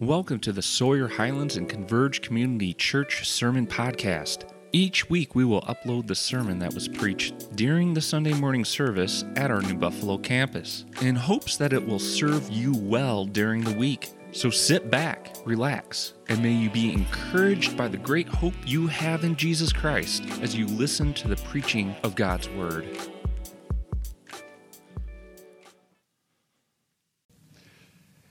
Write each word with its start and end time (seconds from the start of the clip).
Welcome 0.00 0.40
to 0.40 0.52
the 0.52 0.60
Sawyer 0.60 1.06
Highlands 1.06 1.56
and 1.56 1.68
Converge 1.68 2.20
Community 2.20 2.74
Church 2.74 3.28
Sermon 3.28 3.64
Podcast. 3.64 4.50
Each 4.72 5.08
week 5.08 5.36
we 5.36 5.44
will 5.44 5.60
upload 5.62 6.08
the 6.08 6.16
sermon 6.16 6.58
that 6.58 6.74
was 6.74 6.88
preached 6.88 7.54
during 7.54 7.94
the 7.94 8.00
Sunday 8.00 8.32
morning 8.32 8.64
service 8.64 9.24
at 9.36 9.52
our 9.52 9.62
New 9.62 9.76
Buffalo 9.76 10.18
campus 10.18 10.84
in 11.00 11.14
hopes 11.14 11.56
that 11.58 11.72
it 11.72 11.86
will 11.86 12.00
serve 12.00 12.50
you 12.50 12.74
well 12.76 13.24
during 13.24 13.62
the 13.62 13.78
week. 13.78 14.10
So 14.32 14.50
sit 14.50 14.90
back, 14.90 15.36
relax, 15.46 16.14
and 16.28 16.42
may 16.42 16.52
you 16.52 16.70
be 16.70 16.92
encouraged 16.92 17.76
by 17.76 17.86
the 17.86 17.96
great 17.96 18.26
hope 18.26 18.54
you 18.66 18.88
have 18.88 19.22
in 19.22 19.36
Jesus 19.36 19.72
Christ 19.72 20.24
as 20.42 20.56
you 20.56 20.66
listen 20.66 21.14
to 21.14 21.28
the 21.28 21.36
preaching 21.36 21.94
of 22.02 22.16
God's 22.16 22.48
Word. 22.48 22.84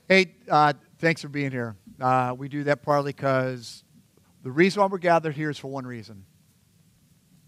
Hey, 0.06 0.34
uh, 0.50 0.74
thanks 1.04 1.20
for 1.20 1.28
being 1.28 1.50
here. 1.50 1.76
Uh, 2.00 2.34
we 2.34 2.48
do 2.48 2.64
that 2.64 2.80
partly 2.80 3.12
because 3.12 3.84
the 4.42 4.50
reason 4.50 4.80
why 4.80 4.86
we're 4.86 4.96
gathered 4.96 5.34
here 5.34 5.50
is 5.50 5.58
for 5.58 5.68
one 5.68 5.86
reason 5.86 6.24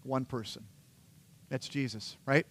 one 0.03 0.25
person. 0.25 0.63
That's 1.49 1.67
Jesus, 1.67 2.17
right? 2.27 2.45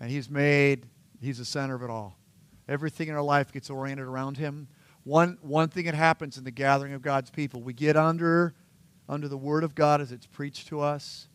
And 0.00 0.10
He's 0.10 0.30
made, 0.30 0.86
He's 1.20 1.36
the 1.36 1.44
center 1.44 1.74
of 1.74 1.82
it 1.82 1.90
all. 1.90 2.18
Everything 2.66 3.08
in 3.08 3.14
our 3.14 3.22
life 3.22 3.52
gets 3.52 3.68
oriented 3.68 4.06
around 4.06 4.38
Him. 4.38 4.68
One, 5.04 5.36
one 5.42 5.68
thing 5.68 5.84
that 5.84 5.94
happens 5.94 6.38
in 6.38 6.44
the 6.44 6.50
gathering 6.50 6.94
of 6.94 7.02
God's 7.02 7.28
people, 7.28 7.60
we 7.60 7.74
get 7.74 7.94
under, 7.94 8.54
under 9.10 9.28
the 9.28 9.36
Word 9.36 9.64
of 9.64 9.74
God 9.74 10.00
as 10.00 10.12
it's 10.12 10.26
preached 10.26 10.68
to 10.68 10.80
us. 10.80 11.28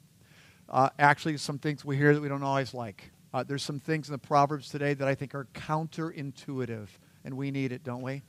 Uh, 0.67 0.89
actually, 0.97 1.37
some 1.37 1.59
things 1.59 1.85
we 1.85 1.97
hear 1.97 2.15
that 2.15 2.21
we 2.21 2.27
don't 2.27 2.41
always 2.41 2.73
like. 2.73 3.11
Uh, 3.31 3.43
there's 3.43 3.61
some 3.61 3.79
things 3.79 4.07
in 4.07 4.11
the 4.11 4.17
Proverbs 4.17 4.69
today 4.69 4.95
that 4.95 5.07
I 5.07 5.13
think 5.13 5.35
are 5.35 5.47
counterintuitive, 5.53 6.87
and 7.23 7.37
we 7.37 7.51
need 7.51 7.71
it, 7.71 7.83
don't 7.83 8.01
we? 8.01 8.23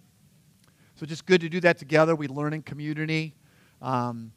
So 1.03 1.07
just 1.07 1.27
good 1.27 1.41
to 1.41 1.49
do 1.49 1.59
that 1.63 1.79
together. 1.79 2.15
We 2.15 2.29
learn 2.29 2.53
in 2.53 2.63
community. 2.63 3.35
Um, 3.81 4.31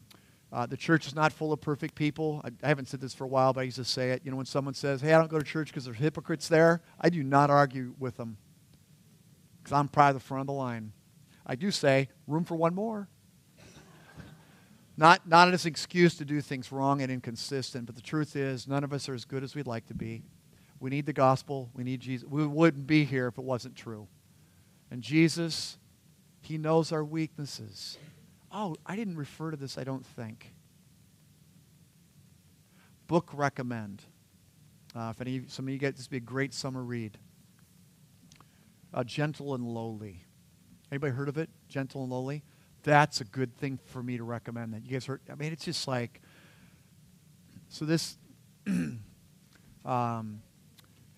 uh, 0.51 0.65
the 0.65 0.75
church 0.75 1.05
is 1.05 1.13
not 1.13 1.31
full 1.31 1.53
of 1.53 1.61
perfect 1.61 1.93
people. 1.93 2.41
I, 2.43 2.49
I, 2.63 2.69
haven't 2.69 2.87
said 2.87 2.99
this 2.99 3.13
for 3.13 3.23
a 3.23 3.27
while, 3.27 3.53
but 3.53 3.59
I 3.59 3.63
used 3.65 3.77
to 3.77 3.85
say 3.85 4.09
it. 4.09 4.23
You 4.25 4.31
know, 4.31 4.37
when 4.37 4.47
someone 4.47 4.73
says, 4.73 4.99
hey, 4.99 5.13
I 5.13 5.19
don't 5.19 5.29
go 5.29 5.37
to 5.37 5.45
church 5.45 5.67
because 5.67 5.85
there's 5.85 5.97
hypocrites 5.97 6.47
there, 6.47 6.81
I 6.99 7.09
do 7.09 7.23
not 7.23 7.51
argue 7.51 7.93
with 7.99 8.17
them 8.17 8.37
because 9.61 9.73
I'm 9.73 9.87
probably 9.87 10.13
the 10.13 10.21
front 10.21 10.41
of 10.41 10.47
the 10.47 10.53
line. 10.53 10.91
I 11.45 11.53
do 11.53 11.69
say, 11.69 12.09
room 12.25 12.43
for 12.43 12.55
one 12.55 12.73
more. 12.73 13.09
not, 14.97 15.29
not 15.29 15.53
as 15.53 15.65
an 15.65 15.69
excuse 15.69 16.15
to 16.15 16.25
do 16.25 16.41
things 16.41 16.71
wrong 16.71 17.03
and 17.03 17.11
inconsistent, 17.11 17.85
but 17.85 17.95
the 17.95 18.01
truth 18.01 18.35
is, 18.35 18.67
none 18.67 18.83
of 18.83 18.91
us 18.91 19.07
are 19.07 19.13
as 19.13 19.23
good 19.23 19.43
as 19.43 19.53
we'd 19.53 19.67
like 19.67 19.85
to 19.85 19.93
be. 19.93 20.23
We 20.79 20.89
need 20.89 21.05
the 21.05 21.13
gospel. 21.13 21.69
We 21.75 21.83
need 21.83 21.99
Jesus. 21.99 22.27
We 22.27 22.47
wouldn't 22.47 22.87
be 22.87 23.05
here 23.05 23.27
if 23.27 23.37
it 23.37 23.43
wasn't 23.43 23.75
true. 23.75 24.07
And 24.89 25.03
Jesus 25.03 25.77
he 26.45 26.57
knows 26.57 26.91
our 26.91 27.03
weaknesses. 27.03 27.97
Oh, 28.51 28.75
I 28.85 28.95
didn't 28.95 29.17
refer 29.17 29.51
to 29.51 29.57
this, 29.57 29.77
I 29.77 29.83
don't 29.83 30.05
think. 30.05 30.53
Book 33.07 33.31
recommend. 33.33 34.03
Uh, 34.95 35.09
if 35.09 35.21
any, 35.21 35.43
some 35.47 35.67
of 35.67 35.73
you 35.73 35.79
get 35.79 35.95
this, 35.97 36.07
be 36.07 36.17
a 36.17 36.21
great 36.21 36.53
summer 36.53 36.83
read. 36.83 37.17
Uh, 38.93 39.03
Gentle 39.03 39.55
and 39.55 39.65
Lowly. 39.65 40.23
Anybody 40.91 41.13
heard 41.13 41.29
of 41.29 41.37
it? 41.37 41.49
Gentle 41.67 42.03
and 42.03 42.11
Lowly. 42.11 42.43
That's 42.83 43.19
a 43.19 43.25
good 43.25 43.57
thing 43.57 43.79
for 43.85 44.03
me 44.03 44.17
to 44.17 44.23
recommend. 44.23 44.73
That 44.73 44.85
you 44.85 44.91
guys 44.91 45.05
heard? 45.05 45.21
I 45.29 45.35
mean, 45.35 45.51
it's 45.51 45.65
just 45.65 45.87
like. 45.87 46.21
So 47.69 47.85
this. 47.85 48.17
um, 49.85 50.41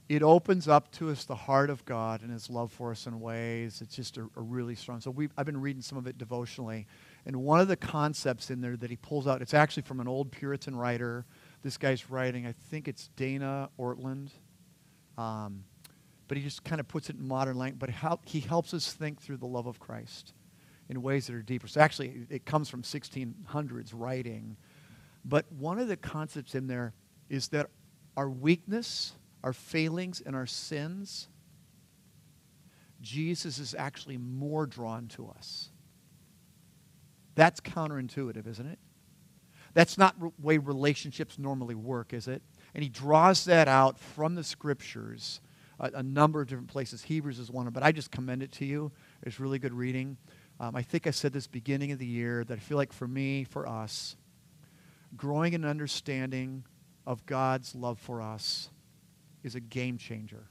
it 0.09 0.23
opens 0.23 0.69
up 0.69 0.89
to 0.93 1.09
us 1.09 1.25
the 1.25 1.35
heart 1.35 1.69
of 1.69 1.83
God 1.83 2.21
and 2.21 2.31
His 2.31 2.49
love 2.49 2.71
for 2.71 2.91
us 2.91 3.07
in 3.07 3.19
ways. 3.19 3.81
It's 3.81 3.95
just 3.95 4.17
a, 4.17 4.21
a 4.37 4.41
really 4.41 4.75
strong. 4.75 5.01
So 5.01 5.13
I've 5.37 5.45
been 5.45 5.59
reading 5.59 5.81
some 5.81 5.97
of 5.97 6.07
it 6.07 6.17
devotionally, 6.17 6.87
and 7.25 7.35
one 7.43 7.59
of 7.59 7.67
the 7.67 7.75
concepts 7.75 8.49
in 8.49 8.61
there 8.61 8.77
that 8.77 8.89
he 8.89 8.95
pulls 8.95 9.27
out, 9.27 9.41
it's 9.41 9.53
actually 9.53 9.83
from 9.83 9.99
an 9.99 10.07
old 10.07 10.31
Puritan 10.31 10.75
writer. 10.75 11.25
This 11.61 11.77
guy's 11.77 12.09
writing, 12.09 12.47
I 12.47 12.53
think 12.53 12.87
it's 12.87 13.09
Dana 13.17 13.69
Ortlund, 13.77 14.29
um, 15.17 15.65
but 16.29 16.37
he 16.37 16.43
just 16.43 16.63
kind 16.63 16.79
of 16.79 16.87
puts 16.87 17.09
it 17.09 17.17
in 17.17 17.27
modern 17.27 17.57
language. 17.57 17.79
But 17.79 17.89
how, 17.89 18.19
he 18.23 18.39
helps 18.39 18.73
us 18.73 18.93
think 18.93 19.21
through 19.21 19.37
the 19.37 19.45
love 19.45 19.67
of 19.67 19.77
Christ 19.79 20.33
in 20.87 21.01
ways 21.01 21.27
that 21.27 21.35
are 21.35 21.41
deeper. 21.41 21.67
So 21.67 21.81
actually, 21.81 22.27
it 22.29 22.45
comes 22.45 22.69
from 22.69 22.81
1600s 22.81 23.91
writing, 23.93 24.55
but 25.25 25.51
one 25.51 25.79
of 25.79 25.89
the 25.89 25.97
concepts 25.97 26.55
in 26.55 26.67
there 26.67 26.93
is 27.29 27.49
that 27.49 27.69
our 28.15 28.29
weakness 28.29 29.13
our 29.43 29.53
failings 29.53 30.21
and 30.25 30.35
our 30.35 30.45
sins, 30.45 31.27
Jesus 33.01 33.59
is 33.59 33.75
actually 33.77 34.17
more 34.17 34.65
drawn 34.65 35.07
to 35.09 35.27
us. 35.27 35.69
That's 37.35 37.59
counterintuitive, 37.61 38.47
isn't 38.47 38.65
it? 38.65 38.79
That's 39.73 39.97
not 39.97 40.19
the 40.19 40.31
way 40.41 40.57
relationships 40.57 41.37
normally 41.37 41.75
work, 41.75 42.13
is 42.13 42.27
it? 42.27 42.41
And 42.73 42.83
he 42.83 42.89
draws 42.89 43.45
that 43.45 43.67
out 43.67 43.99
from 43.99 44.33
the 44.33 44.43
scriptures, 44.43 45.39
a, 45.79 45.91
a 45.95 46.03
number 46.03 46.41
of 46.41 46.47
different 46.47 46.69
places. 46.69 47.03
Hebrews 47.03 47.37
is 47.37 47.51
one 47.51 47.67
of 47.67 47.73
them, 47.73 47.79
but 47.79 47.85
I 47.85 47.91
just 47.91 48.09
commend 48.09 48.41
it 48.41 48.51
to 48.53 48.65
you. 48.65 48.91
It's 49.21 49.39
really 49.39 49.59
good 49.59 49.73
reading. 49.73 50.17
Um, 50.59 50.75
I 50.75 50.81
think 50.81 51.05
I 51.05 51.11
said 51.11 51.31
this 51.31 51.45
beginning 51.45 51.91
of 51.91 51.99
the 51.99 52.07
year 52.07 52.43
that 52.45 52.55
I 52.55 52.59
feel 52.59 52.77
like 52.77 52.91
for 52.91 53.07
me, 53.07 53.43
for 53.43 53.67
us, 53.67 54.15
growing 55.15 55.53
an 55.53 55.63
understanding 55.63 56.63
of 57.05 57.25
God's 57.27 57.75
love 57.75 57.99
for 57.99 58.21
us 58.21 58.69
is 59.47 59.55
a 59.55 59.59
game 59.59 59.97
changer. 59.97 60.47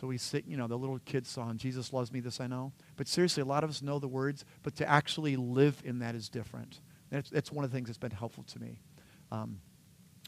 So 0.00 0.08
we 0.08 0.18
sit, 0.18 0.44
you 0.46 0.56
know, 0.56 0.66
the 0.66 0.76
little 0.76 0.98
kid 0.98 1.26
song, 1.26 1.56
Jesus 1.56 1.92
loves 1.92 2.12
me, 2.12 2.20
this 2.20 2.40
I 2.40 2.46
know. 2.46 2.72
But 2.96 3.08
seriously, 3.08 3.42
a 3.42 3.46
lot 3.46 3.64
of 3.64 3.70
us 3.70 3.80
know 3.80 3.98
the 3.98 4.08
words, 4.08 4.44
but 4.62 4.74
to 4.76 4.88
actually 4.88 5.36
live 5.36 5.80
in 5.84 6.00
that 6.00 6.14
is 6.14 6.28
different. 6.28 6.80
That's, 7.10 7.30
that's 7.30 7.52
one 7.52 7.64
of 7.64 7.70
the 7.70 7.76
things 7.76 7.88
that's 7.88 7.98
been 7.98 8.10
helpful 8.10 8.42
to 8.44 8.58
me. 8.58 8.80
Um, 9.30 9.60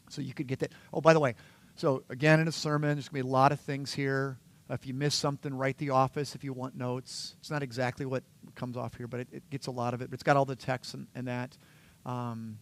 so 0.09 0.21
you 0.21 0.33
could 0.33 0.47
get 0.47 0.59
that. 0.59 0.71
Oh, 0.93 1.01
by 1.01 1.13
the 1.13 1.19
way, 1.19 1.35
so 1.75 2.03
again, 2.09 2.39
in 2.39 2.47
a 2.47 2.51
sermon, 2.51 2.95
there's 2.95 3.09
going 3.09 3.21
to 3.21 3.25
be 3.25 3.29
a 3.29 3.31
lot 3.31 3.51
of 3.51 3.59
things 3.59 3.93
here. 3.93 4.39
If 4.69 4.87
you 4.87 4.93
miss 4.93 5.15
something, 5.15 5.53
write 5.53 5.77
the 5.77 5.91
office 5.91 6.33
if 6.33 6.43
you 6.43 6.53
want 6.53 6.75
notes. 6.75 7.35
It's 7.39 7.51
not 7.51 7.61
exactly 7.61 8.05
what 8.05 8.23
comes 8.55 8.75
off 8.75 8.95
here, 8.95 9.07
but 9.07 9.21
it, 9.21 9.27
it 9.31 9.49
gets 9.49 9.67
a 9.67 9.71
lot 9.71 9.93
of 9.93 10.01
it. 10.01 10.09
But 10.09 10.15
it's 10.15 10.23
got 10.23 10.35
all 10.35 10.45
the 10.45 10.55
text 10.55 10.93
and, 10.93 11.07
and 11.13 11.27
that. 11.27 11.57
Um, 12.05 12.57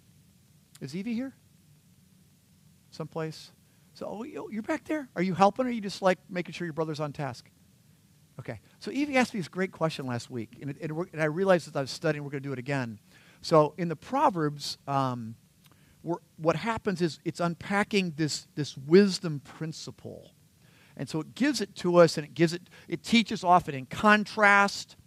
is 0.82 0.96
Evie 0.96 1.14
here? 1.14 1.34
Someplace? 2.92 3.52
So 3.96 4.08
oh, 4.10 4.24
you're 4.24 4.62
back 4.62 4.84
there? 4.84 5.08
Are 5.16 5.22
you 5.22 5.34
helping 5.34 5.66
or 5.66 5.70
are 5.70 5.72
you 5.72 5.82
just 5.82 6.02
like 6.02 6.20
making 6.30 6.54
sure 6.54 6.66
your 6.66 6.74
brother's 6.74 7.00
on 7.00 7.14
task? 7.14 7.50
Okay. 8.40 8.60
So 8.80 8.92
Evie 8.92 9.16
asked 9.16 9.34
me 9.34 9.40
this 9.40 9.48
great 9.48 9.72
question 9.72 10.06
last 10.06 10.30
week, 10.30 10.58
and, 10.62 10.72
it, 10.72 10.92
and, 10.92 11.22
I 11.22 11.26
realized 11.26 11.70
as 11.70 11.76
I 11.78 11.82
was 11.82 11.92
studying, 11.92 12.24
we're 12.24 12.30
going 12.30 12.44
to 12.44 12.50
do 12.50 12.54
it 12.54 12.60
again. 12.60 13.00
So 13.42 13.74
in 13.78 13.88
the 13.88 13.96
Proverbs, 13.96 14.78
um, 14.86 15.36
what 16.38 16.58
happens 16.58 17.02
is 17.02 17.20
it's 17.24 17.40
unpacking 17.40 18.14
this, 18.18 18.48
this 18.56 18.78
wisdom 18.78 19.40
principle. 19.40 20.32
And 20.98 21.10
so 21.10 21.22
it 21.22 21.34
gives 21.34 21.62
it 21.62 21.74
to 21.78 21.98
us, 21.98 22.18
and 22.18 22.26
it 22.26 22.34
gives 22.34 22.54
it, 22.54 22.70
it 22.88 23.02
teaches 23.02 23.44
often 23.44 23.74
in 23.74 23.86
contrast. 23.86 24.98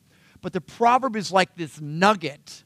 But 0.40 0.52
the 0.52 0.60
proverb 0.60 1.14
is 1.14 1.30
like 1.30 1.56
this 1.56 1.80
nugget, 1.80 2.64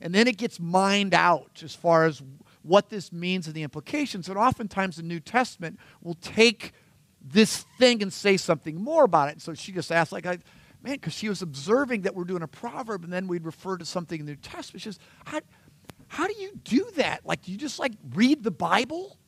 and 0.00 0.14
then 0.14 0.26
it 0.26 0.38
gets 0.38 0.58
mined 0.58 1.14
out 1.14 1.60
as 1.64 1.74
far 1.74 2.04
as 2.04 2.22
what 2.62 2.90
this 2.90 3.12
means 3.12 3.46
and 3.46 3.54
the 3.54 3.62
implications. 3.62 4.28
And 4.28 4.38
oftentimes 4.38 4.96
the 4.96 5.02
New 5.02 5.20
Testament 5.20 5.78
will 6.02 6.14
take 6.14 6.72
this 7.20 7.64
thing 7.78 8.02
and 8.02 8.12
say 8.12 8.36
something 8.36 8.80
more 8.80 9.04
about 9.04 9.28
it. 9.28 9.32
And 9.32 9.42
so 9.42 9.54
she 9.54 9.72
just 9.72 9.90
asked, 9.92 10.12
like, 10.12 10.26
I, 10.26 10.38
man, 10.82 10.94
because 10.94 11.12
she 11.12 11.28
was 11.28 11.42
observing 11.42 12.02
that 12.02 12.14
we're 12.14 12.24
doing 12.24 12.42
a 12.42 12.48
proverb 12.48 13.04
and 13.04 13.12
then 13.12 13.26
we'd 13.28 13.44
refer 13.44 13.76
to 13.76 13.84
something 13.84 14.20
in 14.20 14.26
the 14.26 14.32
New 14.32 14.36
Testament. 14.36 14.82
She 14.82 14.88
says, 14.88 14.98
how, 15.24 15.40
how 16.08 16.26
do 16.26 16.34
you 16.34 16.52
do 16.64 16.86
that? 16.96 17.24
Like, 17.24 17.42
do 17.42 17.52
you 17.52 17.58
just 17.58 17.78
like 17.78 17.92
read 18.14 18.42
the 18.42 18.50
Bible? 18.50 19.18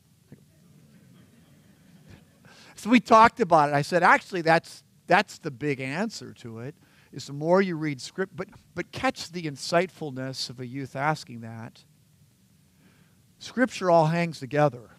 so 2.75 2.91
we 2.91 3.01
talked 3.01 3.41
about 3.41 3.71
it. 3.71 3.75
I 3.75 3.83
said, 3.83 4.03
actually, 4.03 4.43
that's, 4.43 4.83
that's 5.07 5.39
the 5.39 5.51
big 5.51 5.81
answer 5.81 6.33
to 6.35 6.61
it 6.61 6.75
is 7.13 7.27
the 7.27 7.33
more 7.33 7.61
you 7.61 7.77
read 7.77 8.01
script, 8.01 8.37
but, 8.37 8.49
but 8.75 8.93
catch 8.93 9.33
the 9.33 9.43
insightfulness 9.43 10.49
of 10.49 10.61
a 10.61 10.67
youth 10.67 10.95
asking 10.95 11.41
that 11.41 11.85
Scripture 13.41 13.91
all 13.91 14.07
hangs 14.07 14.39
together. 14.39 14.91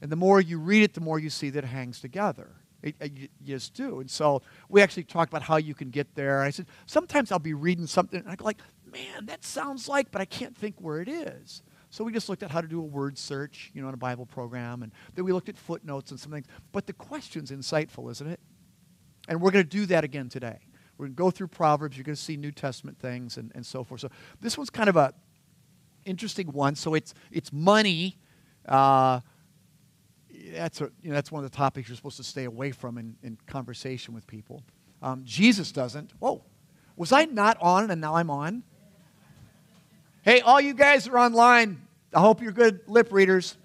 And 0.00 0.10
the 0.10 0.16
more 0.16 0.40
you 0.40 0.58
read 0.58 0.82
it, 0.82 0.94
the 0.94 1.00
more 1.00 1.20
you 1.20 1.30
see 1.30 1.48
that 1.50 1.62
it 1.62 1.68
hangs 1.68 2.00
together. 2.00 2.50
It, 2.82 2.96
it, 3.00 3.12
you 3.16 3.28
just 3.46 3.72
do. 3.72 4.00
And 4.00 4.10
so 4.10 4.42
we 4.68 4.82
actually 4.82 5.04
talked 5.04 5.32
about 5.32 5.42
how 5.42 5.56
you 5.56 5.72
can 5.72 5.90
get 5.90 6.12
there. 6.16 6.42
I 6.42 6.50
said, 6.50 6.66
sometimes 6.86 7.30
I'll 7.30 7.38
be 7.38 7.54
reading 7.54 7.86
something 7.86 8.18
and 8.18 8.28
I 8.28 8.34
go 8.34 8.44
like, 8.44 8.58
man, 8.84 9.26
that 9.26 9.44
sounds 9.44 9.88
like, 9.88 10.10
but 10.10 10.20
I 10.20 10.24
can't 10.24 10.56
think 10.56 10.74
where 10.80 11.00
it 11.00 11.08
is. 11.08 11.62
So 11.90 12.02
we 12.02 12.12
just 12.12 12.28
looked 12.28 12.42
at 12.42 12.50
how 12.50 12.60
to 12.60 12.66
do 12.66 12.80
a 12.80 12.84
word 12.84 13.16
search, 13.16 13.70
you 13.74 13.80
know, 13.80 13.86
in 13.86 13.94
a 13.94 13.98
Bible 13.98 14.26
program. 14.26 14.82
And 14.82 14.90
then 15.14 15.24
we 15.24 15.32
looked 15.32 15.48
at 15.48 15.56
footnotes 15.56 16.10
and 16.10 16.18
some 16.18 16.32
things. 16.32 16.46
But 16.72 16.88
the 16.88 16.94
question's 16.94 17.52
insightful, 17.52 18.10
isn't 18.10 18.26
it? 18.26 18.40
And 19.28 19.40
we're 19.40 19.52
going 19.52 19.64
to 19.64 19.70
do 19.70 19.86
that 19.86 20.02
again 20.02 20.28
today. 20.28 20.58
We're 20.98 21.06
going 21.06 21.14
to 21.14 21.22
go 21.22 21.30
through 21.30 21.48
Proverbs. 21.48 21.96
You're 21.96 22.04
going 22.04 22.16
to 22.16 22.20
see 22.20 22.36
New 22.36 22.50
Testament 22.50 22.98
things 22.98 23.36
and, 23.36 23.52
and 23.54 23.64
so 23.64 23.84
forth. 23.84 24.00
So 24.00 24.08
this 24.40 24.58
one's 24.58 24.70
kind 24.70 24.88
of 24.88 24.96
a 24.96 25.14
interesting 26.04 26.48
one. 26.48 26.74
So 26.74 26.94
it's, 26.94 27.14
it's 27.30 27.52
money. 27.52 28.18
Uh, 28.66 29.20
that's, 30.54 30.80
a, 30.80 30.90
you 31.02 31.10
know, 31.10 31.14
that's 31.14 31.30
one 31.32 31.44
of 31.44 31.50
the 31.50 31.56
topics 31.56 31.88
you're 31.88 31.96
supposed 31.96 32.16
to 32.18 32.24
stay 32.24 32.44
away 32.44 32.72
from 32.72 32.98
in, 32.98 33.16
in 33.22 33.38
conversation 33.46 34.14
with 34.14 34.26
people. 34.26 34.62
Um, 35.00 35.22
Jesus 35.24 35.72
doesn't. 35.72 36.12
Whoa. 36.18 36.44
Was 36.96 37.12
I 37.12 37.24
not 37.24 37.56
on 37.60 37.90
and 37.90 38.00
now 38.00 38.16
I'm 38.16 38.30
on? 38.30 38.62
Hey, 40.22 40.40
all 40.40 40.60
you 40.60 40.74
guys 40.74 41.08
are 41.08 41.18
online. 41.18 41.82
I 42.14 42.20
hope 42.20 42.42
you're 42.42 42.52
good 42.52 42.80
lip 42.86 43.08
readers. 43.10 43.56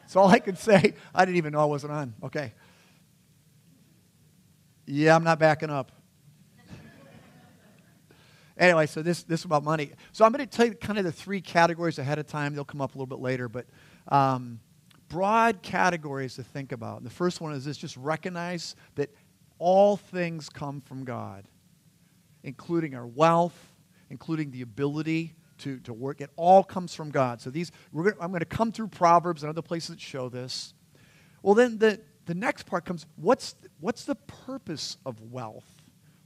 That's 0.00 0.16
all 0.16 0.28
I 0.28 0.38
can 0.38 0.56
say. 0.56 0.94
I 1.14 1.24
didn't 1.24 1.36
even 1.36 1.52
know 1.52 1.60
I 1.60 1.66
wasn't 1.66 1.92
on. 1.92 2.14
Okay. 2.24 2.54
Yeah, 4.86 5.14
I'm 5.14 5.22
not 5.22 5.38
backing 5.38 5.70
up. 5.70 5.92
Anyway, 8.58 8.86
so 8.86 9.02
this, 9.02 9.22
this 9.22 9.40
is 9.40 9.44
about 9.44 9.64
money. 9.64 9.92
So 10.12 10.24
I'm 10.24 10.32
going 10.32 10.46
to 10.46 10.50
tell 10.50 10.66
you 10.66 10.74
kind 10.74 10.98
of 10.98 11.04
the 11.04 11.12
three 11.12 11.40
categories 11.40 11.98
ahead 11.98 12.18
of 12.18 12.26
time. 12.26 12.54
They'll 12.54 12.64
come 12.64 12.80
up 12.80 12.94
a 12.94 12.98
little 12.98 13.06
bit 13.06 13.20
later, 13.20 13.48
but 13.48 13.66
um, 14.08 14.60
broad 15.08 15.62
categories 15.62 16.34
to 16.36 16.42
think 16.42 16.72
about. 16.72 16.98
And 16.98 17.06
the 17.06 17.10
first 17.10 17.40
one 17.40 17.52
is 17.52 17.64
this 17.64 17.76
just 17.76 17.96
recognize 17.96 18.76
that 18.96 19.10
all 19.58 19.96
things 19.96 20.48
come 20.48 20.80
from 20.80 21.04
God, 21.04 21.46
including 22.42 22.94
our 22.94 23.06
wealth, 23.06 23.74
including 24.10 24.50
the 24.50 24.62
ability 24.62 25.34
to, 25.58 25.78
to 25.80 25.92
work. 25.92 26.20
It 26.20 26.30
all 26.36 26.62
comes 26.62 26.94
from 26.94 27.10
God. 27.10 27.40
So 27.40 27.50
these, 27.50 27.72
gonna, 27.94 28.12
I'm 28.20 28.30
going 28.30 28.40
to 28.40 28.46
come 28.46 28.72
through 28.72 28.88
Proverbs 28.88 29.42
and 29.42 29.50
other 29.50 29.62
places 29.62 29.90
that 29.90 30.00
show 30.00 30.28
this. 30.28 30.74
Well, 31.42 31.54
then 31.54 31.78
the, 31.78 32.00
the 32.26 32.34
next 32.34 32.64
part 32.64 32.84
comes 32.84 33.06
what's, 33.16 33.54
what's 33.80 34.04
the 34.04 34.14
purpose 34.14 34.96
of 35.04 35.20
wealth? 35.20 35.77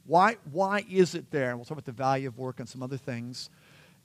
Why, 0.04 0.36
why 0.50 0.84
is 0.90 1.14
it 1.14 1.30
there? 1.30 1.50
And 1.50 1.58
we'll 1.58 1.64
talk 1.64 1.76
about 1.76 1.84
the 1.84 1.92
value 1.92 2.28
of 2.28 2.38
work 2.38 2.60
and 2.60 2.68
some 2.68 2.82
other 2.82 2.96
things. 2.96 3.50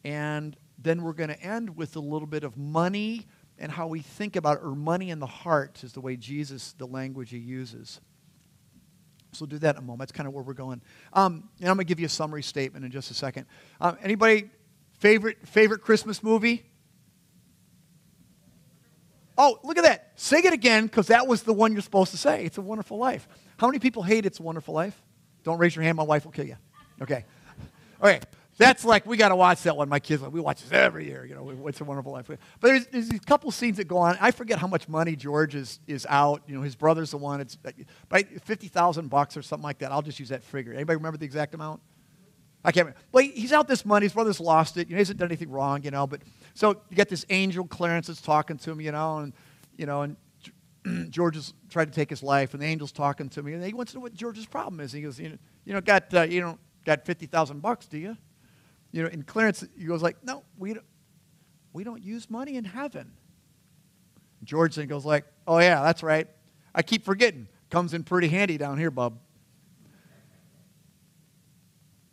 And 0.04 0.56
then 0.78 1.02
we're 1.02 1.14
going 1.14 1.30
to 1.30 1.42
end 1.42 1.76
with 1.76 1.96
a 1.96 2.00
little 2.00 2.28
bit 2.28 2.44
of 2.44 2.56
money 2.58 3.26
and 3.60 3.72
how 3.72 3.88
we 3.88 4.02
think 4.02 4.36
about 4.36 4.58
it, 4.58 4.64
or 4.64 4.76
money 4.76 5.10
in 5.10 5.20
the 5.20 5.26
heart 5.26 5.84
is 5.84 5.94
the 5.94 6.02
way 6.02 6.16
Jesus, 6.16 6.74
the 6.78 6.86
language 6.86 7.32
he 7.32 7.40
uses. 7.40 8.00
So 9.32 9.44
we'll 9.44 9.50
do 9.50 9.58
that 9.60 9.76
in 9.76 9.80
a 9.80 9.82
moment. 9.82 10.00
That's 10.00 10.12
kind 10.12 10.28
of 10.28 10.34
where 10.34 10.44
we're 10.44 10.54
going. 10.54 10.82
Um, 11.14 11.50
and 11.60 11.70
I'm 11.70 11.76
going 11.76 11.86
to 11.86 11.90
give 11.90 12.00
you 12.00 12.06
a 12.06 12.10
summary 12.10 12.44
statement 12.44 12.86
in 12.86 12.92
just 12.92 13.10
a 13.10 13.16
second. 13.16 13.48
Um, 13.82 13.98
anybody 14.04 14.50
favorite 15.00 15.48
favorite 15.48 15.82
Christmas 15.82 16.22
movie? 16.22 16.66
Oh, 19.38 19.60
look 19.64 19.78
at 19.78 19.84
that. 19.84 20.12
Sing 20.16 20.44
it 20.46 20.54
again 20.54 20.86
because 20.86 21.08
that 21.08 21.28
was 21.28 21.44
the 21.44 21.54
one 21.54 21.74
you're 21.74 21.82
supposed 21.82 22.12
to 22.12 22.18
say. 22.18 22.44
It's 22.46 22.58
a 22.58 22.62
Wonderful 22.62 22.98
Life. 22.98 23.28
How 23.58 23.68
many 23.68 23.80
people 23.80 24.04
hate 24.04 24.26
It's 24.26 24.40
a 24.40 24.44
Wonderful 24.44 24.74
Life? 24.74 25.00
Don't 25.48 25.60
raise 25.60 25.74
your 25.78 25.84
hand. 25.84 25.96
My 25.96 26.04
wife 26.04 26.26
will 26.26 26.34
kill 26.34 26.46
you. 26.46 26.58
Okay. 27.02 27.24
All 28.02 28.10
right. 28.10 28.22
That's 28.58 28.84
like, 28.84 29.06
we 29.06 29.16
got 29.16 29.30
to 29.30 29.36
watch 29.38 29.64
that 29.64 29.78
one. 29.78 29.88
My 29.88 30.00
kids, 30.00 30.22
like, 30.22 30.34
we 30.34 30.42
watch 30.42 30.62
this 30.62 30.74
every 30.74 31.06
year, 31.06 31.26
you 31.26 31.36
know, 31.36 31.68
It's 31.68 31.80
a 31.80 31.86
Wonderful 31.86 32.12
Life. 32.12 32.28
But 32.28 32.40
there's, 32.60 32.86
there's 32.88 33.08
these 33.08 33.22
couple 33.22 33.50
scenes 33.52 33.78
that 33.78 33.88
go 33.88 33.98
on. 33.98 34.18
I 34.20 34.32
forget 34.32 34.60
how 34.60 34.68
much 34.68 34.90
money 34.90 35.16
George 35.16 35.56
is, 35.56 35.80
is 35.88 36.06
out. 36.10 36.42
You 36.48 36.56
know, 36.56 36.64
his 36.64 36.76
brother's 36.76 37.12
the 37.12 37.18
one. 37.18 37.40
It's 37.40 37.58
uh, 37.64 37.72
but 38.10 38.26
50,000 38.44 39.08
bucks 39.10 39.38
or 39.38 39.42
something 39.42 39.64
like 39.64 39.78
that. 39.78 39.94
I'll 39.94 40.02
just 40.02 40.20
use 40.20 40.28
that 40.30 40.44
figure. 40.44 40.74
Anybody 40.74 40.98
remember 40.98 41.18
the 41.18 41.26
exact 41.26 41.54
amount? 41.54 41.80
I 42.66 42.74
can't 42.74 42.88
remember. 42.88 43.00
Well, 43.14 43.24
he's 43.24 43.54
out 43.54 43.70
this 43.70 43.86
money. 43.86 44.06
His 44.06 44.12
brother's 44.12 44.42
lost 44.42 44.76
it. 44.76 44.90
You 44.90 44.96
know, 44.96 44.98
he 44.98 45.02
hasn't 45.02 45.18
done 45.18 45.30
anything 45.30 45.50
wrong, 45.50 45.82
you 45.84 45.92
know. 45.92 46.08
But 46.08 46.24
so 46.56 46.82
you 46.90 46.98
get 46.98 47.08
this 47.08 47.26
angel 47.30 47.66
Clarence 47.68 48.08
that's 48.08 48.22
talking 48.22 48.58
to 48.58 48.72
him, 48.72 48.82
you 48.82 48.92
know, 48.92 49.20
and, 49.20 49.34
you 49.78 49.86
know, 49.86 50.02
and 50.02 50.18
George 51.10 51.36
has 51.36 51.54
tried 51.70 51.86
to 51.86 51.92
take 51.92 52.10
his 52.10 52.24
life, 52.24 52.54
and 52.54 52.62
the 52.62 52.68
angel's 52.68 52.92
talking 52.92 53.30
to 53.30 53.44
me, 53.44 53.54
and 53.54 53.64
he 53.64 53.74
wants 53.74 53.92
to 53.92 53.98
know 53.98 54.02
what 54.02 54.14
George's 54.14 54.46
problem 54.46 54.80
is. 54.80 54.92
He 54.92 55.02
goes, 55.02 55.20
you 55.20 55.30
know, 55.30 55.38
you 55.66 55.74
know 55.74 55.82
got, 55.82 56.14
uh, 56.14 56.22
you 56.22 56.42
know, 56.42 56.58
got 56.86 57.06
50,000 57.06 57.62
bucks, 57.62 57.88
do 57.88 57.98
you? 57.98 58.18
You 58.92 59.04
know, 59.04 59.10
and 59.12 59.26
Clarence, 59.26 59.66
he 59.78 59.86
goes 59.86 60.02
like, 60.02 60.24
no, 60.24 60.44
we 60.58 60.74
don't, 60.74 60.86
we 61.74 61.84
don't 61.84 62.02
use 62.02 62.30
money 62.30 62.56
in 62.56 62.64
heaven. 62.64 63.12
George 64.44 64.76
then 64.76 64.88
goes 64.88 65.06
like, 65.06 65.26
oh 65.48 65.60
yeah, 65.60 65.82
that's 65.84 66.04
right. 66.04 66.28
I 66.74 66.82
keep 66.82 67.04
forgetting. 67.04 67.48
Comes 67.70 67.94
in 67.94 68.04
pretty 68.04 68.30
handy 68.30 68.58
down 68.58 68.78
here, 68.78 68.92
bub. 68.92 69.20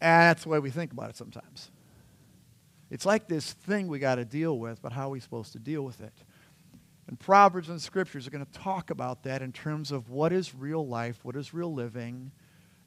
And 0.00 0.30
that's 0.30 0.42
the 0.42 0.48
way 0.48 0.58
we 0.58 0.70
think 0.70 0.92
about 0.92 1.10
it 1.10 1.16
sometimes. 1.16 1.70
It's 2.90 3.06
like 3.06 3.28
this 3.28 3.52
thing 3.52 3.88
we 3.88 3.98
got 3.98 4.16
to 4.16 4.24
deal 4.24 4.58
with, 4.58 4.82
but 4.82 4.92
how 4.92 5.06
are 5.06 5.10
we 5.10 5.20
supposed 5.20 5.52
to 5.52 5.58
deal 5.58 5.82
with 5.82 6.00
it? 6.00 6.12
And 7.06 7.20
Proverbs 7.20 7.68
and 7.68 7.80
Scriptures 7.80 8.26
are 8.26 8.30
going 8.30 8.44
to 8.44 8.52
talk 8.52 8.90
about 8.90 9.24
that 9.24 9.42
in 9.42 9.52
terms 9.52 9.92
of 9.92 10.08
what 10.08 10.32
is 10.32 10.54
real 10.54 10.86
life, 10.86 11.18
what 11.22 11.36
is 11.36 11.52
real 11.52 11.72
living, 11.72 12.32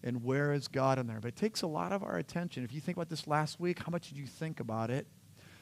and 0.03 0.23
where 0.23 0.53
is 0.53 0.67
God 0.67 0.97
in 0.99 1.07
there. 1.07 1.19
But 1.19 1.29
it 1.29 1.35
takes 1.35 1.61
a 1.61 1.67
lot 1.67 1.91
of 1.91 2.03
our 2.03 2.17
attention. 2.17 2.63
If 2.63 2.73
you 2.73 2.81
think 2.81 2.97
about 2.97 3.09
this 3.09 3.27
last 3.27 3.59
week, 3.59 3.79
how 3.79 3.91
much 3.91 4.09
did 4.09 4.17
you 4.17 4.25
think 4.25 4.59
about 4.59 4.89
it? 4.89 5.07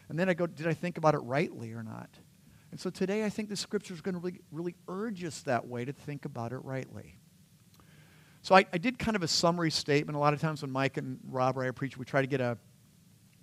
And 0.08 0.18
then 0.18 0.30
I 0.30 0.34
go, 0.34 0.48
did 0.48 0.68
I 0.68 0.74
think 0.74 0.98
about 0.98 1.16
it 1.16 1.20
rightly 1.20 1.74
or 1.74 1.84
not? 1.84 2.10
And 2.72 2.80
so 2.80 2.90
today 2.90 3.24
I 3.24 3.30
think 3.30 3.50
the 3.50 3.56
scripture 3.56 3.94
is 3.94 4.02
going 4.02 4.16
to 4.16 4.20
really, 4.20 4.42
really 4.52 4.76
urge 4.88 5.24
us 5.24 5.42
that 5.44 5.68
way 5.68 5.86
to 5.86 5.94
think 5.94 6.26
about 6.26 6.52
it 6.52 6.58
rightly. 6.58 7.18
So 8.42 8.54
I, 8.56 8.66
I, 8.72 8.78
did 8.78 9.00
kind 9.00 9.16
of 9.16 9.24
a 9.24 9.28
summary 9.28 9.72
statement. 9.72 10.16
A 10.16 10.20
lot 10.20 10.34
of 10.34 10.42
times 10.42 10.62
when 10.62 10.70
Mike 10.70 10.98
and 10.98 11.20
Rob 11.28 11.58
or 11.58 11.64
I 11.64 11.72
preach, 11.72 11.98
we 11.98 12.06
try 12.06 12.22
to 12.22 12.28
get 12.28 12.42
a 12.42 12.58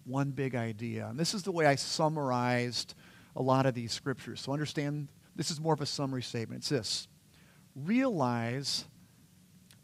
one 0.04 0.30
big 0.30 0.54
idea. 0.54 1.08
And 1.08 1.18
this 1.18 1.34
is 1.34 1.42
the 1.42 1.50
way 1.50 1.66
I 1.66 1.74
summarized 1.74 2.94
a 3.36 3.42
lot 3.42 3.66
of 3.66 3.74
these 3.74 3.92
scriptures. 3.92 4.40
So 4.40 4.52
understand 4.52 5.08
this 5.34 5.50
is 5.50 5.60
more 5.60 5.74
of 5.74 5.80
a 5.80 5.86
summary 5.86 6.22
statement. 6.22 6.60
It's 6.60 6.68
this 6.68 7.08
realize 7.74 8.84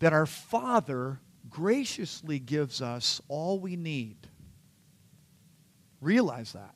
that 0.01 0.13
our 0.13 0.27
Father 0.27 1.21
graciously 1.49 2.39
gives 2.39 2.83
us 2.83 3.21
all 3.29 3.59
we 3.59 3.77
need. 3.77 4.17
Realize 6.01 6.53
that. 6.53 6.75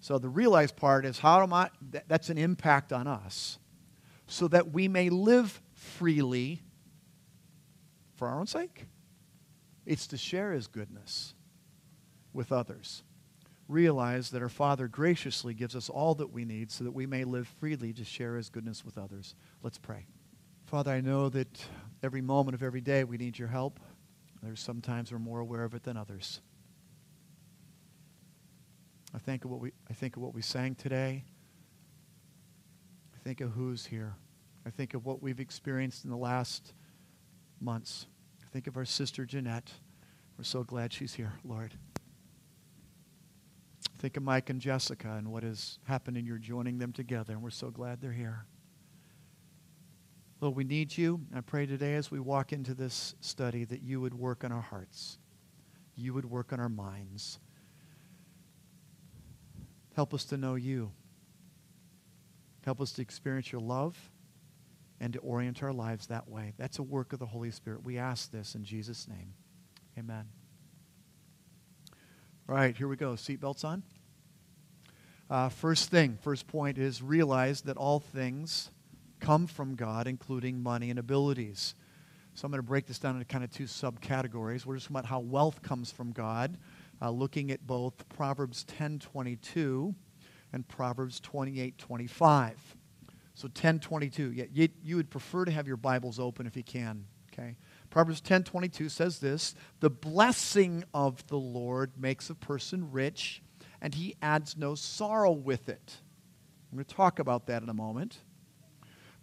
So 0.00 0.18
the 0.18 0.28
realize 0.28 0.72
part 0.72 1.06
is 1.06 1.20
how 1.20 1.42
am 1.42 1.52
I, 1.52 1.70
that's 2.08 2.28
an 2.28 2.38
impact 2.38 2.92
on 2.92 3.06
us, 3.06 3.58
so 4.26 4.48
that 4.48 4.72
we 4.72 4.88
may 4.88 5.10
live 5.10 5.62
freely 5.74 6.60
for 8.16 8.26
our 8.28 8.40
own 8.40 8.46
sake. 8.46 8.86
It's 9.86 10.08
to 10.08 10.16
share 10.16 10.52
his 10.52 10.66
goodness 10.66 11.34
with 12.32 12.50
others. 12.50 13.04
Realize 13.72 14.28
that 14.30 14.42
our 14.42 14.50
Father 14.50 14.86
graciously 14.86 15.54
gives 15.54 15.74
us 15.74 15.88
all 15.88 16.14
that 16.16 16.30
we 16.30 16.44
need 16.44 16.70
so 16.70 16.84
that 16.84 16.90
we 16.90 17.06
may 17.06 17.24
live 17.24 17.48
freely 17.58 17.94
to 17.94 18.04
share 18.04 18.36
his 18.36 18.50
goodness 18.50 18.84
with 18.84 18.98
others. 18.98 19.34
Let's 19.62 19.78
pray. 19.78 20.04
Father, 20.66 20.90
I 20.90 21.00
know 21.00 21.30
that 21.30 21.64
every 22.02 22.20
moment 22.20 22.54
of 22.54 22.62
every 22.62 22.82
day 22.82 23.02
we 23.04 23.16
need 23.16 23.38
your 23.38 23.48
help. 23.48 23.80
There's 24.42 24.60
sometimes 24.60 25.10
we're 25.10 25.18
more 25.18 25.40
aware 25.40 25.64
of 25.64 25.72
it 25.72 25.84
than 25.84 25.96
others. 25.96 26.42
I 29.14 29.18
think 29.18 29.46
of 29.46 29.50
what 29.50 29.60
we, 29.60 29.72
I 29.88 29.94
think 29.94 30.16
of 30.16 30.22
what 30.22 30.34
we 30.34 30.42
sang 30.42 30.74
today. 30.74 31.24
I 33.14 33.18
think 33.24 33.40
of 33.40 33.52
who's 33.52 33.86
here. 33.86 34.16
I 34.66 34.70
think 34.70 34.92
of 34.92 35.06
what 35.06 35.22
we've 35.22 35.40
experienced 35.40 36.04
in 36.04 36.10
the 36.10 36.16
last 36.18 36.74
months. 37.58 38.06
I 38.44 38.50
think 38.50 38.66
of 38.66 38.76
our 38.76 38.84
sister 38.84 39.24
Jeanette. 39.24 39.72
We're 40.36 40.44
so 40.44 40.62
glad 40.62 40.92
she's 40.92 41.14
here, 41.14 41.32
Lord. 41.42 41.72
Think 44.02 44.16
of 44.16 44.24
Mike 44.24 44.50
and 44.50 44.60
Jessica 44.60 45.14
and 45.16 45.30
what 45.30 45.44
has 45.44 45.78
happened 45.84 46.16
in 46.16 46.26
your 46.26 46.36
joining 46.36 46.78
them 46.78 46.92
together, 46.92 47.34
and 47.34 47.40
we're 47.40 47.50
so 47.50 47.70
glad 47.70 48.00
they're 48.00 48.10
here. 48.10 48.46
Lord, 50.40 50.56
we 50.56 50.64
need 50.64 50.98
you. 50.98 51.20
I 51.32 51.40
pray 51.40 51.66
today 51.66 51.94
as 51.94 52.10
we 52.10 52.18
walk 52.18 52.52
into 52.52 52.74
this 52.74 53.14
study 53.20 53.64
that 53.64 53.80
you 53.80 54.00
would 54.00 54.12
work 54.12 54.42
on 54.42 54.50
our 54.50 54.60
hearts. 54.60 55.18
You 55.94 56.14
would 56.14 56.24
work 56.24 56.52
on 56.52 56.58
our 56.58 56.68
minds. 56.68 57.38
Help 59.94 60.12
us 60.12 60.24
to 60.24 60.36
know 60.36 60.56
you. 60.56 60.90
Help 62.64 62.80
us 62.80 62.90
to 62.94 63.02
experience 63.02 63.52
your 63.52 63.60
love 63.60 63.96
and 64.98 65.12
to 65.12 65.20
orient 65.20 65.62
our 65.62 65.72
lives 65.72 66.08
that 66.08 66.28
way. 66.28 66.54
That's 66.56 66.80
a 66.80 66.82
work 66.82 67.12
of 67.12 67.20
the 67.20 67.26
Holy 67.26 67.52
Spirit. 67.52 67.84
We 67.84 67.98
ask 67.98 68.32
this 68.32 68.56
in 68.56 68.64
Jesus' 68.64 69.06
name. 69.06 69.34
Amen. 69.96 70.24
All 72.52 72.58
right, 72.58 72.76
here 72.76 72.86
we 72.86 72.96
go. 72.96 73.12
Seatbelts 73.12 73.64
on. 73.64 73.82
Uh, 75.30 75.48
first 75.48 75.88
thing, 75.88 76.18
first 76.20 76.46
point 76.46 76.76
is 76.76 77.00
realize 77.00 77.62
that 77.62 77.78
all 77.78 77.98
things 77.98 78.68
come 79.20 79.46
from 79.46 79.74
God, 79.74 80.06
including 80.06 80.62
money 80.62 80.90
and 80.90 80.98
abilities. 80.98 81.74
So 82.34 82.44
I'm 82.44 82.50
going 82.50 82.58
to 82.58 82.62
break 82.62 82.84
this 82.84 82.98
down 82.98 83.14
into 83.14 83.24
kind 83.24 83.42
of 83.42 83.50
two 83.50 83.64
subcategories. 83.64 84.66
We're 84.66 84.74
just 84.74 84.90
about 84.90 85.06
how 85.06 85.20
wealth 85.20 85.62
comes 85.62 85.90
from 85.90 86.12
God, 86.12 86.58
uh, 87.00 87.08
looking 87.08 87.50
at 87.50 87.66
both 87.66 88.06
Proverbs 88.10 88.66
10:22 88.66 89.94
and 90.52 90.68
Proverbs 90.68 91.22
28:25. 91.22 92.56
So 93.32 93.48
10:22. 93.48 94.36
Yeah, 94.36 94.44
you, 94.52 94.68
you 94.84 94.96
would 94.96 95.08
prefer 95.08 95.46
to 95.46 95.50
have 95.50 95.66
your 95.66 95.78
Bibles 95.78 96.18
open 96.20 96.46
if 96.46 96.54
you 96.54 96.64
can. 96.64 97.06
Okay. 97.32 97.56
Proverbs 97.92 98.22
10:22 98.22 98.88
says 98.88 99.18
this: 99.18 99.54
"The 99.80 99.90
blessing 99.90 100.82
of 100.94 101.26
the 101.26 101.38
Lord 101.38 101.92
makes 101.98 102.30
a 102.30 102.34
person 102.34 102.90
rich, 102.90 103.42
and 103.82 103.94
he 103.94 104.16
adds 104.22 104.56
no 104.56 104.74
sorrow 104.74 105.30
with 105.30 105.68
it." 105.68 106.00
I'm 106.70 106.78
going 106.78 106.86
to 106.86 106.94
talk 106.94 107.18
about 107.18 107.44
that 107.48 107.62
in 107.62 107.68
a 107.68 107.74
moment. 107.74 108.20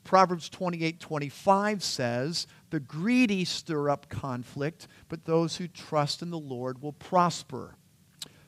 Proverbs 0.04 0.50
28 0.50 1.00
25 1.00 1.84
says, 1.84 2.46
The 2.70 2.80
greedy 2.80 3.44
stir 3.44 3.90
up 3.90 4.08
conflict, 4.08 4.88
but 5.08 5.26
those 5.26 5.58
who 5.58 5.68
trust 5.68 6.22
in 6.22 6.30
the 6.30 6.38
Lord 6.38 6.80
will 6.80 6.94
prosper. 6.94 7.76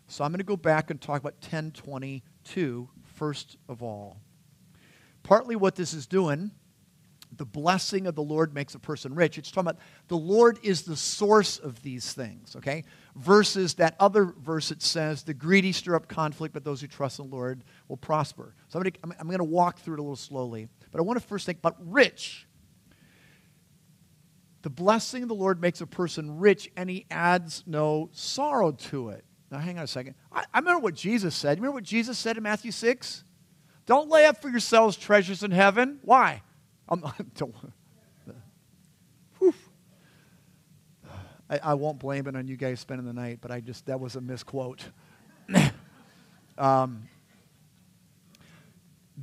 So 0.08 0.24
I'm 0.24 0.32
going 0.32 0.38
to 0.38 0.44
go 0.44 0.56
back 0.56 0.92
and 0.92 1.02
talk 1.02 1.20
about 1.20 1.42
1022 1.42 2.90
first 3.06 3.58
of 3.68 3.82
all. 3.82 4.22
Partly 5.24 5.56
what 5.56 5.76
this 5.76 5.94
is 5.96 6.06
doing 6.06 6.52
the 7.38 7.46
blessing 7.46 8.08
of 8.08 8.16
the 8.16 8.22
Lord 8.22 8.54
makes 8.54 8.76
a 8.76 8.80
person 8.80 9.16
rich. 9.16 9.38
It's 9.38 9.50
talking 9.50 9.70
about 9.70 9.80
the 10.10 10.18
Lord 10.18 10.60
is 10.64 10.84
the 10.84 10.98
source 10.98 11.58
of 11.58 11.82
these 11.82 12.12
things, 12.14 12.56
okay? 12.58 12.84
Versus 13.16 13.76
that 13.76 13.96
other 14.00 14.26
verse 14.26 14.70
that 14.70 14.82
says, 14.82 15.24
the 15.24 15.34
greedy 15.34 15.72
stir 15.72 15.96
up 15.96 16.08
conflict, 16.08 16.54
but 16.54 16.66
those 16.66 16.82
who 16.82 16.88
trust 16.88 17.20
in 17.20 17.30
the 17.30 17.36
Lord 17.36 17.64
will 17.88 17.98
prosper. 17.98 18.54
So 18.68 18.80
I'm 18.80 18.84
going, 18.84 18.94
to, 18.94 19.20
I'm 19.20 19.30
to 19.38 19.44
walk 19.44 19.80
through 19.80 19.96
it 19.96 20.00
a 20.00 20.04
little 20.04 20.16
slowly. 20.16 20.68
But 20.92 21.00
I 21.00 21.04
want 21.04 21.20
to 21.22 21.26
first 21.26 21.46
think 21.46 21.60
about 21.60 21.78
rich. 21.80 22.48
The 24.62 24.70
blessing 24.70 25.24
of 25.24 25.30
the 25.30 25.36
Lord 25.36 25.62
makes 25.62 25.82
a 25.82 25.88
person 25.88 26.38
rich, 26.38 26.70
and 26.76 26.90
he 26.90 27.06
adds 27.10 27.64
no 27.66 28.10
sorrow 28.12 28.72
to 28.72 29.10
it. 29.10 29.24
Now, 29.50 29.60
hang 29.60 29.78
on 29.78 29.86
a 29.86 29.88
second. 29.88 30.16
I, 30.32 30.44
I 30.54 30.60
remember 30.60 30.82
what 30.82 30.96
Jesus 30.96 31.34
said. 31.34 31.58
You 31.58 31.62
remember 31.62 31.76
what 31.76 31.84
Jesus 31.84 32.20
said 32.20 32.38
in 32.38 32.44
Matthew 32.44 32.72
6? 32.72 33.24
Don't 33.86 34.10
lay 34.10 34.26
up 34.26 34.42
for 34.42 34.50
yourselves 34.50 34.98
treasures 34.98 35.44
in 35.44 35.52
heaven. 35.52 36.00
Why? 36.04 36.42
Um, 36.92 37.04
I, 41.50 41.58
I, 41.64 41.74
won't 41.74 42.00
blame 42.00 42.28
it 42.28 42.36
on 42.36 42.48
you 42.48 42.58
guys 42.58 42.82
spending 42.82 43.08
the 43.08 43.14
night, 43.14 43.40
but 43.42 43.50
I 43.50 43.62
just, 43.62 43.86
that 43.86 44.00
was 44.00 44.16
a 44.18 44.22
misquote. 44.22 44.84
um, 46.58 47.08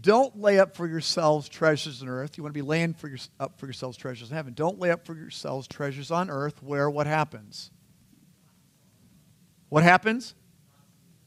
don't 0.01 0.41
lay 0.41 0.59
up 0.59 0.77
for 0.77 0.87
yourselves 0.87 1.49
treasures 1.49 2.03
on 2.03 2.09
earth. 2.09 2.39
You 2.39 2.43
want 2.43 2.55
to 2.55 2.59
be 2.59 2.67
laying 2.67 2.95
for 2.95 3.09
your, 3.09 3.19
up 3.39 3.59
for 3.59 3.67
yourselves 3.67 3.97
treasures 3.97 4.31
in 4.31 4.37
heaven. 4.37 4.55
Don't 4.55 4.79
lay 4.79 4.91
up 4.91 5.05
for 5.07 5.15
yourselves 5.15 5.69
treasures 5.69 6.11
on 6.11 6.31
earth 6.31 6.63
where 6.63 6.89
what 6.89 7.07
happens? 7.07 7.71
What 9.69 9.83
happens? 9.83 10.35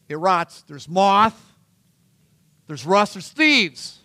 It 0.09 0.15
rots. 0.15 0.63
There's 0.63 0.89
moth. 0.89 1.39
There's 2.67 2.85
rust. 2.85 3.13
There's 3.13 3.29
thieves. 3.29 4.00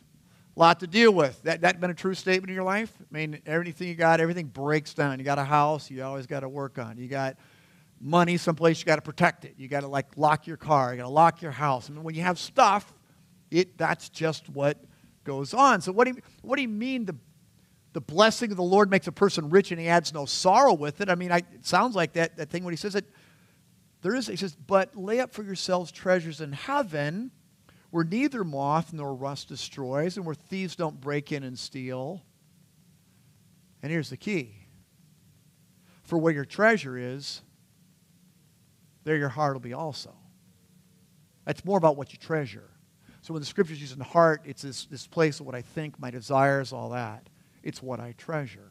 Lot 0.58 0.80
to 0.80 0.86
deal 0.86 1.12
with. 1.12 1.42
That, 1.42 1.60
that 1.60 1.80
been 1.80 1.90
a 1.90 1.94
true 1.94 2.14
statement 2.14 2.48
in 2.48 2.54
your 2.54 2.64
life? 2.64 2.90
I 2.98 3.14
mean, 3.14 3.42
everything 3.44 3.88
you 3.88 3.94
got, 3.94 4.20
everything 4.20 4.46
breaks 4.46 4.94
down. 4.94 5.18
You 5.18 5.24
got 5.24 5.38
a 5.38 5.44
house, 5.44 5.90
you 5.90 6.02
always 6.02 6.26
got 6.26 6.40
to 6.40 6.48
work 6.48 6.78
on. 6.78 6.96
You 6.96 7.08
got 7.08 7.36
money 8.00 8.38
someplace, 8.38 8.80
you 8.80 8.86
got 8.86 8.96
to 8.96 9.02
protect 9.02 9.44
it. 9.44 9.54
You 9.58 9.68
got 9.68 9.80
to 9.80 9.88
like 9.88 10.06
lock 10.16 10.46
your 10.46 10.56
car, 10.56 10.92
you 10.92 10.96
got 10.96 11.04
to 11.04 11.10
lock 11.10 11.42
your 11.42 11.52
house. 11.52 11.90
I 11.90 11.92
mean, 11.92 12.04
when 12.04 12.14
you 12.14 12.22
have 12.22 12.38
stuff, 12.38 12.90
it, 13.50 13.76
that's 13.76 14.08
just 14.08 14.48
what 14.48 14.82
goes 15.24 15.52
on. 15.52 15.82
So, 15.82 15.92
what 15.92 16.04
do 16.06 16.14
you, 16.14 16.22
what 16.40 16.56
do 16.56 16.62
you 16.62 16.68
mean 16.68 17.04
the, 17.04 17.16
the 17.92 18.00
blessing 18.00 18.50
of 18.50 18.56
the 18.56 18.62
Lord 18.62 18.90
makes 18.90 19.06
a 19.06 19.12
person 19.12 19.50
rich 19.50 19.72
and 19.72 19.80
he 19.80 19.88
adds 19.88 20.14
no 20.14 20.24
sorrow 20.24 20.72
with 20.72 21.02
it? 21.02 21.10
I 21.10 21.16
mean, 21.16 21.32
I, 21.32 21.38
it 21.38 21.66
sounds 21.66 21.94
like 21.94 22.14
that, 22.14 22.38
that 22.38 22.48
thing 22.48 22.64
when 22.64 22.72
he 22.72 22.78
says 22.78 22.94
it. 22.94 23.04
There 24.00 24.14
is, 24.14 24.26
he 24.26 24.36
says, 24.36 24.54
but 24.54 24.96
lay 24.96 25.20
up 25.20 25.34
for 25.34 25.42
yourselves 25.42 25.92
treasures 25.92 26.40
in 26.40 26.52
heaven 26.52 27.30
where 27.90 28.04
neither 28.04 28.44
moth 28.44 28.92
nor 28.92 29.14
rust 29.14 29.48
destroys 29.48 30.16
and 30.16 30.26
where 30.26 30.34
thieves 30.34 30.76
don't 30.76 31.00
break 31.00 31.32
in 31.32 31.42
and 31.42 31.58
steal. 31.58 32.22
And 33.82 33.92
here's 33.92 34.10
the 34.10 34.16
key 34.16 34.66
for 36.02 36.18
where 36.18 36.32
your 36.32 36.44
treasure 36.44 36.96
is, 36.96 37.42
there 39.04 39.16
your 39.16 39.28
heart 39.28 39.54
will 39.54 39.60
be 39.60 39.72
also. 39.72 40.14
That's 41.44 41.64
more 41.64 41.78
about 41.78 41.96
what 41.96 42.12
you 42.12 42.18
treasure. 42.18 42.70
So 43.22 43.34
when 43.34 43.40
the 43.40 43.46
scriptures 43.46 43.80
use 43.80 43.94
the 43.94 44.04
heart, 44.04 44.42
it's 44.44 44.62
this, 44.62 44.86
this 44.86 45.06
place 45.06 45.40
of 45.40 45.46
what 45.46 45.56
I 45.56 45.62
think, 45.62 45.98
my 45.98 46.10
desires, 46.10 46.72
all 46.72 46.90
that. 46.90 47.28
It's 47.64 47.82
what 47.82 47.98
I 47.98 48.14
treasure. 48.16 48.70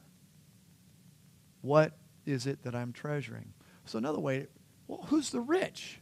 What 1.62 1.94
is 2.26 2.48
it 2.48 2.64
that 2.64 2.74
I'm 2.74 2.94
treasuring? 2.94 3.54
So 3.86 3.98
another 3.98 4.20
way, 4.20 4.48
well, 4.88 5.06
who's 5.08 5.30
the 5.30 5.42
rich? 5.42 6.00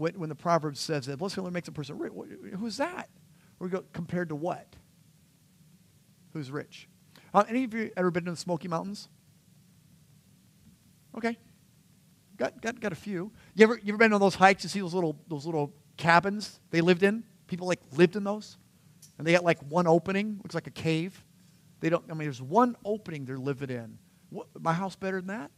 When, 0.00 0.18
when 0.18 0.28
the 0.30 0.34
proverb 0.34 0.78
says 0.78 1.04
that 1.06 1.18
blessing 1.18 1.42
only 1.42 1.52
makes 1.52 1.68
a 1.68 1.72
person 1.72 1.98
rich, 1.98 2.14
who's 2.58 2.78
that? 2.78 3.10
We 3.58 3.68
go 3.68 3.84
compared 3.92 4.30
to 4.30 4.34
what? 4.34 4.66
Who's 6.32 6.50
rich? 6.50 6.88
Uh, 7.34 7.44
any 7.50 7.64
of 7.64 7.74
you 7.74 7.90
ever 7.98 8.10
been 8.10 8.24
to 8.24 8.30
the 8.30 8.36
Smoky 8.38 8.66
Mountains? 8.66 9.10
Okay, 11.14 11.36
got, 12.38 12.62
got, 12.62 12.80
got 12.80 12.92
a 12.92 12.96
few. 12.96 13.30
You 13.54 13.64
ever, 13.64 13.74
you 13.74 13.92
ever 13.92 13.98
been 13.98 14.14
on 14.14 14.22
those 14.22 14.36
hikes? 14.36 14.62
You 14.62 14.70
see 14.70 14.80
those 14.80 14.94
little, 14.94 15.18
those 15.28 15.44
little 15.44 15.74
cabins 15.98 16.60
they 16.70 16.80
lived 16.80 17.02
in? 17.02 17.22
People 17.46 17.66
like 17.66 17.80
lived 17.92 18.16
in 18.16 18.24
those, 18.24 18.56
and 19.18 19.26
they 19.26 19.32
got 19.32 19.44
like 19.44 19.58
one 19.68 19.86
opening, 19.86 20.40
looks 20.42 20.54
like 20.54 20.66
a 20.66 20.70
cave. 20.70 21.22
They 21.80 21.90
don't. 21.90 22.04
I 22.08 22.14
mean, 22.14 22.24
there's 22.24 22.40
one 22.40 22.74
opening 22.86 23.26
they're 23.26 23.36
living 23.36 23.68
in. 23.68 23.98
What, 24.30 24.46
my 24.58 24.72
house 24.72 24.96
better 24.96 25.20
than 25.20 25.26
that? 25.26 25.50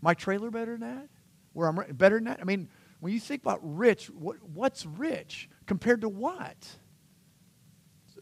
My 0.00 0.14
trailer 0.14 0.50
better 0.50 0.72
than 0.72 0.80
that? 0.80 1.08
Where 1.54 1.68
I'm 1.68 1.76
better 1.94 2.16
than 2.16 2.24
that? 2.24 2.40
I 2.40 2.44
mean, 2.44 2.68
when 3.00 3.12
you 3.12 3.20
think 3.20 3.42
about 3.42 3.60
rich, 3.62 4.06
what, 4.10 4.36
what's 4.42 4.84
rich 4.84 5.48
compared 5.66 6.02
to 6.02 6.08
what? 6.08 6.56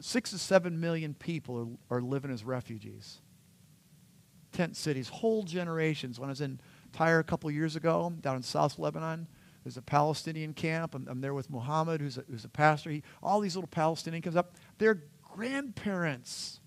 Six 0.01 0.31
to 0.31 0.39
seven 0.39 0.81
million 0.81 1.15
people 1.15 1.79
are, 1.91 1.97
are 1.97 2.01
living 2.01 2.31
as 2.31 2.45
refugees. 2.45 3.21
Tent 4.53 4.77
cities, 4.77 5.09
whole 5.09 5.43
generations. 5.43 6.21
When 6.21 6.29
I 6.29 6.33
was 6.33 6.41
in 6.41 6.61
Tyre 6.93 7.19
a 7.19 7.25
couple 7.25 7.51
years 7.51 7.75
ago, 7.75 8.13
down 8.21 8.37
in 8.37 8.43
South 8.43 8.79
Lebanon, 8.79 9.27
there's 9.65 9.77
a 9.77 9.83
Palestinian 9.83 10.53
camp. 10.53 10.95
I'm, 10.95 11.07
I'm 11.09 11.21
there 11.21 11.35
with 11.35 11.49
Muhammad, 11.49 12.01
who's 12.01 12.19
a, 12.19 12.25
who's 12.31 12.45
a 12.45 12.49
pastor. 12.49 12.91
He, 12.91 13.03
all 13.23 13.41
these 13.41 13.57
little 13.57 13.69
Palestinian 13.69 14.23
comes 14.23 14.37
up. 14.37 14.57
Their 14.79 15.05
grandparents 15.23 16.61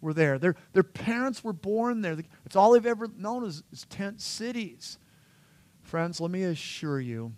were 0.00 0.12
there. 0.12 0.38
Their, 0.38 0.56
their 0.72 0.82
parents 0.82 1.42
were 1.42 1.52
born 1.52 2.02
there. 2.02 2.18
It's 2.44 2.56
all 2.56 2.72
they've 2.72 2.84
ever 2.84 3.08
known 3.16 3.46
is, 3.46 3.62
is 3.72 3.86
tent 3.86 4.20
cities. 4.20 4.98
Friends, 5.84 6.18
let 6.18 6.30
me 6.30 6.42
assure 6.44 6.98
you, 6.98 7.32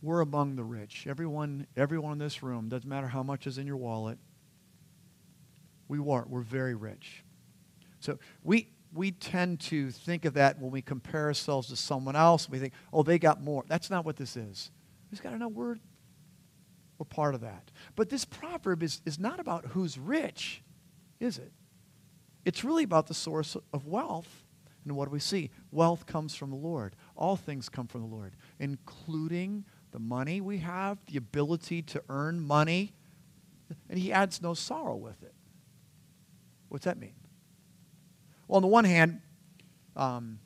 we're 0.00 0.20
among 0.20 0.56
the 0.56 0.64
rich. 0.64 1.06
Everyone, 1.06 1.66
everyone 1.76 2.12
in 2.12 2.18
this 2.18 2.42
room, 2.42 2.68
doesn't 2.68 2.88
matter 2.88 3.08
how 3.08 3.22
much 3.22 3.46
is 3.46 3.58
in 3.58 3.66
your 3.66 3.76
wallet, 3.76 4.18
we 5.86 5.98
are. 5.98 6.26
We're 6.28 6.40
very 6.40 6.74
rich. 6.74 7.24
So 8.00 8.18
we, 8.42 8.70
we 8.92 9.10
tend 9.10 9.60
to 9.60 9.90
think 9.90 10.24
of 10.24 10.34
that 10.34 10.58
when 10.58 10.70
we 10.70 10.80
compare 10.80 11.26
ourselves 11.26 11.68
to 11.68 11.76
someone 11.76 12.16
else. 12.16 12.48
We 12.48 12.58
think, 12.58 12.72
oh, 12.92 13.02
they 13.02 13.18
got 13.18 13.42
more. 13.42 13.64
That's 13.68 13.90
not 13.90 14.04
what 14.04 14.16
this 14.16 14.36
is. 14.36 14.70
We 15.10 15.16
just 15.16 15.22
got 15.22 15.30
to 15.30 15.38
know 15.38 15.48
we're, 15.48 15.76
we're 16.98 17.04
part 17.06 17.34
of 17.34 17.42
that. 17.42 17.70
But 17.96 18.08
this 18.08 18.24
proverb 18.24 18.82
is, 18.82 19.02
is 19.04 19.18
not 19.18 19.40
about 19.40 19.66
who's 19.66 19.98
rich, 19.98 20.62
is 21.20 21.38
it? 21.38 21.52
It's 22.46 22.64
really 22.64 22.84
about 22.84 23.08
the 23.08 23.14
source 23.14 23.56
of 23.74 23.86
wealth. 23.86 24.44
And 24.88 24.96
what 24.96 25.04
do 25.06 25.10
we 25.10 25.20
see? 25.20 25.50
Wealth 25.70 26.06
comes 26.06 26.34
from 26.34 26.50
the 26.50 26.56
Lord. 26.56 26.96
All 27.14 27.36
things 27.36 27.68
come 27.68 27.86
from 27.86 28.00
the 28.00 28.06
Lord, 28.06 28.34
including 28.58 29.64
the 29.90 29.98
money 29.98 30.40
we 30.40 30.58
have, 30.58 30.98
the 31.06 31.18
ability 31.18 31.82
to 31.82 32.02
earn 32.08 32.40
money. 32.40 32.94
And 33.90 33.98
he 33.98 34.12
adds 34.12 34.40
no 34.40 34.54
sorrow 34.54 34.96
with 34.96 35.22
it. 35.22 35.34
What's 36.68 36.86
that 36.86 36.98
mean? 36.98 37.14
Well, 38.46 38.56
on 38.56 38.62
the 38.62 38.68
one 38.68 38.84
hand, 38.84 39.20
um, 39.94 40.38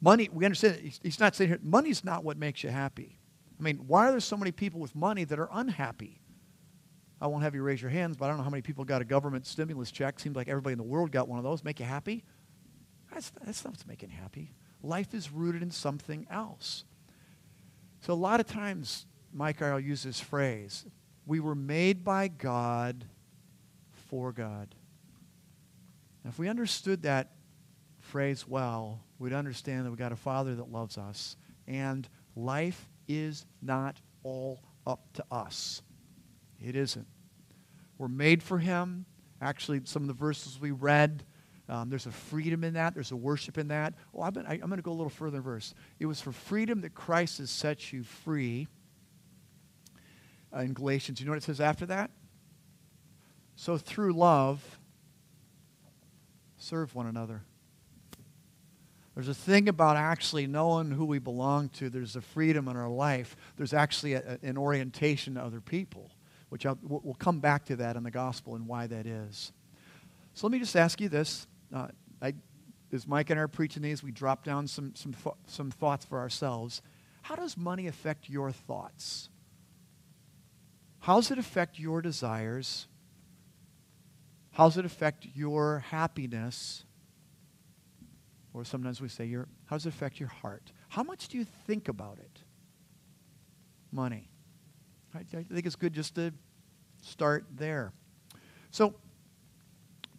money, 0.00 0.30
we 0.32 0.46
understand, 0.46 0.76
he's, 0.76 0.98
he's 1.02 1.20
not 1.20 1.34
saying 1.34 1.50
here, 1.50 1.60
money's 1.62 2.04
not 2.04 2.24
what 2.24 2.38
makes 2.38 2.64
you 2.64 2.70
happy. 2.70 3.18
I 3.58 3.62
mean, 3.62 3.84
why 3.86 4.08
are 4.08 4.12
there 4.12 4.20
so 4.20 4.36
many 4.36 4.52
people 4.52 4.80
with 4.80 4.94
money 4.94 5.24
that 5.24 5.38
are 5.38 5.48
unhappy? 5.52 6.20
I 7.20 7.26
won't 7.26 7.42
have 7.42 7.54
you 7.54 7.62
raise 7.62 7.82
your 7.82 7.90
hands, 7.90 8.16
but 8.16 8.24
I 8.24 8.28
don't 8.28 8.38
know 8.38 8.44
how 8.44 8.50
many 8.50 8.62
people 8.62 8.84
got 8.84 9.02
a 9.02 9.04
government 9.04 9.46
stimulus 9.46 9.90
check. 9.90 10.18
Seems 10.18 10.36
like 10.36 10.48
everybody 10.48 10.72
in 10.72 10.78
the 10.78 10.84
world 10.84 11.12
got 11.12 11.28
one 11.28 11.38
of 11.38 11.44
those. 11.44 11.62
Make 11.62 11.80
you 11.80 11.84
happy? 11.84 12.24
That's, 13.20 13.32
that's 13.44 13.64
not 13.64 13.72
what's 13.72 13.86
making 13.86 14.08
happy. 14.08 14.54
Life 14.82 15.12
is 15.12 15.30
rooted 15.30 15.62
in 15.62 15.70
something 15.70 16.26
else. 16.30 16.84
So 18.00 18.14
a 18.14 18.14
lot 18.14 18.40
of 18.40 18.46
times, 18.46 19.04
Mike 19.30 19.60
I'll 19.60 19.78
use 19.78 20.02
this 20.02 20.18
phrase. 20.18 20.86
We 21.26 21.38
were 21.38 21.54
made 21.54 22.02
by 22.02 22.28
God 22.28 23.04
for 24.08 24.32
God. 24.32 24.74
Now, 26.24 26.30
if 26.30 26.38
we 26.38 26.48
understood 26.48 27.02
that 27.02 27.32
phrase 27.98 28.48
well, 28.48 29.00
we'd 29.18 29.34
understand 29.34 29.84
that 29.84 29.90
we've 29.90 29.98
got 29.98 30.12
a 30.12 30.16
Father 30.16 30.54
that 30.54 30.72
loves 30.72 30.96
us, 30.96 31.36
and 31.68 32.08
life 32.34 32.88
is 33.06 33.44
not 33.60 34.00
all 34.22 34.62
up 34.86 35.12
to 35.12 35.24
us. 35.30 35.82
It 36.58 36.74
isn't. 36.74 37.06
We're 37.98 38.08
made 38.08 38.42
for 38.42 38.56
Him. 38.56 39.04
Actually, 39.42 39.82
some 39.84 40.00
of 40.00 40.08
the 40.08 40.14
verses 40.14 40.58
we 40.58 40.70
read, 40.70 41.22
um, 41.70 41.88
there's 41.88 42.06
a 42.06 42.10
freedom 42.10 42.64
in 42.64 42.74
that. 42.74 42.94
There's 42.94 43.12
a 43.12 43.16
worship 43.16 43.56
in 43.56 43.68
that. 43.68 43.94
Oh, 44.12 44.22
I've 44.22 44.34
been, 44.34 44.44
I, 44.44 44.54
I'm 44.54 44.68
going 44.68 44.76
to 44.76 44.82
go 44.82 44.90
a 44.90 44.92
little 44.92 45.08
further 45.08 45.36
in 45.36 45.42
verse. 45.44 45.72
It 46.00 46.06
was 46.06 46.20
for 46.20 46.32
freedom 46.32 46.80
that 46.80 46.94
Christ 46.94 47.38
has 47.38 47.48
set 47.48 47.92
you 47.92 48.02
free. 48.02 48.66
Uh, 50.52 50.60
in 50.60 50.72
Galatians, 50.72 51.20
you 51.20 51.26
know 51.26 51.30
what 51.30 51.38
it 51.38 51.44
says 51.44 51.60
after 51.60 51.86
that? 51.86 52.10
So 53.54 53.78
through 53.78 54.14
love, 54.14 54.80
serve 56.56 56.92
one 56.96 57.06
another. 57.06 57.42
There's 59.14 59.28
a 59.28 59.34
thing 59.34 59.68
about 59.68 59.96
actually 59.96 60.48
knowing 60.48 60.90
who 60.90 61.04
we 61.04 61.20
belong 61.20 61.68
to. 61.70 61.88
There's 61.88 62.16
a 62.16 62.20
freedom 62.20 62.66
in 62.66 62.76
our 62.76 62.88
life. 62.88 63.36
There's 63.56 63.74
actually 63.74 64.14
a, 64.14 64.40
an 64.42 64.58
orientation 64.58 65.34
to 65.34 65.42
other 65.42 65.60
people, 65.60 66.10
which 66.48 66.66
I'll, 66.66 66.78
we'll 66.82 67.14
come 67.14 67.38
back 67.38 67.66
to 67.66 67.76
that 67.76 67.94
in 67.94 68.02
the 68.02 68.10
gospel 68.10 68.56
and 68.56 68.66
why 68.66 68.88
that 68.88 69.06
is. 69.06 69.52
So 70.34 70.48
let 70.48 70.52
me 70.52 70.58
just 70.58 70.74
ask 70.74 71.00
you 71.00 71.08
this. 71.08 71.46
Uh, 71.74 71.88
I, 72.20 72.34
as 72.92 73.06
Mike 73.06 73.30
and 73.30 73.38
I 73.38 73.44
are 73.44 73.48
preaching 73.48 73.82
these, 73.82 74.02
we 74.02 74.10
drop 74.10 74.44
down 74.44 74.66
some, 74.66 74.94
some, 74.94 75.12
th- 75.12 75.34
some 75.46 75.70
thoughts 75.70 76.04
for 76.04 76.18
ourselves. 76.18 76.82
How 77.22 77.36
does 77.36 77.56
money 77.56 77.86
affect 77.86 78.28
your 78.28 78.50
thoughts? 78.50 79.28
How 81.00 81.16
does 81.16 81.30
it 81.30 81.38
affect 81.38 81.78
your 81.78 82.02
desires? 82.02 82.86
How 84.52 84.64
does 84.64 84.76
it 84.76 84.84
affect 84.84 85.26
your 85.34 85.78
happiness? 85.78 86.84
Or 88.52 88.64
sometimes 88.64 89.00
we 89.00 89.08
say, 89.08 89.26
your, 89.26 89.48
how 89.66 89.76
does 89.76 89.86
it 89.86 89.90
affect 89.90 90.18
your 90.18 90.28
heart? 90.28 90.72
How 90.88 91.02
much 91.02 91.28
do 91.28 91.38
you 91.38 91.44
think 91.66 91.88
about 91.88 92.18
it? 92.18 92.42
Money. 93.92 94.28
I, 95.14 95.20
I 95.20 95.42
think 95.44 95.66
it's 95.66 95.76
good 95.76 95.92
just 95.92 96.16
to 96.16 96.32
start 97.00 97.46
there. 97.56 97.92
So, 98.70 98.94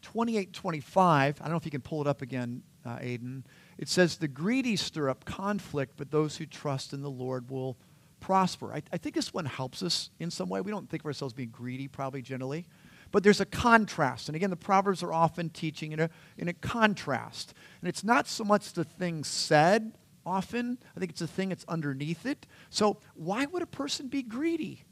2825, 0.01 1.37
I 1.39 1.43
don't 1.43 1.51
know 1.51 1.57
if 1.57 1.65
you 1.65 1.71
can 1.71 1.81
pull 1.81 2.01
it 2.01 2.07
up 2.07 2.21
again, 2.21 2.63
uh, 2.85 2.97
Aiden. 2.97 3.43
It 3.77 3.87
says, 3.89 4.17
The 4.17 4.27
greedy 4.27 4.75
stir 4.75 5.09
up 5.09 5.25
conflict, 5.25 5.93
but 5.97 6.11
those 6.11 6.37
who 6.37 6.45
trust 6.45 6.93
in 6.93 7.01
the 7.01 7.09
Lord 7.09 7.49
will 7.49 7.77
prosper. 8.19 8.73
I, 8.73 8.83
I 8.93 8.97
think 8.97 9.15
this 9.15 9.33
one 9.33 9.45
helps 9.45 9.83
us 9.83 10.09
in 10.19 10.31
some 10.31 10.49
way. 10.49 10.61
We 10.61 10.71
don't 10.71 10.89
think 10.89 11.03
of 11.03 11.07
ourselves 11.07 11.33
being 11.33 11.49
greedy, 11.49 11.87
probably 11.87 12.21
generally. 12.21 12.67
But 13.11 13.23
there's 13.23 13.41
a 13.41 13.45
contrast. 13.45 14.29
And 14.29 14.35
again, 14.35 14.49
the 14.49 14.55
Proverbs 14.55 15.03
are 15.03 15.11
often 15.11 15.49
teaching 15.49 15.91
in 15.91 15.99
a, 15.99 16.09
in 16.37 16.47
a 16.47 16.53
contrast. 16.53 17.53
And 17.81 17.89
it's 17.89 18.03
not 18.03 18.27
so 18.27 18.45
much 18.45 18.71
the 18.73 18.85
thing 18.85 19.23
said 19.23 19.93
often, 20.25 20.77
I 20.95 20.99
think 20.99 21.11
it's 21.11 21.19
the 21.19 21.27
thing 21.27 21.49
that's 21.49 21.65
underneath 21.67 22.25
it. 22.25 22.45
So, 22.69 22.99
why 23.15 23.45
would 23.45 23.63
a 23.63 23.67
person 23.67 24.07
be 24.07 24.23
greedy? 24.23 24.85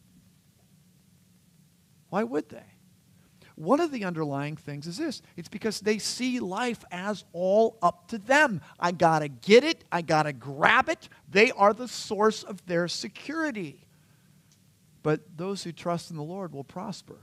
Why 2.09 2.23
would 2.23 2.49
they? 2.49 2.65
One 3.59 3.81
of 3.81 3.91
the 3.91 4.05
underlying 4.05 4.55
things 4.55 4.87
is 4.87 4.97
this 4.97 5.21
it's 5.35 5.49
because 5.49 5.81
they 5.81 5.97
see 5.97 6.39
life 6.39 6.85
as 6.91 7.25
all 7.33 7.77
up 7.81 8.07
to 8.07 8.17
them. 8.17 8.61
I 8.79 8.93
got 8.93 9.19
to 9.19 9.27
get 9.27 9.65
it, 9.65 9.83
I 9.91 10.01
got 10.01 10.23
to 10.23 10.31
grab 10.31 10.87
it. 10.87 11.09
They 11.29 11.51
are 11.51 11.73
the 11.73 11.89
source 11.89 12.41
of 12.41 12.65
their 12.67 12.87
security. 12.87 13.85
But 15.03 15.35
those 15.35 15.61
who 15.61 15.73
trust 15.73 16.09
in 16.09 16.15
the 16.15 16.23
Lord 16.23 16.53
will 16.53 16.63
prosper. 16.63 17.17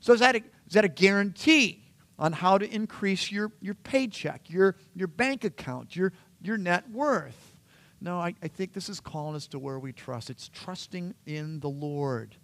So, 0.00 0.14
is 0.14 0.20
that 0.20 0.34
a, 0.34 0.38
is 0.66 0.72
that 0.72 0.84
a 0.84 0.88
guarantee 0.88 1.84
on 2.18 2.32
how 2.32 2.58
to 2.58 2.68
increase 2.68 3.30
your, 3.30 3.52
your 3.60 3.74
paycheck, 3.74 4.50
your, 4.50 4.74
your 4.96 5.06
bank 5.06 5.44
account, 5.44 5.94
your, 5.94 6.12
your 6.42 6.58
net 6.58 6.90
worth? 6.90 7.54
No, 8.00 8.18
I, 8.18 8.34
I 8.42 8.48
think 8.48 8.72
this 8.72 8.88
is 8.88 8.98
calling 8.98 9.36
us 9.36 9.46
to 9.48 9.60
where 9.60 9.78
we 9.78 9.92
trust. 9.92 10.28
It's 10.28 10.48
trusting 10.48 11.14
in 11.24 11.60
the 11.60 11.70
Lord. 11.70 12.34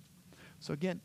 So, 0.61 0.73
again, 0.73 1.01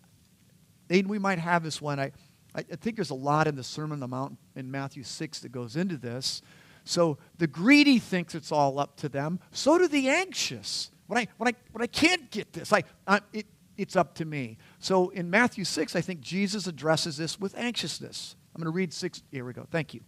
Aiden, 0.89 1.08
we 1.08 1.19
might 1.19 1.39
have 1.39 1.63
this 1.63 1.81
one. 1.81 2.00
I, 2.00 2.12
I 2.55 2.63
think 2.63 2.96
there's 2.96 3.12
a 3.12 3.15
lot 3.15 3.48
in 3.48 3.55
the 3.55 3.63
Sermon 3.63 3.93
on 3.93 4.00
the 4.00 4.08
Mount 4.08 4.38
in 4.55 4.72
Matthew 4.72 5.03
6 5.03 5.39
that 5.39 5.51
goes 5.51 5.75
into 5.75 5.98
this. 5.98 6.41
So 6.84 7.17
the 7.38 7.48
greedy 7.48 8.00
thinks 8.00 8.34
it's 8.34 8.51
all 8.51 8.79
up 8.79 8.98
to 8.98 9.10
them. 9.10 9.39
So 9.51 9.77
do 9.77 9.88
the 9.88 10.10
anxious. 10.10 10.91
When 11.08 11.19
I, 11.19 11.27
when 11.38 11.48
I, 11.48 11.53
when 11.72 11.81
I 11.84 11.88
can't 11.88 12.29
get 12.31 12.53
this, 12.53 12.74
I, 12.74 12.84
I, 13.08 13.22
it, 13.34 13.46
it's 13.77 13.96
up 13.96 14.15
to 14.15 14.25
me. 14.25 14.58
So 14.79 15.10
in 15.10 15.29
Matthew 15.29 15.63
6, 15.63 15.96
I 15.96 16.01
think 16.01 16.22
Jesus 16.22 16.67
addresses 16.67 17.17
this 17.17 17.39
with 17.39 17.55
anxiousness. 17.58 18.36
I'm 18.55 18.62
going 18.62 18.72
to 18.72 18.75
read 18.75 18.93
6. 18.93 19.22
Here 19.31 19.46
we 19.46 19.53
go. 19.53 19.67
Thank 19.69 19.93
you. 19.93 20.01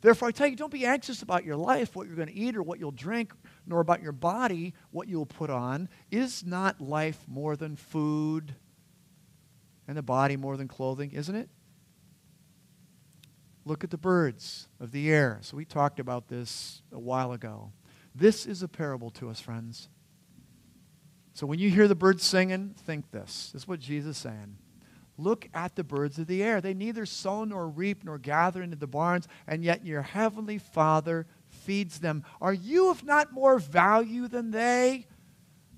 Therefore, 0.00 0.28
I 0.28 0.32
tell 0.32 0.46
you, 0.46 0.56
don't 0.56 0.72
be 0.72 0.84
anxious 0.84 1.22
about 1.22 1.44
your 1.44 1.56
life, 1.56 1.96
what 1.96 2.06
you're 2.06 2.16
going 2.16 2.28
to 2.28 2.34
eat 2.34 2.56
or 2.56 2.62
what 2.62 2.78
you'll 2.78 2.90
drink, 2.90 3.32
nor 3.66 3.80
about 3.80 4.02
your 4.02 4.12
body, 4.12 4.74
what 4.90 5.08
you'll 5.08 5.24
put 5.24 5.48
on. 5.48 5.88
Is 6.10 6.44
not 6.44 6.80
life 6.80 7.24
more 7.26 7.56
than 7.56 7.76
food? 7.76 8.54
And 9.86 9.96
the 9.96 10.02
body 10.02 10.36
more 10.36 10.56
than 10.56 10.68
clothing, 10.68 11.12
isn't 11.12 11.34
it? 11.34 11.48
Look 13.64 13.82
at 13.82 13.90
the 13.90 13.98
birds 13.98 14.68
of 14.78 14.92
the 14.92 15.10
air. 15.10 15.38
So 15.42 15.56
we 15.56 15.64
talked 15.64 15.98
about 15.98 16.28
this 16.28 16.82
a 16.92 16.98
while 16.98 17.32
ago. 17.32 17.72
This 18.14 18.46
is 18.46 18.62
a 18.62 18.68
parable 18.68 19.10
to 19.12 19.30
us, 19.30 19.40
friends. 19.40 19.88
So 21.32 21.46
when 21.46 21.58
you 21.58 21.70
hear 21.70 21.88
the 21.88 21.94
birds 21.94 22.22
singing, 22.22 22.74
think 22.84 23.10
this. 23.10 23.50
This 23.52 23.62
is 23.62 23.68
what 23.68 23.80
Jesus 23.80 24.16
is 24.16 24.22
saying. 24.22 24.56
Look 25.16 25.48
at 25.54 25.76
the 25.76 25.84
birds 25.84 26.18
of 26.18 26.26
the 26.26 26.42
air. 26.42 26.60
They 26.60 26.74
neither 26.74 27.06
sow 27.06 27.44
nor 27.44 27.68
reap 27.68 28.04
nor 28.04 28.18
gather 28.18 28.62
into 28.62 28.76
the 28.76 28.86
barns, 28.86 29.28
and 29.46 29.64
yet 29.64 29.84
your 29.84 30.02
heavenly 30.02 30.58
Father 30.58 31.26
feeds 31.48 32.00
them. 32.00 32.24
Are 32.40 32.52
you 32.52 32.90
of 32.90 33.04
not 33.04 33.32
more 33.32 33.58
value 33.58 34.28
than 34.28 34.50
they? 34.50 35.06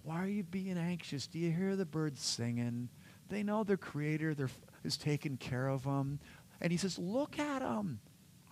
Why 0.03 0.23
are 0.23 0.29
you 0.29 0.43
being 0.43 0.79
anxious? 0.79 1.27
Do 1.27 1.39
you 1.39 1.51
hear 1.51 1.77
the 1.77 1.85
birds 1.85 2.23
singing? 2.23 2.89
They 3.29 3.43
know 3.43 3.65
their 3.65 3.77
Creator 3.77 4.35
their, 4.35 4.51
is 4.85 4.97
taking 4.97 5.37
care 5.37 5.69
of 5.69 5.85
them. 5.85 6.21
And 6.61 6.73
he 6.73 6.79
says, 6.79 6.99
Look 6.99 7.39
at 7.39 7.61
them. 7.61 8.01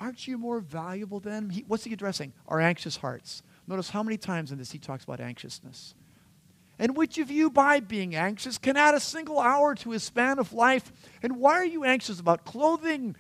Aren't 0.00 0.26
you 0.26 0.37
more 0.37 0.60
valuable 0.60 1.20
than? 1.20 1.50
He, 1.50 1.64
what's 1.66 1.84
he 1.84 1.92
addressing? 1.92 2.32
Our 2.48 2.60
anxious 2.60 2.96
hearts. 2.96 3.42
Notice 3.66 3.90
how 3.90 4.02
many 4.02 4.16
times 4.16 4.52
in 4.52 4.58
this 4.58 4.72
he 4.72 4.78
talks 4.78 5.04
about 5.04 5.20
anxiousness. 5.20 5.94
And 6.78 6.96
which 6.96 7.18
of 7.18 7.30
you, 7.30 7.50
by 7.50 7.78
being 7.80 8.16
anxious, 8.16 8.58
can 8.58 8.76
add 8.76 8.94
a 8.94 9.00
single 9.00 9.38
hour 9.38 9.76
to 9.76 9.90
his 9.90 10.02
span 10.02 10.40
of 10.40 10.52
life? 10.52 10.92
And 11.22 11.37
why 11.37 11.54
are 11.54 11.64
you 11.64 11.84
anxious 11.84 12.18
about 12.18 12.44
clothing? 12.44 13.14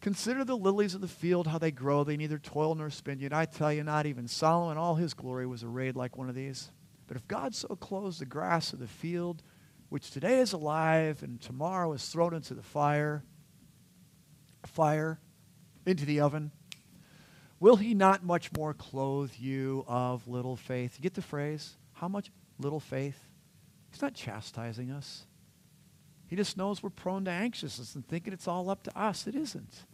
Consider 0.00 0.44
the 0.44 0.56
lilies 0.56 0.94
of 0.94 1.00
the 1.00 1.08
field, 1.08 1.48
how 1.48 1.58
they 1.58 1.72
grow. 1.72 2.04
They 2.04 2.16
neither 2.16 2.38
toil 2.38 2.74
nor 2.74 2.88
spin. 2.88 3.18
Yet 3.18 3.32
I 3.32 3.44
tell 3.44 3.72
you, 3.72 3.82
not 3.82 4.06
even 4.06 4.28
Solomon, 4.28 4.78
all 4.78 4.94
his 4.94 5.14
glory, 5.14 5.46
was 5.46 5.64
arrayed 5.64 5.96
like 5.96 6.16
one 6.16 6.28
of 6.28 6.34
these. 6.34 6.70
But 7.08 7.16
if 7.16 7.26
God 7.26 7.54
so 7.54 7.68
clothes 7.74 8.20
the 8.20 8.24
grass 8.24 8.72
of 8.72 8.78
the 8.78 8.86
field, 8.86 9.42
which 9.90 10.10
today 10.10 10.38
is 10.38 10.52
alive 10.52 11.22
and 11.22 11.40
tomorrow 11.40 11.92
is 11.92 12.08
thrown 12.08 12.32
into 12.32 12.54
the 12.54 12.62
fire, 12.62 13.22
fire, 14.64 15.18
into 15.84 16.06
the 16.06 16.20
oven, 16.20 16.52
will 17.58 17.76
he 17.76 17.92
not 17.92 18.24
much 18.24 18.50
more 18.56 18.72
clothe 18.72 19.32
you 19.36 19.84
of 19.86 20.26
little 20.26 20.56
faith? 20.56 20.94
You 20.96 21.02
get 21.02 21.14
the 21.14 21.22
phrase? 21.22 21.76
How 21.92 22.08
much 22.08 22.30
little 22.58 22.80
faith? 22.80 23.26
He's 23.90 24.00
not 24.00 24.14
chastising 24.14 24.90
us. 24.92 25.26
He 26.28 26.36
just 26.36 26.56
knows 26.56 26.82
we're 26.82 26.90
prone 26.90 27.24
to 27.24 27.30
anxiousness 27.32 27.96
and 27.96 28.06
thinking 28.06 28.32
it's 28.32 28.46
all 28.46 28.70
up 28.70 28.84
to 28.84 28.96
us. 28.96 29.26
It 29.26 29.34
isn't. 29.34 29.84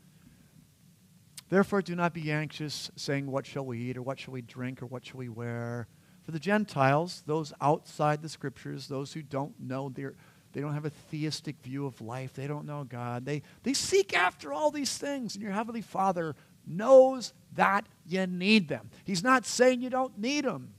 Therefore, 1.49 1.81
do 1.81 1.95
not 1.95 2.13
be 2.13 2.31
anxious, 2.31 2.91
saying, 2.97 3.27
What 3.31 3.47
shall 3.47 3.65
we 3.65 3.79
eat, 3.79 3.97
or 3.97 4.03
what 4.03 4.19
shall 4.19 4.35
we 4.35 4.43
drink, 4.43 4.83
or 4.83 4.87
what 4.87 5.07
shall 5.07 5.19
we 5.19 5.31
wear? 5.31 5.87
For 6.27 6.33
the 6.33 6.41
Gentiles, 6.41 7.23
those 7.25 7.53
outside 7.61 8.21
the 8.21 8.29
scriptures, 8.29 8.89
those 8.89 9.13
who 9.13 9.23
don't 9.23 9.55
know, 9.61 9.89
they 9.89 10.61
don't 10.61 10.75
have 10.75 10.85
a 10.85 10.91
theistic 10.91 11.63
view 11.63 11.87
of 11.87 12.01
life, 12.01 12.35
they 12.35 12.49
don't 12.49 12.67
know 12.67 12.83
God, 12.83 13.25
they, 13.25 13.43
they 13.63 13.73
seek 13.73 14.13
after 14.13 14.53
all 14.53 14.73
these 14.73 14.99
things, 14.99 15.37
and 15.37 15.43
your 15.43 15.53
Heavenly 15.53 15.83
Father 15.83 16.35
knows 16.67 17.33
that 17.55 17.87
you 18.05 18.27
need 18.27 18.67
them. 18.67 18.91
He's 19.05 19.23
not 19.23 19.47
saying 19.47 19.83
you 19.83 19.89
don't 19.89 20.19
need 20.19 20.45
them. 20.45 20.75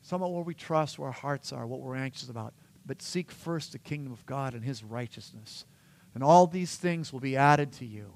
Some 0.00 0.22
of 0.22 0.30
where 0.30 0.42
we 0.42 0.54
trust, 0.54 0.98
where 0.98 1.08
our 1.08 1.12
hearts 1.12 1.52
are, 1.52 1.66
what 1.66 1.80
we're 1.80 1.94
anxious 1.94 2.30
about. 2.30 2.54
But 2.86 3.02
seek 3.02 3.30
first 3.30 3.72
the 3.72 3.78
kingdom 3.78 4.14
of 4.14 4.24
God 4.24 4.54
and 4.54 4.64
His 4.64 4.82
righteousness. 4.82 5.66
And 6.14 6.24
all 6.24 6.46
these 6.46 6.76
things 6.76 7.12
will 7.12 7.20
be 7.20 7.36
added 7.36 7.72
to 7.74 7.84
you. 7.84 8.14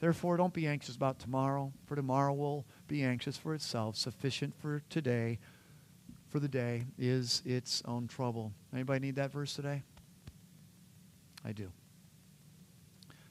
Therefore, 0.00 0.36
don't 0.36 0.52
be 0.52 0.66
anxious 0.66 0.96
about 0.96 1.20
tomorrow, 1.20 1.72
for 1.86 1.94
tomorrow 1.94 2.32
will 2.32 2.66
be 2.92 3.02
anxious 3.02 3.38
for 3.38 3.54
itself. 3.54 3.96
Sufficient 3.96 4.54
for 4.60 4.82
today, 4.90 5.38
for 6.28 6.38
the 6.38 6.48
day, 6.48 6.84
is 6.98 7.40
its 7.46 7.82
own 7.86 8.06
trouble. 8.06 8.52
Anybody 8.70 9.00
need 9.00 9.16
that 9.16 9.32
verse 9.32 9.54
today? 9.54 9.82
I 11.42 11.52
do. 11.52 11.72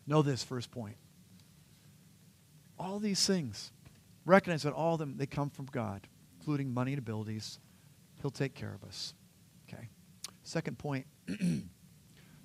Know 0.07 0.23
this 0.23 0.43
first 0.43 0.71
point. 0.71 0.95
All 2.79 2.97
these 2.97 3.23
things, 3.27 3.71
recognize 4.25 4.63
that 4.63 4.73
all 4.73 4.93
of 4.93 4.99
them, 4.99 5.17
they 5.17 5.27
come 5.27 5.51
from 5.51 5.67
God, 5.67 6.07
including 6.39 6.73
money 6.73 6.93
and 6.93 6.99
abilities. 6.99 7.59
He'll 8.23 8.31
take 8.31 8.55
care 8.55 8.73
of 8.73 8.83
us. 8.83 9.13
Okay. 9.69 9.89
Second 10.41 10.79
point. 10.79 11.05
so 11.29 11.35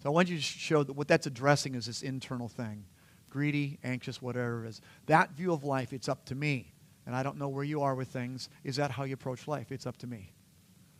I 0.04 0.10
want 0.10 0.28
you 0.28 0.36
to 0.36 0.42
show 0.42 0.82
that 0.82 0.92
what 0.92 1.08
that's 1.08 1.26
addressing 1.26 1.76
is 1.76 1.86
this 1.86 2.02
internal 2.02 2.48
thing 2.48 2.84
greedy, 3.30 3.78
anxious, 3.84 4.22
whatever 4.22 4.64
it 4.64 4.68
is. 4.68 4.80
That 5.06 5.32
view 5.32 5.52
of 5.52 5.64
life, 5.64 5.92
it's 5.92 6.08
up 6.08 6.24
to 6.26 6.34
me. 6.34 6.72
And 7.06 7.14
I 7.14 7.22
don't 7.22 7.38
know 7.38 7.48
where 7.48 7.64
you 7.64 7.82
are 7.82 7.94
with 7.94 8.08
things. 8.08 8.48
Is 8.64 8.76
that 8.76 8.90
how 8.90 9.04
you 9.04 9.14
approach 9.14 9.46
life? 9.46 9.70
It's 9.70 9.86
up 9.86 9.96
to 9.98 10.06
me. 10.06 10.32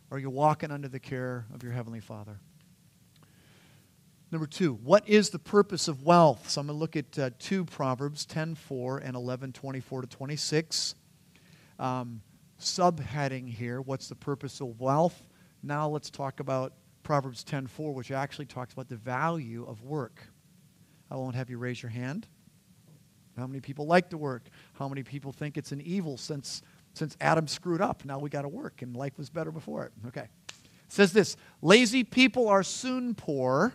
Or 0.09 0.17
are 0.17 0.19
you 0.19 0.29
walking 0.29 0.71
under 0.71 0.87
the 0.87 0.99
care 0.99 1.45
of 1.53 1.63
your 1.63 1.73
Heavenly 1.73 1.99
Father? 1.99 2.39
Number 4.31 4.47
two, 4.47 4.73
what 4.83 5.07
is 5.07 5.29
the 5.29 5.39
purpose 5.39 5.87
of 5.87 6.03
wealth? 6.03 6.49
So 6.49 6.59
I'm 6.59 6.67
going 6.67 6.75
to 6.75 6.79
look 6.79 6.95
at 6.95 7.19
uh, 7.19 7.29
two 7.39 7.63
Proverbs, 7.63 8.25
10 8.25 8.55
4 8.55 8.99
and 8.99 9.15
11 9.15 9.53
24 9.53 10.01
to 10.01 10.07
26. 10.07 10.95
Um, 11.79 12.21
subheading 12.59 13.49
here, 13.49 13.81
what's 13.81 14.09
the 14.09 14.15
purpose 14.15 14.59
of 14.59 14.79
wealth? 14.79 15.27
Now 15.63 15.87
let's 15.87 16.09
talk 16.09 16.39
about 16.39 16.73
Proverbs 17.03 17.43
10 17.43 17.67
4, 17.67 17.93
which 17.93 18.11
actually 18.11 18.47
talks 18.47 18.73
about 18.73 18.89
the 18.89 18.97
value 18.97 19.65
of 19.65 19.81
work. 19.83 20.21
I 21.09 21.15
won't 21.15 21.35
have 21.35 21.49
you 21.49 21.57
raise 21.57 21.81
your 21.81 21.91
hand. 21.91 22.27
How 23.37 23.47
many 23.47 23.59
people 23.59 23.85
like 23.85 24.09
to 24.09 24.17
work? 24.17 24.49
How 24.73 24.87
many 24.87 25.03
people 25.03 25.31
think 25.31 25.57
it's 25.57 25.71
an 25.71 25.81
evil 25.81 26.17
since, 26.17 26.61
since 26.93 27.15
Adam 27.21 27.47
screwed 27.47 27.81
up? 27.81 28.03
Now 28.03 28.19
we 28.19 28.29
got 28.29 28.41
to 28.41 28.47
work 28.47 28.81
and 28.81 28.95
life 28.95 29.17
was 29.17 29.29
better 29.29 29.51
before 29.51 29.85
it. 29.85 29.91
Okay. 30.07 30.27
It 30.49 30.93
says 30.93 31.13
this 31.13 31.37
Lazy 31.61 32.03
people 32.03 32.47
are 32.47 32.63
soon 32.63 33.13
poor, 33.13 33.73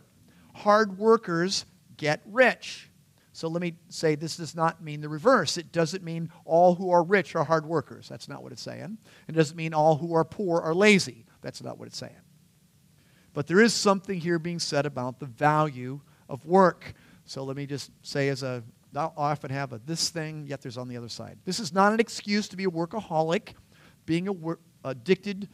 hard 0.55 0.98
workers 0.98 1.64
get 1.96 2.20
rich. 2.27 2.88
So 3.35 3.48
let 3.48 3.62
me 3.62 3.75
say 3.88 4.14
this 4.14 4.37
does 4.37 4.55
not 4.55 4.83
mean 4.83 5.01
the 5.01 5.09
reverse. 5.09 5.57
It 5.57 5.72
doesn't 5.72 6.05
mean 6.05 6.31
all 6.44 6.75
who 6.75 6.90
are 6.90 7.03
rich 7.03 7.35
are 7.35 7.44
hard 7.44 7.64
workers. 7.64 8.09
That's 8.09 8.29
not 8.29 8.42
what 8.42 8.53
it's 8.53 8.61
saying. 8.61 8.98
It 9.27 9.33
doesn't 9.33 9.57
mean 9.57 9.72
all 9.72 9.96
who 9.96 10.14
are 10.14 10.25
poor 10.25 10.61
are 10.61 10.75
lazy. 10.75 11.25
That's 11.40 11.62
not 11.62 11.79
what 11.79 11.88
it's 11.88 11.96
saying. 11.96 12.20
But 13.33 13.46
there 13.46 13.61
is 13.61 13.72
something 13.72 14.20
here 14.20 14.38
being 14.38 14.59
said 14.59 14.85
about 14.85 15.18
the 15.18 15.27
value 15.27 16.01
of 16.29 16.44
work. 16.44 16.92
So 17.25 17.42
let 17.44 17.57
me 17.57 17.66
just 17.66 17.90
say, 18.03 18.29
as 18.29 18.42
a, 18.42 18.62
I 18.94 19.11
often 19.16 19.50
have 19.50 19.72
a 19.72 19.78
this 19.78 20.11
thing, 20.11 20.46
yet 20.46 20.61
there's 20.61 20.76
on 20.76 20.88
the 20.88 20.96
other 20.96 21.09
side. 21.09 21.38
This 21.44 21.59
is 21.59 21.72
not 21.72 21.92
an 21.92 22.00
excuse 22.00 22.48
to 22.48 22.57
be 22.57 22.64
a 22.64 22.70
workaholic, 22.70 23.55
being 24.07 24.28
a 24.28 24.33
wor- 24.33 24.59
addicted 24.85 25.48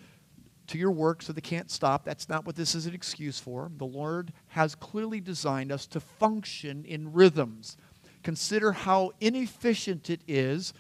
to 0.69 0.79
your 0.79 0.91
work 0.91 1.23
so 1.23 1.33
they 1.33 1.41
can't 1.41 1.71
stop. 1.71 2.05
That's 2.05 2.29
not 2.29 2.47
what 2.47 2.57
this 2.57 2.75
is 2.75 2.87
an 2.87 2.95
excuse 2.95 3.39
for. 3.39 3.71
The 3.77 3.87
Lord 3.87 4.33
has 4.49 4.75
clearly 4.75 5.21
designed 5.21 5.73
us 5.73 5.87
to 5.89 6.01
function 6.01 6.85
in 6.85 7.13
rhythms. 7.13 7.77
Consider 8.23 8.73
how 8.73 9.13
inefficient 9.21 10.11
it 10.11 10.21
is 10.27 10.73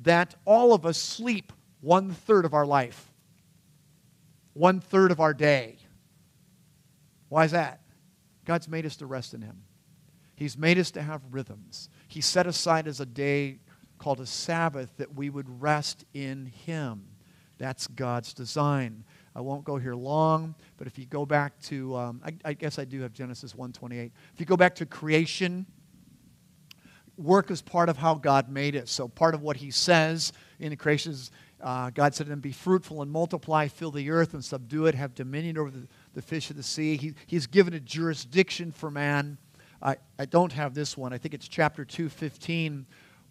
that 0.00 0.34
all 0.44 0.74
of 0.74 0.84
us 0.86 0.98
sleep 0.98 1.52
one 1.80 2.10
third 2.10 2.44
of 2.44 2.54
our 2.54 2.66
life, 2.66 3.12
one 4.52 4.80
third 4.80 5.10
of 5.10 5.20
our 5.20 5.34
day. 5.34 5.78
Why 7.28 7.44
is 7.44 7.52
that? 7.52 7.80
God's 8.44 8.68
made 8.68 8.86
us 8.86 8.96
to 8.96 9.06
rest 9.06 9.34
in 9.34 9.42
Him. 9.42 9.62
He's 10.36 10.58
made 10.58 10.78
us 10.78 10.90
to 10.92 11.02
have 11.02 11.22
rhythms. 11.30 11.88
He 12.14 12.20
set 12.20 12.46
aside 12.46 12.86
as 12.86 13.00
a 13.00 13.06
day 13.06 13.58
called 13.98 14.20
a 14.20 14.26
Sabbath 14.26 14.96
that 14.98 15.16
we 15.16 15.30
would 15.30 15.60
rest 15.60 16.04
in 16.14 16.46
Him. 16.46 17.08
That's 17.58 17.88
God's 17.88 18.32
design. 18.32 19.02
I 19.34 19.40
won't 19.40 19.64
go 19.64 19.78
here 19.78 19.96
long, 19.96 20.54
but 20.76 20.86
if 20.86 20.96
you 20.96 21.06
go 21.06 21.26
back 21.26 21.60
to, 21.62 21.96
um, 21.96 22.22
I, 22.24 22.34
I, 22.44 22.52
guess 22.52 22.78
I 22.78 22.84
do 22.84 23.00
have 23.00 23.12
Genesis 23.12 23.54
1:28. 23.54 24.12
If 24.32 24.38
you 24.38 24.46
go 24.46 24.56
back 24.56 24.76
to 24.76 24.86
creation, 24.86 25.66
work 27.16 27.50
is 27.50 27.60
part 27.60 27.88
of 27.88 27.96
how 27.96 28.14
God 28.14 28.48
made 28.48 28.76
it. 28.76 28.88
So 28.88 29.08
part 29.08 29.34
of 29.34 29.42
what 29.42 29.56
He 29.56 29.72
says 29.72 30.32
in 30.60 30.70
the 30.70 30.76
creation 30.76 31.10
is, 31.10 31.32
uh, 31.60 31.90
God 31.90 32.14
said 32.14 32.26
to 32.26 32.30
them, 32.30 32.38
"Be 32.38 32.52
fruitful 32.52 33.02
and 33.02 33.10
multiply, 33.10 33.66
fill 33.66 33.90
the 33.90 34.08
earth 34.10 34.34
and 34.34 34.44
subdue 34.44 34.86
it, 34.86 34.94
have 34.94 35.16
dominion 35.16 35.58
over 35.58 35.72
the, 35.72 35.88
the 36.12 36.22
fish 36.22 36.48
of 36.48 36.54
the 36.54 36.62
sea." 36.62 36.96
He, 36.96 37.14
he's 37.26 37.48
given 37.48 37.74
a 37.74 37.80
jurisdiction 37.80 38.70
for 38.70 38.88
man. 38.88 39.36
I, 39.82 39.96
I 40.18 40.24
don't 40.26 40.52
have 40.52 40.74
this 40.74 40.96
one. 40.96 41.12
I 41.12 41.18
think 41.18 41.34
it's 41.34 41.48
chapter 41.48 41.84
2:15 41.84 42.84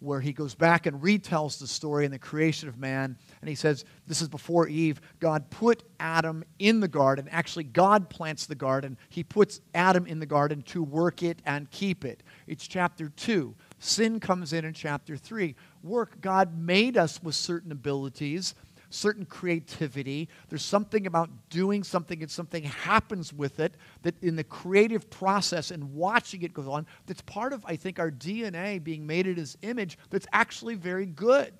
where 0.04 0.20
he 0.20 0.32
goes 0.32 0.54
back 0.54 0.86
and 0.86 1.00
retells 1.00 1.58
the 1.58 1.66
story 1.66 2.04
in 2.04 2.10
the 2.10 2.18
creation 2.18 2.68
of 2.68 2.78
man. 2.78 3.16
And 3.40 3.48
he 3.48 3.54
says, 3.54 3.84
This 4.06 4.20
is 4.20 4.28
before 4.28 4.68
Eve. 4.68 5.00
God 5.18 5.48
put 5.50 5.82
Adam 5.98 6.44
in 6.58 6.80
the 6.80 6.88
garden. 6.88 7.28
Actually, 7.30 7.64
God 7.64 8.10
plants 8.10 8.46
the 8.46 8.54
garden. 8.54 8.98
He 9.08 9.24
puts 9.24 9.60
Adam 9.74 10.06
in 10.06 10.18
the 10.18 10.26
garden 10.26 10.62
to 10.62 10.82
work 10.82 11.22
it 11.22 11.40
and 11.46 11.70
keep 11.70 12.04
it. 12.04 12.22
It's 12.46 12.66
chapter 12.66 13.08
2. 13.08 13.54
Sin 13.78 14.20
comes 14.20 14.52
in 14.52 14.64
in 14.64 14.74
chapter 14.74 15.16
3. 15.16 15.54
Work. 15.82 16.20
God 16.20 16.58
made 16.58 16.96
us 16.96 17.22
with 17.22 17.34
certain 17.34 17.72
abilities 17.72 18.54
certain 18.94 19.26
creativity. 19.26 20.28
There's 20.48 20.64
something 20.64 21.06
about 21.06 21.30
doing 21.50 21.82
something 21.82 22.22
and 22.22 22.30
something 22.30 22.62
happens 22.62 23.32
with 23.32 23.60
it 23.60 23.76
that 24.02 24.14
in 24.22 24.36
the 24.36 24.44
creative 24.44 25.10
process 25.10 25.70
and 25.70 25.94
watching 25.94 26.42
it 26.42 26.54
go 26.54 26.70
on, 26.70 26.86
that's 27.06 27.20
part 27.22 27.52
of, 27.52 27.64
I 27.66 27.76
think, 27.76 27.98
our 27.98 28.10
DNA 28.10 28.82
being 28.82 29.06
made 29.06 29.26
in 29.26 29.36
his 29.36 29.58
image 29.62 29.98
that's 30.10 30.26
actually 30.32 30.76
very 30.76 31.06
good 31.06 31.52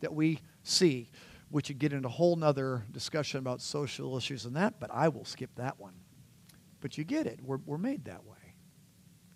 that 0.00 0.12
we 0.12 0.40
see, 0.62 1.10
which 1.50 1.68
would 1.68 1.78
get 1.78 1.92
into 1.92 2.08
a 2.08 2.10
whole 2.10 2.36
nother 2.36 2.84
discussion 2.92 3.38
about 3.38 3.60
social 3.60 4.16
issues 4.16 4.44
and 4.44 4.56
that, 4.56 4.78
but 4.78 4.90
I 4.92 5.08
will 5.08 5.24
skip 5.24 5.50
that 5.56 5.80
one. 5.80 5.94
But 6.80 6.98
you 6.98 7.04
get 7.04 7.26
it. 7.26 7.40
We're, 7.42 7.60
we're 7.64 7.78
made 7.78 8.04
that 8.04 8.24
way. 8.24 8.36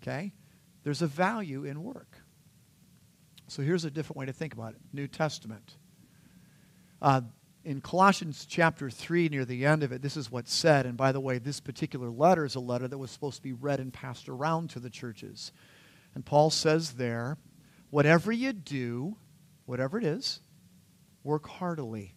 Okay? 0.03 0.33
There's 0.83 1.01
a 1.01 1.07
value 1.07 1.65
in 1.65 1.83
work. 1.83 2.17
So 3.47 3.61
here's 3.61 3.85
a 3.85 3.91
different 3.91 4.17
way 4.17 4.25
to 4.25 4.33
think 4.33 4.53
about 4.53 4.73
it 4.73 4.79
New 4.93 5.07
Testament. 5.07 5.77
Uh, 7.01 7.21
in 7.67 7.81
Colossians 7.81 8.45
chapter 8.45 8.89
3, 8.89 9.27
near 9.27 9.43
the 9.43 9.65
end 9.65 9.83
of 9.83 9.91
it, 9.91 10.01
this 10.01 10.15
is 10.15 10.31
what's 10.31 10.53
said. 10.53 10.85
And 10.85 10.95
by 10.95 11.11
the 11.11 11.19
way, 11.19 11.37
this 11.37 11.59
particular 11.59 12.09
letter 12.09 12.45
is 12.45 12.55
a 12.55 12.61
letter 12.61 12.87
that 12.87 12.97
was 12.97 13.11
supposed 13.11 13.35
to 13.35 13.43
be 13.43 13.51
read 13.51 13.81
and 13.81 13.93
passed 13.93 14.29
around 14.29 14.69
to 14.69 14.79
the 14.79 14.89
churches. 14.89 15.51
And 16.15 16.25
Paul 16.25 16.49
says 16.49 16.93
there, 16.93 17.37
whatever 17.89 18.31
you 18.31 18.53
do, 18.53 19.17
whatever 19.65 19.97
it 19.97 20.05
is, 20.05 20.39
work 21.25 21.45
heartily. 21.45 22.15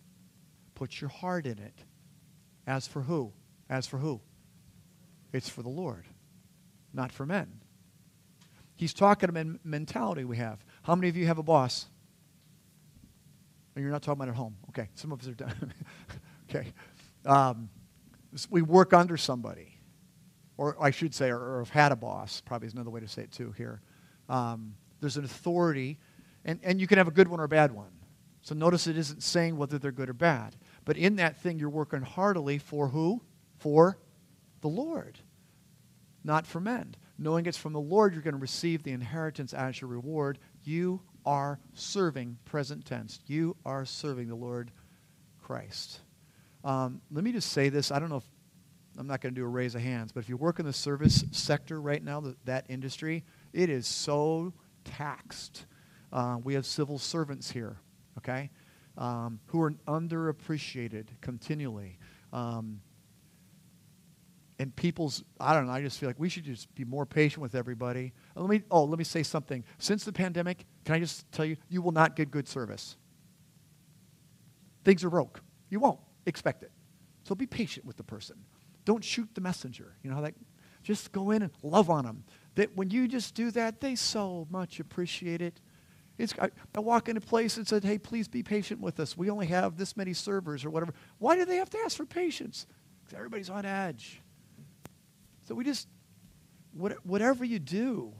Put 0.77 1.01
your 1.01 1.11
heart 1.11 1.47
in 1.47 1.59
it. 1.59 1.83
As 2.65 2.87
for 2.87 3.03
who? 3.03 3.33
As 3.69 3.89
for 3.89 3.99
who? 3.99 4.21
It's 5.33 5.49
for 5.49 5.65
the 5.65 5.69
Lord, 5.69 6.05
not 6.95 7.11
for 7.11 7.27
men. 7.27 7.61
He's 8.77 8.95
talking 8.95 9.29
about 9.29 9.65
mentality 9.65 10.25
we 10.25 10.37
have. 10.37 10.65
How 10.85 10.95
many 10.95 11.09
of 11.09 11.17
you 11.17 11.27
have 11.27 11.39
a 11.39 11.43
boss? 11.43 11.87
You're 13.77 13.91
not 13.91 14.03
talking 14.03 14.23
about 14.23 14.29
at 14.29 14.37
home. 14.37 14.57
Okay, 14.71 14.89
some 14.95 15.13
of 15.13 15.21
us 15.21 15.29
are 15.29 15.35
done. 15.35 15.73
okay. 16.51 16.73
Um, 17.25 17.69
we 18.49 18.63
work 18.63 18.93
under 18.93 19.17
somebody, 19.17 19.79
or 20.57 20.77
I 20.81 20.91
should 20.91 21.15
say, 21.15 21.31
or, 21.31 21.39
or, 21.39 21.59
have 21.59 21.71
had 21.71 21.93
a 21.93 21.97
boss, 21.97 22.41
probably 22.41 22.69
is 22.69 22.75
another 22.75 22.91
way 22.91 23.01
to 23.01 23.09
say 23.09 23.23
it 23.23 23.33
too 23.33 23.53
here. 23.53 23.81
Um, 24.29 24.75
there's 25.01 25.17
an 25.17 25.25
authority, 25.25 25.99
and, 26.45 26.61
and 26.63 26.81
you 26.81 26.87
can 26.87 26.99
have 26.99 27.09
a 27.09 27.13
good 27.13 27.29
one 27.29 27.41
or 27.41 27.45
a 27.45 27.49
bad 27.49 27.73
one. 27.73 27.91
So 28.43 28.55
notice 28.55 28.87
it 28.87 28.97
isn't 28.97 29.23
saying 29.23 29.57
whether 29.57 29.79
they're 29.79 29.93
good 29.93 30.09
or 30.09 30.15
bad. 30.15 30.57
But 30.85 30.97
in 30.97 31.17
that 31.17 31.37
thing, 31.37 31.59
you're 31.59 31.69
working 31.69 32.03
heartily 32.03 32.59
for 32.59 32.89
who? 32.89 33.23
For 33.59 33.99
the 34.61 34.69
Lord, 34.69 35.19
not 36.25 36.47
for 36.47 36.61
men. 36.61 36.95
Knowing 37.19 37.45
it's 37.45 37.59
from 37.59 37.75
the 37.75 37.81
Lord, 37.81 38.15
you're 38.15 38.23
going 38.23 38.35
to 38.35 38.41
receive 38.41 38.83
the 38.83 38.93
inheritance 38.93 39.53
as 39.53 39.81
your 39.81 39.91
reward. 39.91 40.39
You 40.65 41.03
are 41.25 41.59
serving, 41.75 42.39
present 42.45 42.85
tense. 42.85 43.21
You 43.27 43.57
are 43.65 43.85
serving 43.85 44.29
the 44.29 44.35
Lord 44.35 44.71
Christ. 45.43 46.01
Um, 46.65 47.01
let 47.11 47.25
me 47.25 47.33
just 47.33 47.53
say 47.53 47.69
this. 47.69 47.91
I 47.91 47.99
don't 47.99 48.11
know 48.11 48.17
if 48.17 48.29
I'm 48.99 49.07
not 49.07 49.21
going 49.21 49.35
to 49.35 49.41
do 49.41 49.45
a 49.45 49.49
raise 49.49 49.75
of 49.75 49.81
hands, 49.81 50.13
but 50.13 50.21
if 50.21 50.29
you 50.29 50.37
work 50.37 50.59
in 50.59 50.67
the 50.67 50.73
service 50.73 51.25
sector 51.31 51.81
right 51.81 52.03
now, 52.03 52.21
that, 52.21 52.45
that 52.47 52.67
industry, 52.69 53.25
it 53.53 53.71
is 53.71 53.87
so 53.87 54.53
taxed. 54.85 55.67
Uh, 56.13 56.39
we 56.43 56.55
have 56.55 56.67
civil 56.67 56.99
servants 56.99 57.51
here, 57.51 57.79
okay, 58.19 58.51
um, 58.99 59.41
who 59.47 59.63
are 59.63 59.71
underappreciated 59.87 61.07
continually. 61.21 61.99
Um, 62.33 62.81
and 64.61 64.77
people's 64.77 65.25
i 65.41 65.55
don't 65.55 65.67
know 65.67 65.73
i 65.73 65.81
just 65.81 65.99
feel 65.99 66.09
like 66.09 66.21
we 66.21 66.29
should 66.29 66.45
just 66.45 66.73
be 66.75 66.85
more 66.85 67.07
patient 67.07 67.41
with 67.41 67.55
everybody. 67.55 68.13
Let 68.37 68.49
me 68.49 68.63
oh 68.71 68.85
let 68.85 68.99
me 68.99 69.05
say 69.05 69.23
something. 69.23 69.65
Since 69.79 70.05
the 70.05 70.13
pandemic 70.13 70.67
can 70.85 70.95
i 70.95 71.01
just 71.01 71.31
tell 71.33 71.47
you 71.47 71.57
you 71.69 71.81
will 71.81 71.93
not 71.93 72.15
get 72.15 72.31
good 72.31 72.47
service. 72.47 72.97
Things 74.85 75.03
are 75.03 75.11
broke. 75.11 75.41
You 75.71 75.81
won't 75.81 75.99
expect 76.27 76.63
it. 76.63 76.71
So 77.25 77.35
be 77.35 77.47
patient 77.47 77.87
with 77.87 77.97
the 77.97 78.05
person. 78.05 78.37
Don't 78.85 79.03
shoot 79.03 79.29
the 79.35 79.41
messenger. 79.41 79.97
You 80.03 80.11
know 80.11 80.17
how 80.17 80.23
that 80.23 80.35
just 80.83 81.11
go 81.11 81.31
in 81.31 81.43
and 81.43 81.53
love 81.63 81.89
on 81.89 82.05
them 82.05 82.25
that 82.55 82.77
when 82.77 82.91
you 82.91 83.09
just 83.09 83.35
do 83.35 83.51
that 83.53 83.81
they 83.81 83.95
so 83.95 84.47
much 84.51 84.79
appreciate 84.79 85.41
it. 85.41 85.61
It's, 86.19 86.35
I, 86.39 86.51
I 86.75 86.81
walk 86.81 87.09
into 87.09 87.23
a 87.23 87.27
place 87.27 87.57
and 87.57 87.67
said, 87.67 87.83
hey, 87.83 87.97
please 87.97 88.29
be 88.29 88.43
patient 88.43 88.79
with 88.79 89.01
us. 89.01 89.17
We 89.17 89.31
only 89.31 89.47
have 89.47 89.79
this 89.79 89.97
many 89.97 90.13
servers 90.13 90.67
or 90.67 90.71
whatever. 90.71 90.93
Why 91.17 91.35
do 91.35 91.47
they 91.47 91.57
have 91.57 91.71
to 91.71 91.79
ask 91.79 91.97
for 91.97 92.05
patience? 92.05 92.67
Because 93.03 93.17
everybody's 93.17 93.49
on 93.49 93.65
edge. 93.65 94.21
So 95.51 95.57
we 95.57 95.65
just, 95.65 95.89
whatever 97.03 97.45
you 97.45 97.59
do, 97.59 98.13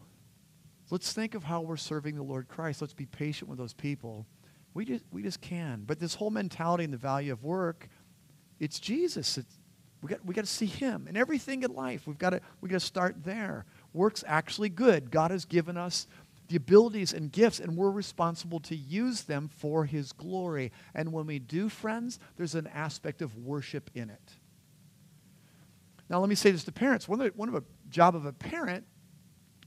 let's 0.91 1.13
think 1.13 1.37
of 1.37 1.45
how 1.45 1.61
we're 1.61 1.77
serving 1.77 2.17
the 2.17 2.25
Lord 2.25 2.49
Christ. 2.49 2.81
Let's 2.81 2.93
be 2.93 3.07
patient 3.07 3.49
with 3.49 3.57
those 3.57 3.73
people. 3.73 4.27
We 4.75 4.85
just, 4.85 5.05
we 5.13 5.23
just 5.23 5.41
can. 5.41 5.85
But 5.87 6.01
this 6.01 6.17
whole 6.17 6.31
mentality 6.31 6.83
and 6.83 6.93
the 6.93 6.99
value 6.99 7.33
of 7.33 7.45
work, 7.45 7.89
it's 8.59 8.81
Jesus. 8.81 9.39
It's, 9.39 9.61
we 10.03 10.09
got, 10.09 10.27
we 10.27 10.35
got 10.35 10.45
to 10.45 10.51
see 10.51 10.67
him 10.67 11.07
in 11.07 11.17
everything 11.17 11.63
in 11.63 11.73
life. 11.73 12.05
We've 12.05 12.19
got 12.19 12.31
to, 12.31 12.41
we 12.61 12.69
got 12.69 12.81
to 12.81 12.85
start 12.85 13.23
there. 13.23 13.65
Work's 13.93 14.25
actually 14.27 14.71
good. 14.71 15.13
God 15.13 15.31
has 15.31 15.45
given 15.45 15.77
us 15.77 16.09
the 16.49 16.57
abilities 16.57 17.13
and 17.13 17.31
gifts, 17.31 17.61
and 17.61 17.77
we're 17.77 17.93
responsible 17.93 18.59
to 18.59 18.75
use 18.75 19.23
them 19.23 19.49
for 19.57 19.85
his 19.85 20.11
glory. 20.11 20.73
And 20.97 21.13
when 21.13 21.27
we 21.27 21.39
do, 21.39 21.69
friends, 21.69 22.19
there's 22.37 22.57
an 22.57 22.67
aspect 22.67 23.23
of 23.23 23.37
worship 23.37 23.89
in 23.95 24.11
it. 24.11 24.33
Now, 26.11 26.19
let 26.19 26.29
me 26.29 26.35
say 26.35 26.51
this 26.51 26.65
to 26.65 26.73
parents. 26.73 27.09
One 27.09 27.21
of, 27.21 27.27
the, 27.27 27.39
one 27.39 27.49
of 27.49 27.55
a 27.55 27.63
job 27.89 28.17
of 28.17 28.27
a 28.27 28.33
parent, 28.33 28.85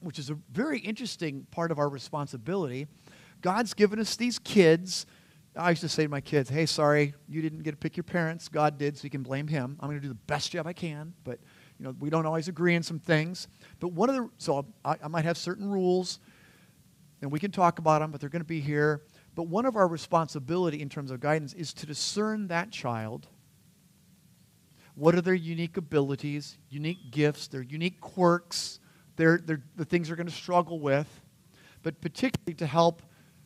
which 0.02 0.20
is 0.20 0.30
a 0.30 0.38
very 0.52 0.78
interesting 0.80 1.48
part 1.52 1.72
of 1.72 1.80
our 1.80 1.88
responsibility, 1.88 2.88
God's 3.42 3.74
given 3.74 3.98
us 3.98 4.18
these 4.18 4.40
kids. 4.40 5.06
I 5.56 5.70
used 5.70 5.82
to 5.82 5.90
say 5.90 6.04
to 6.04 6.10
my 6.10 6.20
kids, 6.20 6.50
hey, 6.50 6.66
sorry, 6.66 7.14
you 7.30 7.42
didn't 7.42 7.64
get 7.64 7.72
to 7.72 7.78
pick 7.78 7.96
your 7.96 8.04
parents. 8.04 8.50
God 8.50 8.78
did, 8.78 8.98
so 8.98 9.06
you 9.06 9.10
can 9.10 9.24
blame 9.24 9.48
him. 9.48 9.78
I'm 9.80 9.88
going 9.88 10.02
to 10.02 10.02
do 10.02 10.10
the 10.10 10.16
best 10.16 10.52
job 10.52 10.68
I 10.68 10.74
can, 10.74 11.14
but 11.24 11.40
you 11.80 11.86
know, 11.86 11.96
we 12.00 12.10
don't 12.10 12.26
always 12.26 12.50
agree 12.50 12.76
on 12.76 12.84
some 12.84 13.00
things. 13.00 13.48
But 13.80 13.94
one 13.94 14.10
of 14.10 14.16
the, 14.16 14.30
so 14.38 14.66
I, 14.84 14.98
I 15.02 15.08
might 15.08 15.24
have 15.24 15.38
certain 15.38 15.70
rules, 15.70 16.20
and 17.22 17.32
we 17.32 17.40
can 17.40 17.52
talk 17.52 17.80
about 17.80 18.00
them, 18.00 18.12
but 18.12 18.20
they're 18.20 18.30
going 18.30 18.42
to 18.42 18.46
be 18.46 18.60
here. 18.60 19.04
But 19.34 19.44
one 19.44 19.66
of 19.66 19.78
our 19.78 19.88
responsibility 19.88 20.82
in 20.82 20.90
terms 20.90 21.10
of 21.10 21.22
guidance 21.22 21.54
is 21.54 21.74
to 21.76 21.86
discern 21.86 22.48
that 22.48 22.70
child 22.70 23.30
what 24.96 25.16
are 25.16 25.22
their 25.22 25.34
unique 25.34 25.78
abilities, 25.78 26.58
unique 26.70 27.12
gifts, 27.12 27.48
their 27.48 27.62
unique 27.62 28.00
quirks, 28.00 28.80
their, 29.16 29.38
their, 29.38 29.62
the 29.76 29.86
things 29.86 30.08
they're 30.08 30.18
going 30.18 30.28
to 30.28 30.34
struggle 30.34 30.80
with, 30.80 31.08
but 31.82 32.00
particularly 32.02 32.56
to 32.56 32.66
help. 32.66 33.02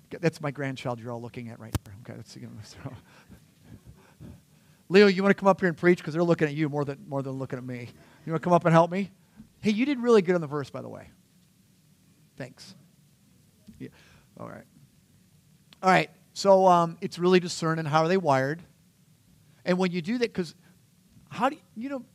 That's 0.10 0.42
my 0.42 0.52
grandchild 0.52 1.00
you're 1.00 1.12
all 1.12 1.22
looking 1.22 1.50
at 1.50 1.60
right 1.60 1.76
there. 1.84 1.94
Okay, 2.02 2.14
let's 2.16 2.32
see. 2.32 2.42
Leo, 4.90 5.08
you 5.08 5.22
want 5.22 5.36
to 5.36 5.40
come 5.40 5.50
up 5.50 5.60
here 5.60 5.68
and 5.68 5.78
preach? 5.78 5.98
Because 5.98 6.14
they're 6.14 6.24
looking 6.24 6.48
at 6.48 6.54
you 6.54 6.70
more 6.70 6.86
than, 6.86 7.04
more 7.08 7.22
than 7.22 7.34
looking 7.34 7.58
at 7.58 7.66
me. 7.66 7.90
You 8.26 8.32
want 8.32 8.42
to 8.42 8.44
come 8.44 8.54
up 8.54 8.66
and 8.66 8.74
help 8.74 8.90
me? 8.90 9.12
Hey, 9.60 9.72
you 9.72 9.86
did 9.86 10.00
really 10.00 10.22
good 10.22 10.36
on 10.36 10.42
the 10.42 10.48
verse, 10.48 10.70
by 10.70 10.82
the 10.82 10.90
way. 10.90 11.10
Thanks. 12.38 12.76
Yeah. 13.80 13.90
All 14.40 14.48
right. 14.48 14.64
All 15.84 15.90
right. 15.90 16.10
So 16.34 16.68
um, 16.68 16.98
it's 17.02 17.20
really 17.20 17.40
discerning 17.40 17.86
how 17.86 18.04
are 18.04 18.08
they 18.08 18.18
wired. 18.18 18.62
And 19.66 19.78
when 19.78 19.92
you 19.92 20.02
do 20.02 20.18
that, 20.20 20.34
because 20.34 20.56
how 21.30 21.50
do 21.50 21.56
you, 21.56 21.62
you 21.76 21.90
know, 21.90 22.06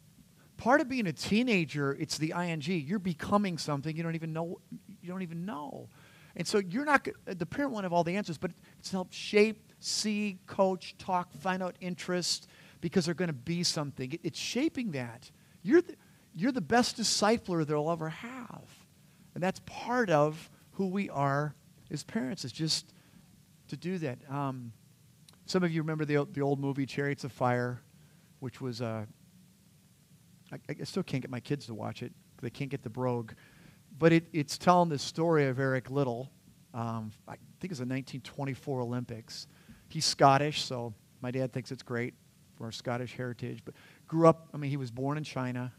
part 0.56 0.80
of 0.80 0.88
being 0.88 1.06
a 1.06 1.12
teenager, 1.12 1.92
it's 1.98 2.18
the 2.18 2.32
ing. 2.36 2.62
You're 2.62 2.98
becoming 2.98 3.58
something 3.58 3.96
you 3.96 4.02
don't 4.02 4.14
even 4.14 4.32
know. 4.32 4.60
You 5.00 5.08
don't 5.08 5.22
even 5.22 5.44
know. 5.44 5.88
And 6.36 6.46
so 6.46 6.58
you're 6.58 6.84
not, 6.84 7.06
the 7.26 7.44
parent 7.44 7.72
won't 7.72 7.84
have 7.84 7.92
all 7.92 8.04
the 8.04 8.16
answers, 8.16 8.38
but 8.38 8.52
it's 8.78 8.90
help 8.90 9.12
shape, 9.12 9.72
see, 9.80 10.38
coach, 10.46 10.96
talk, 10.96 11.32
find 11.32 11.62
out 11.62 11.76
interest, 11.80 12.48
because 12.80 13.04
they're 13.04 13.14
going 13.14 13.28
to 13.28 13.34
be 13.34 13.62
something. 13.62 14.18
It's 14.22 14.38
shaping 14.38 14.92
that. 14.92 15.30
You're 15.62 15.82
the, 15.82 15.94
you're 16.34 16.52
the 16.52 16.62
best 16.62 16.96
discipler 16.96 17.66
they'll 17.66 17.90
ever 17.90 18.08
have. 18.08 18.64
And 19.34 19.42
that's 19.42 19.60
part 19.66 20.08
of 20.08 20.50
who 20.72 20.86
we 20.86 21.10
are 21.10 21.54
as 21.90 22.02
parents, 22.02 22.44
is 22.44 22.52
just 22.52 22.94
to 23.68 23.76
do 23.76 23.98
that. 23.98 24.18
Um, 24.30 24.72
some 25.44 25.62
of 25.62 25.70
you 25.70 25.82
remember 25.82 26.06
the, 26.06 26.26
the 26.32 26.40
old 26.40 26.60
movie 26.60 26.86
Chariots 26.86 27.24
of 27.24 27.32
Fire, 27.32 27.82
which 28.42 28.60
was, 28.60 28.82
uh, 28.82 29.04
I, 30.52 30.58
I 30.68 30.82
still 30.82 31.04
can't 31.04 31.22
get 31.22 31.30
my 31.30 31.38
kids 31.38 31.66
to 31.66 31.74
watch 31.74 32.02
it. 32.02 32.12
They 32.40 32.50
can't 32.50 32.72
get 32.72 32.82
the 32.82 32.90
brogue. 32.90 33.34
But 34.00 34.12
it, 34.12 34.24
it's 34.32 34.58
telling 34.58 34.88
the 34.88 34.98
story 34.98 35.46
of 35.46 35.60
Eric 35.60 35.92
Liddell. 35.92 36.28
Um, 36.74 37.12
I 37.28 37.36
think 37.60 37.70
it's 37.70 37.78
the 37.78 37.86
1924 37.86 38.80
Olympics. 38.80 39.46
He's 39.88 40.04
Scottish, 40.04 40.64
so 40.64 40.92
my 41.20 41.30
dad 41.30 41.52
thinks 41.52 41.70
it's 41.70 41.84
great 41.84 42.14
for 42.56 42.64
our 42.64 42.72
Scottish 42.72 43.14
heritage. 43.14 43.60
But 43.64 43.74
grew 44.08 44.26
up, 44.26 44.48
I 44.52 44.56
mean, 44.56 44.70
he 44.70 44.76
was 44.76 44.90
born 44.90 45.18
in 45.18 45.22
China. 45.22 45.72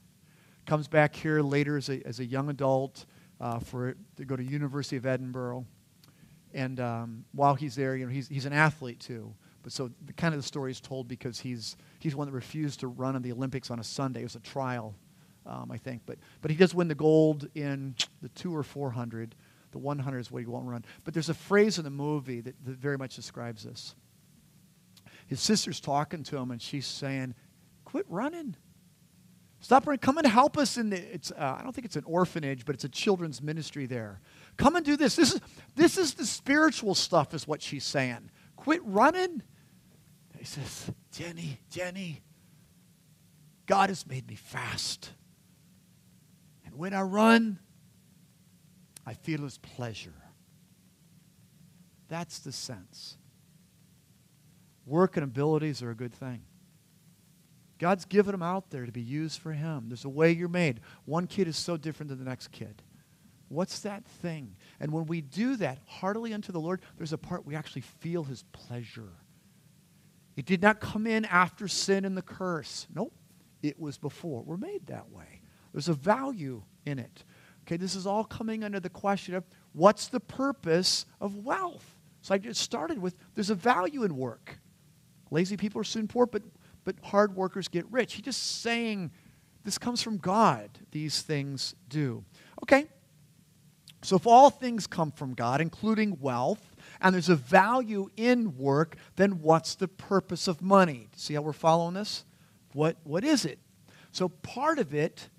Comes 0.66 0.88
back 0.88 1.14
here 1.18 1.42
later 1.42 1.76
as 1.76 1.90
a, 1.90 2.02
as 2.08 2.22
a 2.22 2.26
young 2.26 2.50
adult 2.50 3.06
uh, 3.42 3.60
for 3.60 3.98
to 4.16 4.24
go 4.24 4.38
to 4.38 4.44
University 4.44 4.96
of 4.96 5.06
Edinburgh. 5.06 5.66
And 6.54 6.80
um, 6.80 7.26
while 7.34 7.56
he's 7.56 7.76
there, 7.76 7.98
you 7.98 8.06
know, 8.06 8.12
he's, 8.12 8.30
he's 8.30 8.46
an 8.46 8.54
athlete 8.54 9.02
too. 9.02 9.36
But 9.64 9.72
so 9.72 9.90
the 10.06 10.14
kind 10.14 10.34
of 10.34 10.42
the 10.42 10.48
story 10.48 10.72
is 10.72 10.82
told 10.82 11.08
because 11.08 11.40
he's, 11.40 11.78
he's 12.00 12.16
one 12.16 12.28
that 12.28 12.34
refused 12.34 12.82
to 12.82 12.88
run 12.88 13.16
in 13.16 13.22
the 13.22 13.32
Olympics 13.32 13.72
on 13.72 13.80
a 13.80 13.84
Sunday. 13.84 14.20
It 14.20 14.24
was 14.24 14.36
a 14.36 14.42
trial, 14.42 14.94
um, 15.46 15.72
I 15.72 15.78
think. 15.78 16.02
But, 16.06 16.20
but 16.42 16.52
he 16.52 16.58
does 16.58 16.76
win 16.76 16.90
the 16.90 16.96
gold 16.96 17.48
in 17.56 17.96
the 18.22 18.30
two 18.30 18.56
or 18.56 18.62
400. 18.62 19.36
The 19.72 19.80
100 19.80 20.20
is 20.20 20.32
what 20.32 20.42
he 20.42 20.46
won't 20.46 20.68
run. 20.68 20.86
But 21.06 21.14
there's 21.14 21.30
a 21.30 21.34
phrase 21.34 21.78
in 21.78 21.86
the 21.86 21.90
movie 21.90 22.42
that, 22.42 22.56
that 22.66 22.78
very 22.78 22.98
much 22.98 23.16
describes 23.16 23.64
this. 23.64 23.96
His 25.28 25.40
sister's 25.40 25.80
talking 25.80 26.24
to 26.24 26.38
him, 26.38 26.52
and 26.52 26.62
she's 26.62 26.86
saying, 26.86 27.34
Quit 27.86 28.06
running. 28.10 28.56
Stop 29.62 29.88
running. 29.88 30.00
Come 30.00 30.18
and 30.18 30.28
help 30.28 30.58
us 30.58 30.78
in 30.78 30.90
the, 30.90 30.98
it's, 31.14 31.32
uh, 31.32 31.58
I 31.58 31.64
don't 31.64 31.74
think 31.74 31.86
it's 31.86 31.96
an 31.96 32.04
orphanage, 32.06 32.66
but 32.66 32.76
it's 32.76 32.84
a 32.84 32.90
children's 32.90 33.42
ministry 33.42 33.86
there. 33.86 34.20
Come 34.58 34.76
and 34.76 34.86
do 34.86 34.98
this. 34.98 35.16
This 35.16 35.34
is, 35.34 35.42
this 35.76 35.98
is 35.98 36.16
the 36.16 36.26
spiritual 36.26 36.96
stuff, 36.96 37.34
is 37.34 37.48
what 37.48 37.62
she's 37.62 37.86
saying. 37.86 38.30
Quit 38.58 38.82
running. 38.84 39.42
He 40.44 40.48
says, 40.48 40.92
Jenny, 41.14 41.58
Jenny, 41.70 42.22
God 43.66 43.88
has 43.88 44.06
made 44.06 44.28
me 44.28 44.36
fast. 44.36 45.12
And 46.66 46.76
when 46.76 46.94
I 46.94 47.04
run, 47.04 47.60
I 49.06 49.14
feel 49.14 49.44
his 49.44 49.58
pleasure. 49.58 50.12
That's 52.10 52.40
the 52.40 52.52
sense. 52.52 53.16
Work 54.86 55.16
and 55.16 55.24
abilities 55.24 55.82
are 55.82 55.92
a 55.92 55.96
good 55.96 56.14
thing. 56.14 56.42
God's 57.80 58.04
given 58.04 58.34
them 58.34 58.44
out 58.44 58.70
there 58.70 58.86
to 58.86 58.92
be 58.92 59.02
used 59.02 59.40
for 59.40 59.54
him. 59.54 59.86
There's 59.88 60.04
a 60.04 60.10
way 60.10 60.34
you're 60.34 60.50
made. 60.50 60.82
One 61.06 61.26
kid 61.26 61.48
is 61.48 61.56
so 61.56 61.78
different 61.78 62.10
than 62.10 62.20
the 62.20 62.30
next 62.30 62.52
kid. 62.52 62.82
What's 63.48 63.80
that 63.80 64.04
thing? 64.04 64.58
And 64.82 64.92
when 64.92 65.06
we 65.06 65.22
do 65.22 65.56
that 65.56 65.80
heartily 65.86 66.34
unto 66.34 66.52
the 66.52 66.60
Lord, 66.60 66.82
there's 66.98 67.14
a 67.14 67.18
part 67.18 67.46
we 67.46 67.56
actually 67.56 67.84
feel 67.84 68.26
his 68.26 68.44
pleasure. 68.52 69.14
It 70.36 70.46
did 70.46 70.62
not 70.62 70.80
come 70.80 71.06
in 71.06 71.26
after 71.26 71.68
sin 71.68 72.06
and 72.06 72.18
the 72.18 72.22
curse. 72.22 72.88
Nope. 72.94 73.14
It 73.62 73.80
was 73.80 73.98
before. 73.98 74.42
We're 74.42 74.58
made 74.58 74.88
that 74.88 75.10
way. 75.10 75.42
There's 75.72 75.90
a 75.90 75.94
value 75.94 76.64
in 76.86 77.00
it. 77.00 77.24
Okay, 77.64 77.78
this 77.78 77.96
is 77.96 78.06
all 78.06 78.26
coming 78.26 78.64
under 78.64 78.80
the 78.80 78.90
question 78.90 79.36
of 79.36 79.46
what's 79.72 80.08
the 80.08 80.20
purpose 80.20 81.06
of 81.22 81.46
wealth? 81.46 81.96
So 82.22 82.36
I 82.36 82.38
just 82.38 82.62
started 82.62 83.00
with 83.00 83.16
there's 83.36 83.50
a 83.50 83.56
value 83.56 84.04
in 84.04 84.16
work. 84.18 84.60
Lazy 85.32 85.58
people 85.58 85.80
are 85.82 85.86
soon 85.86 86.08
poor, 86.08 86.26
but, 86.26 86.44
but 86.84 86.96
hard 87.04 87.36
workers 87.36 87.68
get 87.68 87.86
rich. 87.90 88.14
He's 88.14 88.26
just 88.26 88.62
saying 88.62 89.12
this 89.64 89.78
comes 89.78 90.02
from 90.02 90.18
God. 90.18 90.70
These 90.92 91.22
things 91.22 91.74
do. 91.88 92.24
Okay, 92.64 92.88
so 94.04 94.18
if 94.18 94.28
all 94.28 94.50
things 94.50 94.86
come 94.86 95.12
from 95.12 95.34
God, 95.34 95.62
including 95.62 96.18
wealth, 96.20 96.73
and 97.04 97.14
there's 97.14 97.30
a 97.30 97.36
value 97.36 98.10
in 98.16 98.58
work, 98.58 98.96
then 99.18 99.42
what's 99.42 99.76
the 99.76 99.90
purpose 99.90 100.48
of 100.48 100.62
money? 100.62 101.10
See 101.16 101.34
how 101.34 101.42
we're 101.42 101.52
following 101.52 101.94
this? 101.94 102.24
What, 102.72 102.98
what 103.04 103.26
is 103.26 103.46
it? 103.46 103.60
So 104.12 104.30
part 104.30 104.80
of 104.80 104.94
it 104.94 105.30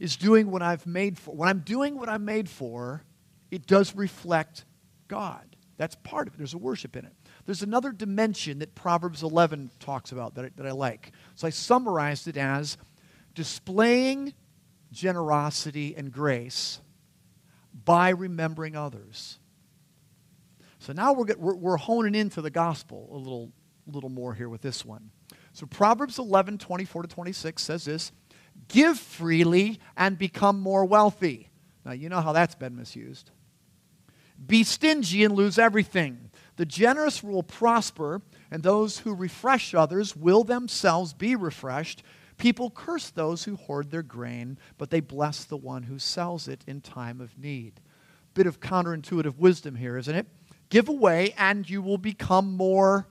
is 0.00 0.16
doing 0.16 0.50
what 0.50 0.60
I've 0.60 0.86
made 0.86 1.16
for. 1.16 1.34
When 1.34 1.48
I'm 1.48 1.60
doing 1.60 1.96
what 1.96 2.08
I'm 2.08 2.24
made 2.24 2.48
for, 2.48 3.04
it 3.50 3.66
does 3.66 3.94
reflect 3.94 4.64
God. 5.06 5.56
That's 5.76 5.94
part 5.94 6.26
of 6.26 6.34
it. 6.34 6.38
There's 6.38 6.54
a 6.54 6.58
worship 6.58 6.96
in 6.96 7.04
it. 7.04 7.12
There's 7.46 7.62
another 7.62 7.92
dimension 7.92 8.58
that 8.58 8.74
Proverbs 8.74 9.22
11 9.22 9.70
talks 9.78 10.10
about 10.10 10.34
that 10.34 10.46
I, 10.46 10.50
that 10.56 10.66
I 10.66 10.72
like. 10.72 11.12
So 11.36 11.46
I 11.46 11.50
summarized 11.50 12.26
it 12.26 12.36
as 12.36 12.76
displaying 13.34 14.34
generosity 14.90 15.94
and 15.96 16.10
grace 16.10 16.80
by 17.84 18.08
remembering 18.08 18.74
others. 18.74 19.38
So 20.78 20.92
now 20.92 21.12
we're, 21.12 21.34
we're, 21.36 21.54
we're 21.54 21.76
honing 21.76 22.14
into 22.14 22.40
the 22.40 22.50
gospel 22.50 23.08
a 23.12 23.16
little, 23.16 23.52
little 23.86 24.10
more 24.10 24.34
here 24.34 24.48
with 24.48 24.62
this 24.62 24.84
one. 24.84 25.10
So 25.52 25.66
Proverbs 25.66 26.18
11, 26.18 26.58
24 26.58 27.02
to 27.02 27.08
26 27.08 27.62
says 27.62 27.84
this 27.84 28.12
Give 28.68 28.98
freely 28.98 29.80
and 29.96 30.18
become 30.18 30.60
more 30.60 30.84
wealthy. 30.84 31.50
Now, 31.84 31.92
you 31.92 32.08
know 32.08 32.20
how 32.20 32.32
that's 32.32 32.54
been 32.54 32.76
misused. 32.76 33.30
Be 34.44 34.62
stingy 34.62 35.24
and 35.24 35.34
lose 35.34 35.58
everything. 35.58 36.30
The 36.56 36.66
generous 36.66 37.22
will 37.22 37.42
prosper, 37.42 38.20
and 38.50 38.62
those 38.62 38.98
who 38.98 39.14
refresh 39.14 39.74
others 39.74 40.14
will 40.14 40.44
themselves 40.44 41.12
be 41.12 41.34
refreshed. 41.34 42.02
People 42.36 42.70
curse 42.70 43.10
those 43.10 43.44
who 43.44 43.56
hoard 43.56 43.90
their 43.90 44.02
grain, 44.02 44.58
but 44.76 44.90
they 44.90 45.00
bless 45.00 45.44
the 45.44 45.56
one 45.56 45.84
who 45.84 45.98
sells 45.98 46.46
it 46.46 46.64
in 46.66 46.80
time 46.80 47.20
of 47.20 47.36
need. 47.38 47.80
Bit 48.34 48.46
of 48.46 48.60
counterintuitive 48.60 49.36
wisdom 49.36 49.74
here, 49.74 49.96
isn't 49.96 50.14
it? 50.14 50.26
Give 50.68 50.88
away 50.88 51.34
and 51.38 51.68
you 51.68 51.80
will 51.82 51.98
become 51.98 52.56
more 52.56 53.06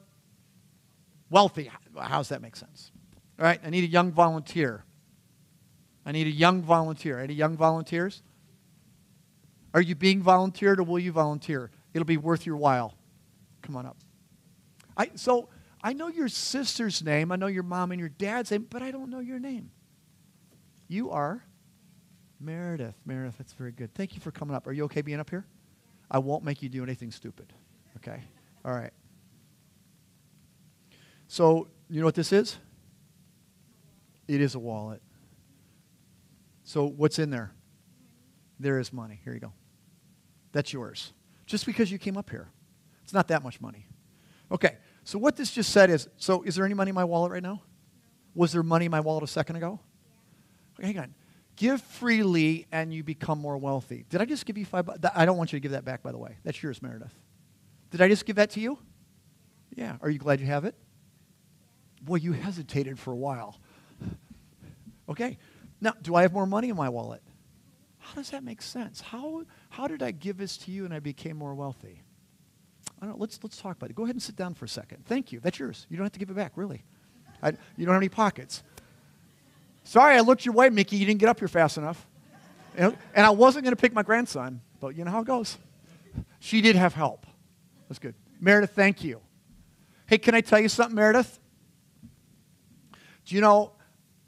wealthy. 1.30 1.72
How 1.98 2.18
does 2.18 2.30
that 2.30 2.42
make 2.42 2.56
sense? 2.56 2.92
All 3.40 3.46
right, 3.46 3.60
I 3.64 3.70
need 3.70 3.84
a 3.84 3.88
young 3.88 4.12
volunteer. 4.12 4.84
I 6.06 6.12
need 6.12 6.28
a 6.28 6.32
young 6.32 6.62
volunteer. 6.62 7.20
Any 7.20 7.34
young 7.34 7.58
volunteers? 7.58 8.22
Are 9.74 9.82
you 9.82 9.96
being 9.96 10.22
volunteered 10.22 10.80
or 10.80 10.84
will 10.84 11.00
you 11.00 11.12
volunteer? 11.12 11.72
It'll 11.94 12.06
be 12.06 12.18
worth 12.18 12.46
your 12.46 12.58
while. 12.58 12.94
Come 13.62 13.76
on 13.76 13.86
up. 13.86 13.98
I, 14.96 15.12
so 15.16 15.50
I 15.84 15.94
know 15.94 16.08
your 16.08 16.30
sister's 16.30 17.04
name, 17.04 17.32
I 17.32 17.36
know 17.36 17.48
your 17.48 17.64
mom 17.64 17.92
and 17.92 18.00
your 18.00 18.10
dad's 18.10 18.52
name, 18.52 18.68
but 18.70 18.82
I 18.82 18.92
don't 18.92 19.10
know 19.10 19.20
your 19.20 19.40
name. 19.40 19.72
You 20.88 21.12
are 21.12 21.44
Meredith. 22.40 22.96
Meredith, 23.06 23.38
that's 23.38 23.54
very 23.54 23.72
good. 23.72 23.94
Thank 23.94 24.16
you 24.16 24.22
for 24.22 24.32
coming 24.32 24.56
up. 24.56 24.68
Are 24.68 24.72
you 24.72 24.86
okay 24.86 25.02
being 25.02 25.20
up 25.20 25.30
here? 25.30 25.46
I 26.10 26.20
won't 26.20 26.44
make 26.44 26.62
you 26.62 26.70
do 26.70 26.84
anything 26.84 27.12
stupid. 27.12 27.54
Okay? 27.98 28.24
All 28.64 28.74
right. 28.74 28.94
So, 31.28 31.68
you 31.90 32.00
know 32.00 32.06
what 32.06 32.16
this 32.16 32.32
is? 32.32 32.58
It 34.28 34.42
is 34.42 34.56
a 34.56 34.60
wallet. 34.60 35.02
So, 36.64 36.86
what's 36.86 37.20
in 37.20 37.30
there? 37.30 37.52
There 38.60 38.80
is 38.80 38.92
money. 38.92 39.20
Here 39.24 39.34
you 39.34 39.40
go. 39.40 39.54
That's 40.52 40.74
yours. 40.74 41.14
Just 41.46 41.66
because 41.66 41.92
you 41.92 41.98
came 41.98 42.18
up 42.18 42.30
here. 42.30 42.50
It's 43.04 43.14
not 43.14 43.28
that 43.30 43.44
much 43.44 43.62
money. 43.62 43.88
Okay. 44.52 44.78
So 45.08 45.18
what 45.18 45.38
this 45.38 45.52
just 45.52 45.72
said 45.72 45.90
is, 45.90 46.10
so 46.18 46.44
is 46.44 46.56
there 46.56 46.66
any 46.66 46.74
money 46.74 46.90
in 46.90 46.96
my 46.96 47.06
wallet 47.06 47.32
right 47.32 47.42
now? 47.42 47.62
Was 48.36 48.52
there 48.52 48.62
money 48.62 48.86
in 48.86 48.92
my 48.92 49.00
wallet 49.00 49.24
a 49.24 49.28
second 49.28 49.56
ago? 49.56 49.80
Okay, 50.78 50.88
hang 50.88 51.00
on. 51.00 51.16
Give 51.58 51.82
freely 51.82 52.68
and 52.72 52.94
you 52.94 53.04
become 53.04 53.40
more 53.40 53.58
wealthy. 53.58 54.06
Did 54.10 54.22
I 54.22 54.26
just 54.26 54.46
give 54.46 54.58
you 54.58 54.66
five 54.66 54.86
bucks? 54.86 55.00
I 55.16 55.26
don't 55.26 55.38
want 55.38 55.52
you 55.52 55.58
to 55.58 55.62
give 55.62 55.72
that 55.72 55.84
back, 55.84 56.04
by 56.04 56.12
the 56.12 56.18
way. 56.18 56.38
That's 56.44 56.62
yours, 56.62 56.82
Meredith. 56.82 57.14
Did 57.92 58.02
I 58.02 58.08
just 58.08 58.26
give 58.26 58.38
that 58.38 58.52
to 58.52 58.60
you? 58.60 58.78
Yeah. 59.76 59.98
Are 60.02 60.10
you 60.10 60.20
glad 60.20 60.40
you 60.40 60.46
have 60.46 60.66
it? 60.66 60.76
Boy, 62.02 62.16
you 62.16 62.32
hesitated 62.32 63.00
for 63.00 63.12
a 63.12 63.16
while. 63.16 63.60
Okay. 65.10 65.38
Now, 65.82 65.94
do 66.02 66.16
I 66.16 66.22
have 66.22 66.32
more 66.32 66.46
money 66.46 66.70
in 66.70 66.76
my 66.76 66.90
wallet? 66.90 67.24
How 67.98 68.14
does 68.14 68.30
that 68.30 68.44
make 68.44 68.62
sense? 68.62 69.02
How, 69.02 69.44
how 69.70 69.88
did 69.88 70.04
I 70.04 70.12
give 70.12 70.38
this 70.38 70.58
to 70.60 70.72
you 70.72 70.86
and 70.86 70.94
I 70.94 71.00
became 71.00 71.38
more 71.38 71.56
wealthy? 71.56 72.04
I 73.02 73.06
don't 73.06 73.16
know. 73.16 73.20
Let's, 73.20 73.40
let's 73.42 73.58
talk 73.58 73.78
about 73.78 73.90
it. 73.90 73.96
Go 73.96 74.04
ahead 74.04 74.16
and 74.16 74.22
sit 74.22 74.36
down 74.36 74.54
for 74.54 74.66
a 74.66 74.70
second. 74.70 75.06
Thank 75.06 75.32
you. 75.32 75.40
That's 75.40 75.58
yours. 75.58 75.88
You 75.90 75.98
don't 75.98 76.06
have 76.06 76.14
to 76.14 76.20
give 76.20 76.30
it 76.30 76.36
back, 76.36 76.54
really. 76.56 76.84
I, 77.42 77.50
you 77.76 77.86
don't 77.86 77.94
have 77.94 78.02
any 78.02 78.10
pockets. 78.10 78.64
Sorry, 79.88 80.18
I 80.18 80.20
looked 80.20 80.46
your 80.46 80.54
way, 80.54 80.70
Mickey. 80.70 80.98
You 80.98 81.06
didn't 81.06 81.22
get 81.22 81.30
up 81.30 81.40
here 81.40 81.48
fast 81.48 81.78
enough. 81.78 82.06
And, 82.76 82.98
and 83.14 83.26
I 83.26 83.30
wasn't 83.30 83.64
going 83.64 83.72
to 83.72 83.80
pick 83.80 83.94
my 83.94 84.04
grandson, 84.04 84.60
but 84.82 84.98
you 84.98 85.06
know 85.06 85.12
how 85.12 85.22
it 85.22 85.28
goes. 85.28 85.58
She 86.40 86.60
did 86.60 86.76
have 86.76 86.94
help. 86.94 87.26
That's 87.88 87.98
good. 87.98 88.14
Meredith, 88.42 88.72
thank 88.72 89.02
you. 89.02 89.22
Hey, 90.06 90.18
can 90.18 90.36
I 90.36 90.42
tell 90.42 90.60
you 90.60 90.68
something, 90.68 90.94
Meredith? 90.94 91.40
Do 93.26 93.36
you 93.36 93.40
know, 93.40 93.72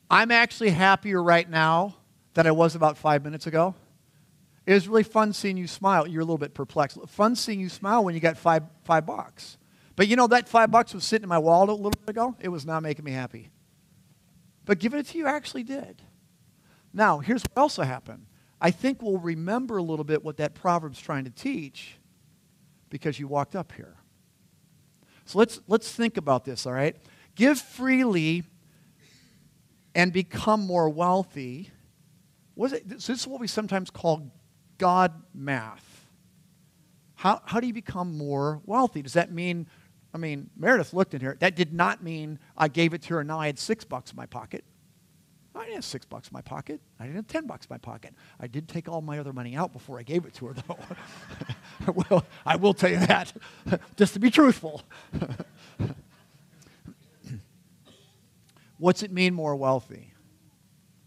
I'm 0.10 0.32
actually 0.32 0.70
happier 0.70 1.22
right 1.22 1.48
now 1.50 1.98
than 2.36 2.48
I 2.48 2.52
was 2.52 2.76
about 2.76 2.98
five 2.98 3.26
minutes 3.26 3.46
ago. 3.46 3.76
It 4.66 4.74
was 4.74 4.88
really 4.88 5.04
fun 5.04 5.34
seeing 5.34 5.58
you 5.58 5.68
smile. 5.68 6.08
You're 6.08 6.22
a 6.22 6.26
little 6.26 6.38
bit 6.38 6.54
perplexed. 6.54 6.98
Fun 7.10 7.36
seeing 7.36 7.60
you 7.60 7.68
smile 7.68 8.06
when 8.06 8.16
you 8.16 8.22
got 8.22 8.38
five, 8.38 8.64
five 8.86 9.06
bucks. 9.06 9.58
But 9.98 10.08
you 10.08 10.16
know, 10.16 10.28
that 10.28 10.48
five 10.48 10.72
bucks 10.72 10.94
was 10.94 11.04
sitting 11.04 11.24
in 11.24 11.30
my 11.30 11.38
wallet 11.38 11.72
a 11.72 11.74
little 11.74 11.92
bit 11.92 12.12
ago. 12.12 12.38
It 12.40 12.48
was 12.48 12.66
not 12.66 12.82
making 12.82 13.04
me 13.04 13.12
happy. 13.12 13.50
But 14.70 14.78
giving 14.78 15.00
it 15.00 15.08
to 15.08 15.18
you 15.18 15.26
actually 15.26 15.64
did. 15.64 16.04
Now, 16.94 17.18
here's 17.18 17.42
what 17.42 17.60
also 17.60 17.82
happened. 17.82 18.28
I 18.62 18.70
think 18.70 19.02
we'll 19.02 19.18
remember 19.18 19.78
a 19.78 19.82
little 19.82 20.06
bit 20.06 20.24
what 20.24 20.38
that 20.38 20.54
proverb's 20.54 21.02
trying 21.02 21.24
to 21.24 21.32
teach 21.32 21.98
because 22.92 23.20
you 23.20 23.28
walked 23.28 23.56
up 23.56 23.72
here. 23.72 23.96
So 25.26 25.40
let's, 25.40 25.60
let's 25.68 25.92
think 25.92 26.18
about 26.18 26.46
this, 26.46 26.68
all 26.68 26.74
right? 26.74 26.96
Give 27.34 27.60
freely 27.60 28.44
and 29.96 30.14
become 30.14 30.68
more 30.68 30.88
wealthy. 30.88 31.72
Was 32.56 32.72
it, 32.74 32.88
this 32.88 33.10
is 33.10 33.26
what 33.26 33.40
we 33.40 33.48
sometimes 33.48 33.90
call 33.90 34.32
God 34.78 35.14
math. 35.34 36.06
How, 37.16 37.42
how 37.44 37.60
do 37.60 37.66
you 37.66 37.74
become 37.74 38.16
more 38.16 38.62
wealthy? 38.68 39.02
Does 39.02 39.14
that 39.14 39.32
mean, 39.32 39.66
I 40.14 40.18
mean, 40.18 40.50
Meredith 40.58 40.94
looked 40.94 41.14
in 41.14 41.22
here. 41.22 41.38
That 41.40 41.56
did 41.56 41.74
not 41.74 42.04
mean 42.04 42.40
I 42.58 42.68
gave 42.68 42.94
it 42.94 43.02
to 43.04 43.16
her 43.16 43.20
and 43.20 43.28
now 43.28 43.40
I 43.40 43.46
had 43.48 43.60
six 43.60 43.84
bucks 43.84 44.12
in 44.12 44.18
my 44.18 44.26
pocket. 44.26 44.64
I 45.56 45.64
didn't 45.64 45.76
have 45.76 45.86
six 45.86 46.06
bucks 46.06 46.30
in 46.30 46.34
my 46.34 46.42
pocket. 46.42 46.80
I 47.00 47.04
didn't 47.04 47.18
have 47.18 47.28
ten 47.28 47.46
bucks 47.46 47.66
in 47.66 47.74
my 47.74 47.80
pocket. 47.80 48.14
I 48.40 48.48
did 48.48 48.70
take 48.70 48.88
all 48.88 49.02
my 49.02 49.20
other 49.20 49.34
money 49.34 49.58
out 49.58 49.74
before 49.74 50.00
I 50.00 50.04
gave 50.04 50.26
it 50.26 50.34
to 50.36 50.48
her, 50.48 50.56
though. 50.68 50.78
well, 52.10 52.26
I 52.46 52.56
will 52.56 52.74
tell 52.74 52.90
you 52.90 53.00
that, 53.00 53.34
just 53.98 54.14
to 54.14 54.20
be 54.20 54.32
truthful. 54.32 54.84
What's 58.78 59.04
it 59.04 59.12
mean 59.12 59.34
more 59.34 59.56
wealthy? 59.58 60.14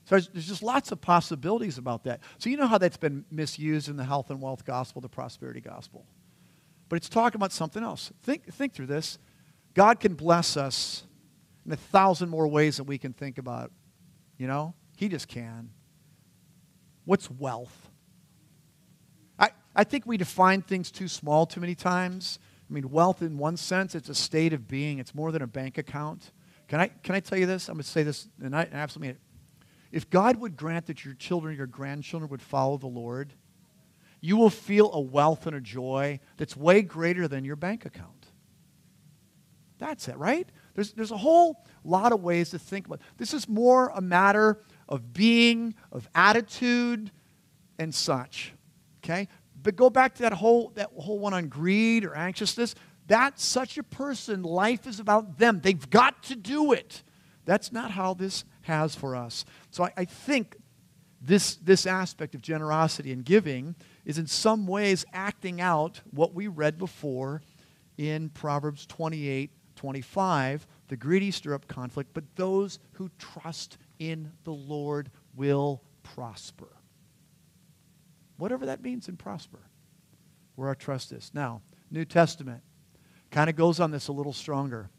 So 0.05 0.17
there's, 0.17 0.29
there's, 0.29 0.49
just 0.49 0.63
lots 0.63 0.93
of 0.93 1.01
possibilities 1.01 1.79
about 1.79 2.05
that. 2.05 2.21
So 2.37 2.51
you 2.51 2.59
know 2.59 2.67
how 2.67 2.77
that's 2.77 2.99
been 2.99 3.25
misused 3.31 3.89
in 3.89 3.97
the 3.97 4.05
health 4.05 4.31
and 4.31 4.43
wealth 4.43 4.67
gospel, 4.67 5.01
the 5.01 5.09
prosperity 5.09 5.61
gospel. 5.61 6.05
But 6.93 6.97
it's 6.97 7.09
talking 7.09 7.39
about 7.39 7.53
something 7.53 7.83
else. 7.83 8.13
Think, 8.23 8.53
think 8.53 8.75
through 8.75 8.89
this. 8.89 9.19
God 9.73 9.99
can 9.99 10.13
bless 10.13 10.59
us 10.59 11.05
in 11.65 11.73
a 11.73 11.77
thousand 11.77 12.29
more 12.29 12.47
ways 12.47 12.77
than 12.77 12.85
we 12.85 12.99
can 12.99 13.15
think 13.15 13.39
about. 13.39 13.73
You 14.37 14.47
know? 14.47 14.75
He 14.99 15.09
just 15.09 15.27
can. 15.27 15.71
What's 17.07 17.31
wealth? 17.31 17.89
I, 19.39 19.53
I 19.75 19.85
think 19.85 20.05
we 20.05 20.19
define 20.19 20.61
things 20.61 20.91
too 20.91 21.09
small 21.09 21.47
too 21.47 21.61
many 21.61 21.75
times. 21.75 22.39
I 22.69 22.75
mean, 22.75 22.91
wealth 22.91 23.23
in 23.23 23.39
one 23.39 23.57
sense, 23.57 23.95
it's 23.95 24.11
a 24.11 24.15
state 24.15 24.53
of 24.53 24.69
being. 24.69 24.99
It's 24.99 25.15
more 25.15 25.33
than 25.33 25.41
a 25.41 25.47
bank 25.47 25.79
account. 25.79 26.31
Can 26.69 26.79
I, 26.79 26.89
can 26.89 27.15
I 27.15 27.21
tell 27.21 27.39
you 27.39 27.47
this? 27.47 27.71
I'm 27.71 27.77
going 27.77 27.85
to 27.85 27.89
say 27.89 28.03
this, 28.03 28.29
and 28.43 28.55
I 28.55 28.69
absolutely 28.71 29.09
mean 29.09 29.17
it. 29.17 29.67
If 29.97 30.11
God 30.11 30.37
would 30.37 30.59
grant 30.59 30.85
that 30.89 31.07
your 31.07 31.15
children, 31.15 31.57
your 31.57 31.67
grandchildren 31.67 32.31
would 32.31 32.43
follow 32.43 32.77
the 32.77 32.87
Lord, 32.87 33.33
you 34.23 34.37
will 34.37 34.51
feel 34.51 34.91
a 34.95 35.01
wealth 35.01 35.47
and 35.47 35.55
a 35.55 35.61
joy 35.61 36.21
that's 36.39 36.57
way 36.57 36.81
greater 36.81 37.29
than 37.29 37.45
your 37.45 37.57
bank 37.57 37.85
account. 37.85 38.29
That's 39.79 40.07
it, 40.07 40.17
right? 40.17 40.49
There's, 40.75 40.93
there's 40.93 41.11
a 41.11 41.17
whole 41.17 41.67
lot 41.83 42.13
of 42.13 42.23
ways 42.23 42.51
to 42.51 42.59
think 42.59 42.87
about. 42.87 43.01
This 43.19 43.35
is 43.35 43.49
more 43.49 43.91
a 43.95 44.01
matter 44.01 44.63
of 44.89 45.13
being, 45.13 45.75
of 45.91 46.09
attitude, 46.15 47.11
and 47.81 47.93
such. 47.93 48.53
Okay? 49.05 49.27
But 49.61 49.75
go 49.75 49.91
back 49.91 50.15
to 50.15 50.23
that 50.23 50.33
whole, 50.33 50.71
that 50.77 50.91
whole 50.97 51.19
one 51.19 51.35
on 51.35 51.49
greed 51.49 52.05
or 52.05 52.15
anxiousness. 52.15 52.77
That's 53.09 53.45
such 53.45 53.77
a 53.77 53.83
person. 53.83 54.45
Life 54.45 54.87
is 54.87 55.01
about 55.01 55.39
them. 55.39 55.61
They've 55.61 55.91
got 55.91 56.23
to 56.25 56.37
do 56.37 56.73
it. 56.73 57.03
That's 57.45 57.73
not 57.73 57.91
how 57.91 58.15
this 58.15 58.45
has 58.63 58.95
for 58.95 59.17
us. 59.17 59.45
So 59.73 59.83
I, 59.83 59.93
I 59.97 60.05
think 60.05 60.57
this, 61.21 61.57
this 61.57 61.87
aspect 61.87 62.37
of 62.37 62.41
generosity 62.41 63.13
and 63.13 63.25
giving 63.25 63.75
is 64.05 64.19
in 64.19 64.27
some 64.27 64.67
ways 64.67 65.05
acting 65.13 65.61
out 65.61 66.01
what 66.11 66.35
we 66.35 66.47
read 66.49 66.79
before 66.79 67.43
in 67.97 68.29
Proverbs 68.31 68.87
28 68.87 69.51
25. 69.75 70.67
The 70.89 70.97
greedy 70.97 71.31
stir 71.31 71.55
up 71.55 71.67
conflict, 71.67 72.11
but 72.13 72.25
those 72.37 72.79
who 72.93 73.11
trust 73.19 73.79
in 73.99 74.31
the 74.45 74.53
Lord 74.53 75.11
will 75.35 75.83
prosper. 76.03 76.69
Whatever 78.37 78.67
that 78.67 78.83
means 78.83 79.09
in 79.09 79.17
prosper, 79.17 79.61
where 80.57 80.69
our 80.69 80.75
trust 80.75 81.11
is. 81.13 81.31
Now, 81.35 81.63
New 81.91 82.05
Testament 82.05 82.63
kind 83.31 83.49
of 83.49 83.57
goes 83.57 83.81
on 83.81 83.91
this 83.91 84.09
a 84.09 84.13
little 84.13 84.33
stronger 84.33 84.91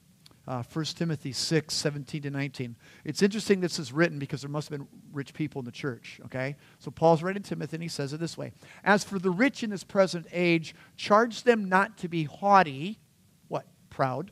uh, 0.47 0.63
1 0.71 0.85
Timothy 0.85 1.31
6, 1.31 1.73
17 1.73 2.23
to 2.23 2.29
19. 2.29 2.75
It's 3.05 3.21
interesting 3.21 3.61
this 3.61 3.79
is 3.79 3.93
written 3.93 4.19
because 4.19 4.41
there 4.41 4.49
must 4.49 4.69
have 4.69 4.77
been 4.77 4.87
rich 5.13 5.33
people 5.33 5.59
in 5.59 5.65
the 5.65 5.71
church, 5.71 6.19
okay? 6.25 6.57
So 6.79 6.91
Paul's 6.91 7.23
writing 7.23 7.43
to 7.43 7.49
Timothy 7.49 7.77
and 7.77 7.83
he 7.83 7.89
says 7.89 8.11
it 8.13 8.19
this 8.19 8.37
way 8.37 8.51
As 8.83 9.03
for 9.03 9.19
the 9.19 9.31
rich 9.31 9.63
in 9.63 9.69
this 9.69 9.83
present 9.83 10.27
age, 10.31 10.75
charge 10.97 11.43
them 11.43 11.69
not 11.69 11.97
to 11.99 12.09
be 12.09 12.25
haughty, 12.25 12.99
what? 13.47 13.65
Proud, 13.89 14.31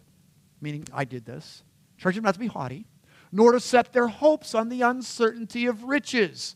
meaning 0.59 0.85
I 0.93 1.05
did 1.05 1.25
this. 1.25 1.63
Charge 1.97 2.15
them 2.15 2.25
not 2.25 2.33
to 2.33 2.39
be 2.39 2.47
haughty, 2.47 2.87
nor 3.31 3.53
to 3.53 3.59
set 3.59 3.93
their 3.93 4.07
hopes 4.07 4.53
on 4.53 4.67
the 4.67 4.81
uncertainty 4.81 5.65
of 5.65 5.83
riches. 5.83 6.55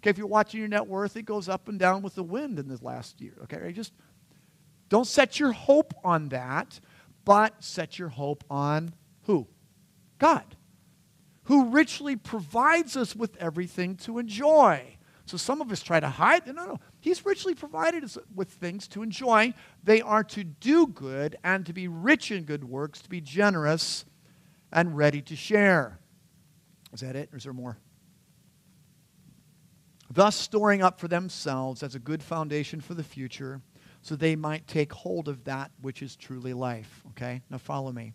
Okay, 0.00 0.10
if 0.10 0.18
you're 0.18 0.26
watching 0.26 0.60
your 0.60 0.68
net 0.68 0.86
worth, 0.86 1.16
it 1.16 1.22
goes 1.22 1.48
up 1.48 1.68
and 1.68 1.78
down 1.78 2.00
with 2.00 2.14
the 2.14 2.22
wind 2.22 2.58
in 2.58 2.68
this 2.68 2.82
last 2.82 3.20
year, 3.20 3.34
okay? 3.42 3.70
Just 3.72 3.92
don't 4.88 5.06
set 5.06 5.40
your 5.40 5.52
hope 5.52 5.92
on 6.04 6.28
that 6.28 6.78
but 7.24 7.62
set 7.62 7.98
your 7.98 8.08
hope 8.08 8.44
on 8.50 8.94
who? 9.22 9.46
God, 10.18 10.56
who 11.44 11.70
richly 11.70 12.16
provides 12.16 12.96
us 12.96 13.14
with 13.14 13.36
everything 13.36 13.96
to 13.96 14.18
enjoy. 14.18 14.96
So 15.26 15.36
some 15.36 15.62
of 15.62 15.72
us 15.72 15.82
try 15.82 16.00
to 16.00 16.08
hide. 16.08 16.46
No, 16.46 16.52
no. 16.52 16.80
He's 17.00 17.24
richly 17.24 17.54
provided 17.54 18.04
us 18.04 18.18
with 18.34 18.50
things 18.50 18.86
to 18.88 19.02
enjoy. 19.02 19.54
They 19.82 20.02
are 20.02 20.24
to 20.24 20.44
do 20.44 20.86
good 20.86 21.36
and 21.42 21.64
to 21.66 21.72
be 21.72 21.88
rich 21.88 22.30
in 22.30 22.44
good 22.44 22.64
works, 22.64 23.00
to 23.02 23.08
be 23.08 23.20
generous 23.20 24.04
and 24.70 24.96
ready 24.96 25.22
to 25.22 25.36
share. 25.36 25.98
Is 26.92 27.00
that 27.00 27.16
it, 27.16 27.30
or 27.32 27.38
is 27.38 27.44
there 27.44 27.52
more? 27.52 27.78
Thus, 30.10 30.36
storing 30.36 30.82
up 30.82 31.00
for 31.00 31.08
themselves 31.08 31.82
as 31.82 31.94
a 31.94 31.98
good 31.98 32.22
foundation 32.22 32.80
for 32.80 32.94
the 32.94 33.02
future 33.02 33.62
so 34.04 34.14
they 34.16 34.36
might 34.36 34.66
take 34.66 34.92
hold 34.92 35.28
of 35.28 35.44
that 35.44 35.70
which 35.80 36.02
is 36.02 36.14
truly 36.14 36.52
life. 36.52 37.02
Okay? 37.12 37.40
Now 37.48 37.56
follow 37.56 37.90
me. 37.90 38.12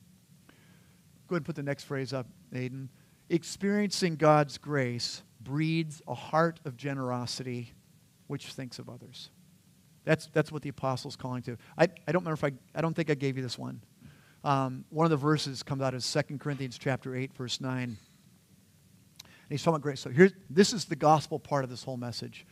Go 1.27 1.33
ahead 1.33 1.39
and 1.39 1.45
put 1.47 1.55
the 1.55 1.63
next 1.63 1.85
phrase 1.85 2.13
up, 2.13 2.27
Aiden. 2.53 2.89
Experiencing 3.27 4.15
God's 4.15 4.59
grace 4.59 5.23
breeds 5.41 5.99
a 6.07 6.13
heart 6.13 6.59
of 6.63 6.77
generosity 6.77 7.73
which 8.27 8.53
thinks 8.53 8.77
of 8.77 8.87
others. 8.87 9.31
That's, 10.05 10.29
that's 10.31 10.51
what 10.51 10.61
the 10.61 10.69
apostle's 10.69 11.15
calling 11.15 11.41
to. 11.43 11.57
I, 11.75 11.85
I 12.07 12.11
don't 12.11 12.23
remember 12.23 12.33
if 12.33 12.43
I, 12.43 12.51
I 12.77 12.81
don't 12.81 12.95
think 12.95 13.09
I 13.09 13.15
gave 13.15 13.35
you 13.35 13.41
this 13.41 13.57
one. 13.57 13.81
Um, 14.43 14.85
one 14.91 15.05
of 15.05 15.11
the 15.11 15.17
verses 15.17 15.63
comes 15.63 15.81
out 15.81 15.95
of 15.95 16.05
2 16.05 16.37
Corinthians 16.37 16.77
chapter 16.77 17.15
8, 17.15 17.33
verse 17.33 17.59
9. 17.59 17.81
And 17.83 17.97
he's 19.49 19.63
talking 19.63 19.77
about 19.77 19.81
grace. 19.81 20.01
So 20.01 20.11
here, 20.11 20.29
this 20.51 20.71
is 20.71 20.85
the 20.85 20.95
gospel 20.95 21.39
part 21.39 21.63
of 21.63 21.71
this 21.71 21.83
whole 21.83 21.97
message 21.97 22.45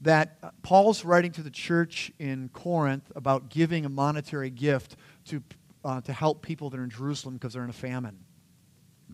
that 0.00 0.62
Paul's 0.62 1.04
writing 1.04 1.32
to 1.32 1.42
the 1.42 1.50
church 1.50 2.12
in 2.18 2.50
Corinth 2.50 3.10
about 3.14 3.48
giving 3.48 3.84
a 3.84 3.88
monetary 3.88 4.50
gift 4.50 4.96
to, 5.26 5.42
uh, 5.84 6.00
to 6.02 6.12
help 6.12 6.42
people 6.42 6.70
that 6.70 6.78
are 6.78 6.84
in 6.84 6.90
Jerusalem 6.90 7.34
because 7.34 7.54
they're 7.54 7.64
in 7.64 7.70
a 7.70 7.72
famine. 7.72 8.18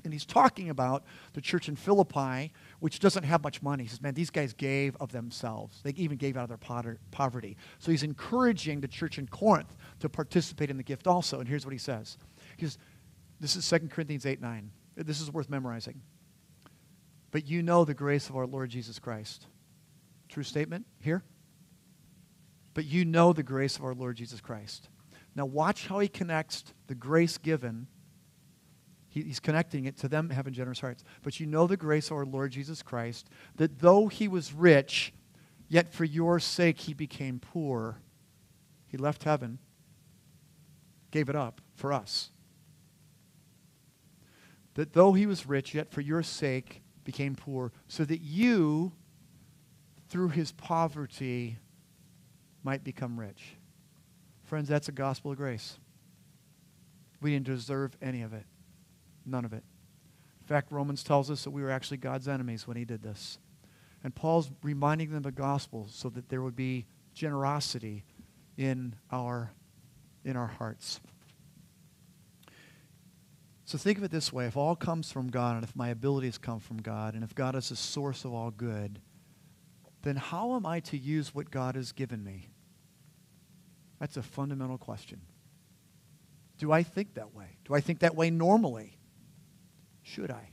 And 0.04 0.12
he's 0.12 0.24
talking 0.24 0.70
about 0.70 1.04
the 1.34 1.40
church 1.40 1.68
in 1.68 1.76
Philippi, 1.76 2.52
which 2.78 3.00
doesn't 3.00 3.24
have 3.24 3.42
much 3.42 3.62
money. 3.62 3.84
He 3.84 3.88
says, 3.88 4.00
man, 4.00 4.14
these 4.14 4.30
guys 4.30 4.52
gave 4.52 4.96
of 4.96 5.12
themselves. 5.12 5.80
They 5.82 5.90
even 5.90 6.16
gave 6.16 6.36
out 6.36 6.50
of 6.50 6.60
their 6.60 6.98
poverty. 7.10 7.56
So 7.78 7.90
he's 7.90 8.02
encouraging 8.02 8.80
the 8.80 8.88
church 8.88 9.18
in 9.18 9.26
Corinth 9.26 9.76
to 10.00 10.08
participate 10.08 10.70
in 10.70 10.76
the 10.76 10.82
gift 10.82 11.06
also. 11.06 11.40
And 11.40 11.48
here's 11.48 11.66
what 11.66 11.72
he 11.72 11.78
says. 11.78 12.16
He 12.56 12.64
says, 12.64 12.78
this 13.40 13.56
is 13.56 13.68
2 13.68 13.88
Corinthians 13.88 14.26
8, 14.26 14.40
9. 14.40 14.70
This 14.96 15.20
is 15.20 15.30
worth 15.30 15.50
memorizing. 15.50 16.00
But 17.30 17.46
you 17.46 17.62
know 17.62 17.84
the 17.84 17.94
grace 17.94 18.28
of 18.28 18.36
our 18.36 18.46
Lord 18.46 18.70
Jesus 18.70 18.98
Christ 18.98 19.46
True 20.30 20.42
statement 20.42 20.86
here? 21.00 21.22
But 22.72 22.84
you 22.84 23.04
know 23.04 23.32
the 23.32 23.42
grace 23.42 23.76
of 23.76 23.84
our 23.84 23.94
Lord 23.94 24.16
Jesus 24.16 24.40
Christ. 24.40 24.88
Now, 25.34 25.44
watch 25.44 25.86
how 25.86 25.98
he 25.98 26.08
connects 26.08 26.64
the 26.86 26.94
grace 26.94 27.36
given. 27.36 27.88
He, 29.08 29.22
he's 29.22 29.40
connecting 29.40 29.84
it 29.84 29.96
to 29.98 30.08
them 30.08 30.30
having 30.30 30.54
generous 30.54 30.80
hearts. 30.80 31.04
But 31.22 31.40
you 31.40 31.46
know 31.46 31.66
the 31.66 31.76
grace 31.76 32.10
of 32.10 32.16
our 32.16 32.24
Lord 32.24 32.52
Jesus 32.52 32.82
Christ, 32.82 33.28
that 33.56 33.80
though 33.80 34.06
he 34.06 34.28
was 34.28 34.52
rich, 34.52 35.12
yet 35.68 35.92
for 35.92 36.04
your 36.04 36.40
sake 36.40 36.80
he 36.80 36.94
became 36.94 37.40
poor. 37.40 37.98
He 38.86 38.96
left 38.96 39.24
heaven, 39.24 39.58
gave 41.10 41.28
it 41.28 41.36
up 41.36 41.60
for 41.74 41.92
us 41.92 42.30
that 44.74 44.92
though 44.92 45.12
he 45.12 45.26
was 45.26 45.46
rich, 45.46 45.74
yet 45.74 45.90
for 45.90 46.00
your 46.00 46.22
sake 46.22 46.82
became 47.04 47.34
poor, 47.34 47.72
so 47.88 48.04
that 48.04 48.20
you, 48.20 48.92
through 50.10 50.28
his 50.30 50.52
poverty, 50.52 51.56
might 52.62 52.84
become 52.84 53.18
rich. 53.18 53.54
Friends, 54.42 54.68
that's 54.68 54.88
a 54.88 54.92
gospel 54.92 55.30
of 55.30 55.36
grace. 55.36 55.78
We 57.22 57.30
didn't 57.30 57.46
deserve 57.46 57.96
any 58.02 58.22
of 58.22 58.32
it. 58.32 58.44
None 59.24 59.44
of 59.44 59.52
it. 59.52 59.62
In 60.40 60.46
fact, 60.46 60.72
Romans 60.72 61.04
tells 61.04 61.30
us 61.30 61.44
that 61.44 61.50
we 61.50 61.62
were 61.62 61.70
actually 61.70 61.98
God's 61.98 62.26
enemies 62.26 62.66
when 62.66 62.76
he 62.76 62.84
did 62.84 63.02
this. 63.02 63.38
And 64.02 64.14
Paul's 64.14 64.50
reminding 64.62 65.10
them 65.10 65.18
of 65.18 65.22
the 65.22 65.32
gospel 65.32 65.86
so 65.90 66.08
that 66.10 66.28
there 66.28 66.42
would 66.42 66.56
be 66.56 66.86
generosity 67.14 68.04
in 68.56 68.96
our, 69.12 69.52
in 70.24 70.36
our 70.36 70.48
hearts. 70.48 71.00
So 73.64 73.78
think 73.78 73.98
of 73.98 74.04
it 74.04 74.10
this 74.10 74.32
way 74.32 74.46
if 74.46 74.56
all 74.56 74.74
comes 74.74 75.12
from 75.12 75.28
God, 75.28 75.54
and 75.54 75.64
if 75.64 75.76
my 75.76 75.90
abilities 75.90 76.38
come 76.38 76.58
from 76.58 76.78
God, 76.78 77.14
and 77.14 77.22
if 77.22 77.34
God 77.34 77.54
is 77.54 77.68
the 77.68 77.76
source 77.76 78.24
of 78.24 78.32
all 78.32 78.50
good, 78.50 79.00
then 80.02 80.16
how 80.16 80.54
am 80.54 80.66
I 80.66 80.80
to 80.80 80.96
use 80.96 81.34
what 81.34 81.50
God 81.50 81.74
has 81.74 81.92
given 81.92 82.24
me? 82.24 82.50
That's 83.98 84.16
a 84.16 84.22
fundamental 84.22 84.78
question. 84.78 85.20
Do 86.58 86.72
I 86.72 86.82
think 86.82 87.14
that 87.14 87.34
way? 87.34 87.58
Do 87.64 87.74
I 87.74 87.80
think 87.80 88.00
that 88.00 88.14
way 88.14 88.30
normally? 88.30 88.98
Should 90.02 90.30
I? 90.30 90.50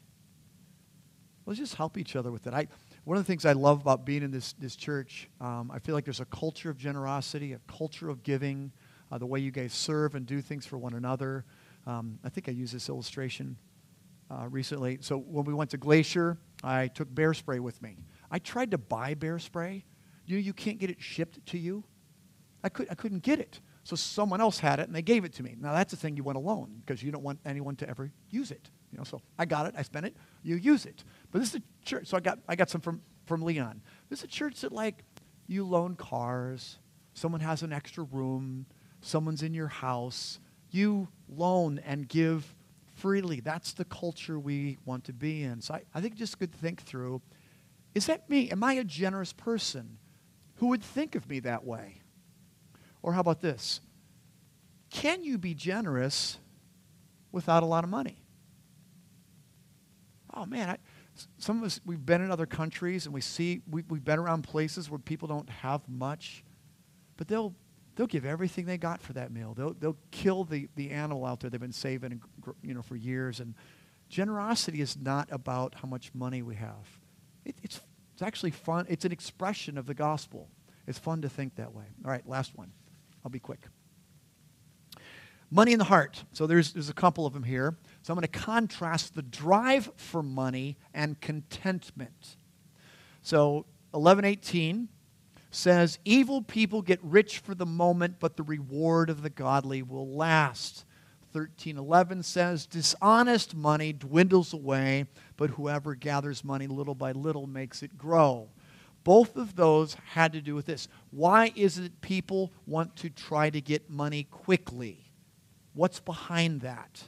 Let's 1.46 1.60
just 1.60 1.76
help 1.76 1.98
each 1.98 2.16
other 2.16 2.32
with 2.32 2.46
it. 2.46 2.54
I, 2.54 2.68
one 3.06 3.18
of 3.18 3.24
the 3.24 3.28
things 3.28 3.46
I 3.46 3.54
love 3.54 3.82
about 3.82 4.06
being 4.06 4.22
in 4.22 4.32
this, 4.32 4.54
this 4.54 4.76
church, 4.76 5.30
um, 5.40 5.72
I 5.74 5.80
feel 5.80 5.96
like 5.96 6.04
there's 6.04 6.20
a 6.20 6.26
culture 6.26 6.70
of 6.70 6.78
generosity, 6.78 7.54
a 7.54 7.60
culture 7.68 8.10
of 8.10 8.22
giving, 8.24 8.72
uh, 9.12 9.18
the 9.18 9.26
way 9.26 9.40
you 9.40 9.52
guys 9.52 9.74
serve 9.74 10.16
and 10.16 10.26
do 10.26 10.42
things 10.42 10.66
for 10.66 10.78
one 10.78 10.94
another. 10.94 11.46
Um, 11.86 12.20
I 12.24 12.30
think 12.30 12.50
I 12.50 12.52
used 12.52 12.74
this 12.74 12.90
illustration 12.90 13.58
uh, 14.30 14.48
recently. 14.50 14.98
So 15.02 15.18
when 15.18 15.46
we 15.46 15.54
went 15.54 15.70
to 15.72 15.78
Glacier, 15.78 16.38
I 16.64 16.88
took 16.88 17.14
bear 17.14 17.34
spray 17.34 17.60
with 17.60 17.82
me. 17.82 17.98
I 18.32 18.40
tried 18.40 18.72
to 18.72 18.78
buy 18.78 19.14
bear 19.14 19.40
spray. 19.40 19.86
You 20.26 20.38
you 20.38 20.54
can't 20.54 20.80
get 20.80 20.90
it 20.90 21.02
shipped 21.02 21.46
to 21.48 21.58
you. 21.58 21.84
I, 22.64 22.70
could, 22.70 22.88
I 22.90 22.96
couldn't 22.96 23.24
get 23.24 23.40
it. 23.40 23.62
So 23.84 23.96
someone 23.96 24.42
else 24.42 24.60
had 24.60 24.80
it 24.80 24.88
and 24.88 24.96
they 24.96 25.02
gave 25.02 25.24
it 25.24 25.34
to 25.34 25.44
me. 25.44 25.56
Now 25.58 25.74
that's 25.74 25.92
the 25.92 25.98
thing 25.98 26.18
you 26.18 26.24
want 26.24 26.38
alone 26.38 26.82
because 26.86 27.02
you 27.02 27.12
don't 27.12 27.24
want 27.24 27.40
anyone 27.46 27.76
to 27.78 27.90
ever 27.90 28.12
use 28.30 28.52
it. 28.52 28.70
You 28.92 28.98
know, 28.98 29.04
so 29.04 29.22
I 29.40 29.46
got 29.46 29.66
it, 29.66 29.76
I 29.78 29.82
spent 29.82 30.06
it, 30.06 30.16
you 30.44 30.56
use 30.56 30.86
it. 30.86 31.04
But 31.32 31.40
this 31.40 31.50
is 31.50 31.56
a 31.56 31.86
church. 31.86 32.08
So 32.08 32.18
I 32.18 32.20
got 32.20 32.40
I 32.48 32.56
got 32.56 32.70
some 32.70 32.82
from, 32.82 33.02
from 33.26 33.44
Leon. 33.44 33.82
This 34.10 34.20
is 34.20 34.26
a 34.26 34.28
church 34.28 34.62
that 34.62 34.74
like 34.74 35.04
you 35.48 35.66
loan 35.66 35.96
cars, 35.96 36.80
someone 37.14 37.42
has 37.42 37.64
an 37.64 37.72
extra 37.72 38.04
room, 38.04 38.66
someone's 39.02 39.44
in 39.44 39.54
your 39.54 39.70
house, 39.70 40.40
you 40.70 41.08
loan 41.30 41.80
and 41.86 42.08
give 42.10 42.54
freely. 42.96 43.40
That's 43.40 43.74
the 43.74 43.86
culture 43.86 44.40
we 44.40 44.78
want 44.86 45.06
to 45.06 45.14
be 45.14 45.44
in. 45.44 45.62
So 45.62 45.76
I, 45.76 45.84
I 45.94 46.02
think 46.02 46.16
just 46.16 46.40
good 46.40 46.52
to 46.52 46.58
think 46.58 46.82
through 46.82 47.22
is 47.98 48.06
that 48.06 48.30
me? 48.30 48.52
Am 48.52 48.64
I 48.64 48.74
a 48.74 48.84
generous 48.84 49.34
person? 49.34 49.98
Who 50.58 50.68
would 50.68 50.84
think 50.84 51.16
of 51.16 51.28
me 51.28 51.40
that 51.40 51.66
way? 51.66 52.02
Or 53.02 53.14
how 53.14 53.22
about 53.22 53.42
this? 53.42 53.82
Can 54.92 55.24
you 55.24 55.40
be 55.40 55.56
generous 55.56 56.38
without 57.32 57.64
a 57.64 57.66
lot 57.66 57.84
of 57.84 57.90
money? 57.90 58.22
Oh 60.32 60.46
man, 60.46 60.70
I, 60.70 60.78
some 61.40 61.58
of 61.58 61.64
us 61.64 61.82
we've 61.88 62.06
been 62.06 62.22
in 62.22 62.30
other 62.30 62.46
countries 62.46 63.06
and 63.06 63.16
we 63.16 63.22
see 63.22 63.62
we, 63.68 63.84
we've 63.90 64.06
been 64.06 64.20
around 64.20 64.44
places 64.44 64.92
where 64.92 65.00
people 65.00 65.28
don't 65.28 65.50
have 65.50 65.82
much, 65.90 66.44
but 67.18 67.28
they'll 67.28 67.56
they'll 67.96 68.06
give 68.06 68.26
everything 68.26 68.68
they 68.68 68.78
got 68.78 69.02
for 69.02 69.14
that 69.14 69.32
meal. 69.32 69.56
They'll 69.56 69.74
they'll 69.74 69.98
kill 70.12 70.44
the, 70.44 70.68
the 70.76 70.92
animal 70.92 71.26
out 71.26 71.40
there 71.40 71.50
they've 71.50 71.60
been 71.60 71.72
saving 71.72 72.22
you 72.62 72.76
know 72.76 72.84
for 72.84 72.96
years. 72.96 73.40
And 73.40 73.56
generosity 74.08 74.82
is 74.82 74.96
not 74.96 75.30
about 75.32 75.74
how 75.82 75.88
much 75.88 76.12
money 76.14 76.44
we 76.44 76.54
have. 76.58 77.00
It, 77.44 77.56
it's 77.64 77.82
it's 78.18 78.24
actually 78.24 78.50
fun. 78.50 78.88
It's 78.90 79.06
an 79.06 79.12
expression 79.12 79.78
of 79.78 79.86
the 79.86 79.94
gospel. 79.94 80.50
It's 80.88 80.98
fun 80.98 81.22
to 81.22 81.30
think 81.30 81.54
that 81.58 81.72
way. 81.72 81.84
All 82.04 82.10
right, 82.10 82.28
last 82.28 82.58
one. 82.58 82.72
I'll 83.24 83.30
be 83.30 83.38
quick. 83.38 83.60
Money 85.52 85.72
in 85.72 85.78
the 85.78 85.86
heart. 85.86 86.24
So 86.34 86.48
there's, 86.48 86.74
there's 86.74 86.90
a 86.90 86.96
couple 86.96 87.28
of 87.28 87.34
them 87.34 87.44
here. 87.44 87.78
So 88.02 88.12
I'm 88.12 88.16
going 88.16 88.28
to 88.28 88.40
contrast 88.40 89.14
the 89.14 89.22
drive 89.22 89.92
for 89.98 90.24
money 90.24 90.80
and 90.96 91.22
contentment. 91.22 92.38
So 93.22 93.68
1118 93.92 94.90
says, 95.52 96.00
Evil 96.04 96.42
people 96.42 96.82
get 96.82 97.00
rich 97.04 97.38
for 97.38 97.54
the 97.54 97.68
moment, 97.68 98.16
but 98.20 98.36
the 98.36 98.42
reward 98.42 99.12
of 99.12 99.22
the 99.22 99.30
godly 99.30 99.84
will 99.84 100.10
last. 100.10 100.86
1311 101.42 102.24
says, 102.24 102.66
Dishonest 102.66 103.56
money 103.56 103.94
dwindles 103.94 104.54
away, 104.54 105.06
but 105.36 105.52
whoever 105.52 105.96
gathers 105.96 106.44
money 106.44 106.68
little 106.68 106.96
by 106.96 107.12
little 107.12 107.48
makes 107.48 107.84
it 107.84 107.98
grow. 107.98 108.50
Both 109.04 109.38
of 109.38 109.56
those 109.56 109.96
had 110.12 110.34
to 110.34 110.42
do 110.42 110.54
with 110.54 110.66
this. 110.66 110.88
Why 111.12 111.54
is 111.56 111.78
it 111.78 112.02
people 112.02 112.52
want 112.66 112.96
to 112.98 113.10
try 113.10 113.50
to 113.50 113.62
get 113.62 113.90
money 113.90 114.24
quickly? 114.24 115.12
What's 115.74 116.00
behind 116.00 116.62
that? 116.62 117.04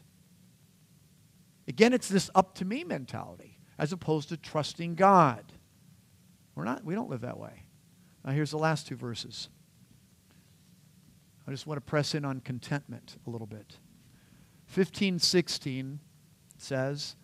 Again, 1.67 1.93
it's 1.93 2.07
this 2.07 2.29
up 2.33 2.55
to 2.55 2.65
me 2.65 2.83
mentality 2.83 3.59
as 3.77 3.91
opposed 3.91 4.29
to 4.29 4.37
trusting 4.37 4.95
God. 4.95 5.43
We're 6.55 6.63
not, 6.65 6.83
we 6.83 6.95
don't 6.95 7.09
live 7.09 7.21
that 7.21 7.37
way. 7.37 7.63
Now, 8.23 8.31
here's 8.31 8.51
the 8.51 8.57
last 8.57 8.87
two 8.87 8.95
verses. 8.95 9.49
I 11.47 11.51
just 11.51 11.65
want 11.65 11.77
to 11.77 11.81
press 11.81 12.13
in 12.13 12.25
on 12.25 12.41
contentment 12.41 13.17
a 13.25 13.29
little 13.29 13.47
bit. 13.47 13.77
1516 14.73 15.99
says, 16.57 17.15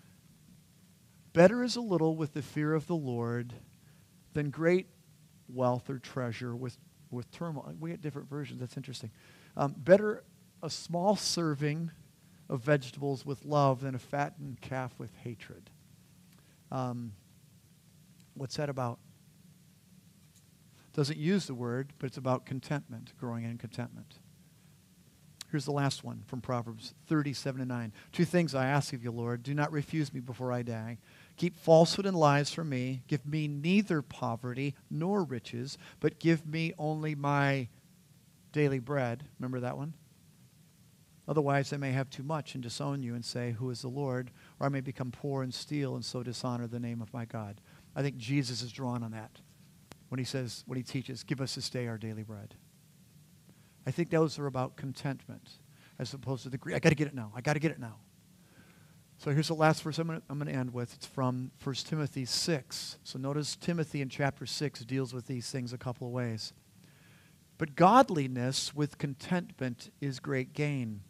Better 1.33 1.63
is 1.63 1.75
a 1.75 1.81
little 1.81 2.15
with 2.15 2.33
the 2.33 2.41
fear 2.41 2.73
of 2.73 2.87
the 2.87 2.95
Lord 2.95 3.53
than 4.33 4.49
great 4.49 4.87
wealth 5.47 5.89
or 5.89 5.99
treasure 5.99 6.55
with, 6.55 6.77
with 7.11 7.29
turmoil. 7.31 7.73
We 7.79 7.91
get 7.91 8.01
different 8.01 8.29
versions. 8.29 8.59
That's 8.59 8.77
interesting. 8.77 9.11
Um, 9.55 9.75
better 9.77 10.23
a 10.63 10.69
small 10.69 11.15
serving 11.15 11.91
of 12.49 12.61
vegetables 12.61 13.25
with 13.25 13.45
love 13.45 13.81
than 13.81 13.93
a 13.93 13.99
fattened 13.99 14.61
calf 14.61 14.93
with 14.97 15.11
hatred. 15.23 15.69
Um, 16.71 17.13
what's 18.33 18.57
that 18.57 18.69
about? 18.69 18.99
Doesn't 20.93 21.17
use 21.17 21.45
the 21.45 21.53
word, 21.53 21.93
but 21.99 22.07
it's 22.07 22.17
about 22.17 22.45
contentment, 22.45 23.13
growing 23.19 23.43
in 23.43 23.57
contentment. 23.57 24.15
Here's 25.55 25.63
the 25.63 25.71
last 25.71 26.03
one 26.03 26.21
from 26.27 26.41
Proverbs 26.41 26.93
37 27.07 27.61
and 27.61 27.69
9. 27.69 27.93
Two 28.11 28.25
things 28.25 28.53
I 28.53 28.67
ask 28.67 28.91
of 28.91 29.05
you, 29.05 29.09
Lord. 29.09 29.41
Do 29.41 29.53
not 29.53 29.71
refuse 29.71 30.13
me 30.13 30.19
before 30.19 30.51
I 30.51 30.63
die. 30.63 30.97
Keep 31.37 31.55
falsehood 31.55 32.05
and 32.05 32.17
lies 32.17 32.51
from 32.51 32.67
me. 32.67 33.03
Give 33.07 33.25
me 33.25 33.47
neither 33.47 34.01
poverty 34.01 34.75
nor 34.89 35.23
riches, 35.23 35.77
but 36.01 36.19
give 36.19 36.45
me 36.45 36.73
only 36.77 37.15
my 37.15 37.69
daily 38.51 38.79
bread. 38.79 39.23
Remember 39.39 39.61
that 39.61 39.77
one? 39.77 39.93
Otherwise, 41.25 41.71
I 41.71 41.77
may 41.77 41.93
have 41.93 42.09
too 42.09 42.23
much 42.23 42.53
and 42.53 42.61
disown 42.61 43.01
you 43.01 43.15
and 43.15 43.23
say, 43.23 43.51
Who 43.51 43.69
is 43.69 43.81
the 43.81 43.87
Lord? 43.87 44.31
Or 44.59 44.65
I 44.65 44.69
may 44.69 44.81
become 44.81 45.09
poor 45.09 45.41
and 45.41 45.53
steal 45.53 45.95
and 45.95 46.03
so 46.03 46.21
dishonor 46.21 46.67
the 46.67 46.81
name 46.81 47.01
of 47.01 47.13
my 47.13 47.23
God. 47.23 47.61
I 47.95 48.01
think 48.01 48.17
Jesus 48.17 48.61
is 48.61 48.73
drawn 48.73 49.03
on 49.03 49.11
that 49.11 49.39
when 50.09 50.19
he 50.19 50.25
says, 50.25 50.65
when 50.67 50.75
he 50.75 50.83
teaches, 50.83 51.23
Give 51.23 51.39
us 51.39 51.55
this 51.55 51.69
day 51.69 51.87
our 51.87 51.97
daily 51.97 52.23
bread. 52.23 52.55
I 53.85 53.91
think 53.91 54.09
those 54.09 54.39
are 54.39 54.47
about 54.47 54.75
contentment 54.75 55.49
as 55.99 56.13
opposed 56.13 56.43
to 56.43 56.49
the 56.49 56.57
greed. 56.57 56.75
I 56.75 56.79
got 56.79 56.89
to 56.89 56.95
get 56.95 57.07
it 57.07 57.15
now. 57.15 57.31
I 57.35 57.41
got 57.41 57.53
to 57.53 57.59
get 57.59 57.71
it 57.71 57.79
now. 57.79 57.97
So 59.17 59.31
here's 59.31 59.47
the 59.47 59.55
last 59.55 59.81
verse 59.81 59.97
I'm 59.97 60.07
going, 60.07 60.21
to, 60.45 60.51
end 60.51 60.73
with. 60.73 60.93
It's 60.93 61.05
from 61.05 61.51
1 61.63 61.75
Timothy 61.75 62.25
6. 62.25 62.97
So 63.03 63.17
notice 63.17 63.55
Timothy 63.55 64.01
in 64.01 64.09
chapter 64.09 64.45
6 64.45 64.81
deals 64.81 65.13
with 65.13 65.27
these 65.27 65.49
things 65.49 65.71
a 65.71 65.77
couple 65.77 66.07
of 66.07 66.13
ways. 66.13 66.53
But 67.57 67.75
godliness 67.75 68.75
with 68.75 68.97
contentment 68.97 69.89
is 70.01 70.19
great 70.19 70.53
gain. 70.53 71.01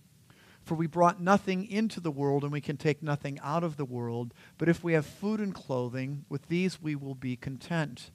For 0.61 0.76
we 0.76 0.88
brought 0.88 1.21
nothing 1.21 1.65
into 1.65 1.99
the 1.99 2.11
world, 2.11 2.43
and 2.43 2.51
we 2.51 2.61
can 2.61 2.78
take 2.78 3.01
nothing 3.01 3.39
out 3.41 3.63
of 3.63 3.78
the 3.78 3.86
world. 3.86 4.34
But 4.57 4.69
if 4.69 4.84
we 4.84 4.93
have 4.93 5.05
food 5.05 5.39
and 5.39 5.53
clothing, 5.53 6.26
with 6.30 6.47
these 6.47 6.82
we 6.82 6.95
will 6.95 7.15
be 7.15 7.36
content. 7.36 8.11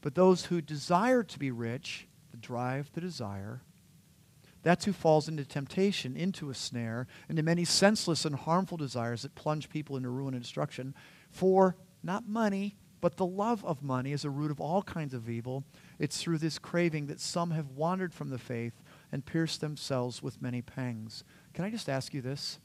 But 0.00 0.14
those 0.14 0.46
who 0.46 0.60
desire 0.60 1.22
to 1.22 1.38
be 1.38 1.50
rich, 1.50 2.06
the 2.30 2.36
drive, 2.36 2.90
the 2.92 3.00
desire, 3.00 3.62
that's 4.68 4.84
who 4.84 4.92
falls 4.92 5.28
into 5.28 5.46
temptation, 5.46 6.14
into 6.14 6.50
a 6.50 6.54
snare, 6.54 7.06
into 7.26 7.42
many 7.42 7.64
senseless 7.64 8.26
and 8.26 8.36
harmful 8.36 8.76
desires 8.76 9.22
that 9.22 9.34
plunge 9.34 9.70
people 9.70 9.96
into 9.96 10.10
ruin 10.10 10.34
and 10.34 10.42
destruction. 10.42 10.94
For 11.30 11.74
not 12.02 12.28
money, 12.28 12.76
but 13.00 13.16
the 13.16 13.24
love 13.24 13.64
of 13.64 13.82
money 13.82 14.12
is 14.12 14.26
a 14.26 14.30
root 14.30 14.50
of 14.50 14.60
all 14.60 14.82
kinds 14.82 15.14
of 15.14 15.30
evil. 15.30 15.64
It's 15.98 16.20
through 16.20 16.36
this 16.36 16.58
craving 16.58 17.06
that 17.06 17.18
some 17.18 17.52
have 17.52 17.70
wandered 17.70 18.12
from 18.12 18.28
the 18.28 18.36
faith 18.36 18.82
and 19.10 19.24
pierced 19.24 19.62
themselves 19.62 20.22
with 20.22 20.42
many 20.42 20.60
pangs. 20.60 21.24
Can 21.54 21.64
I 21.64 21.70
just 21.70 21.88
ask 21.88 22.12
you 22.12 22.20
this? 22.20 22.58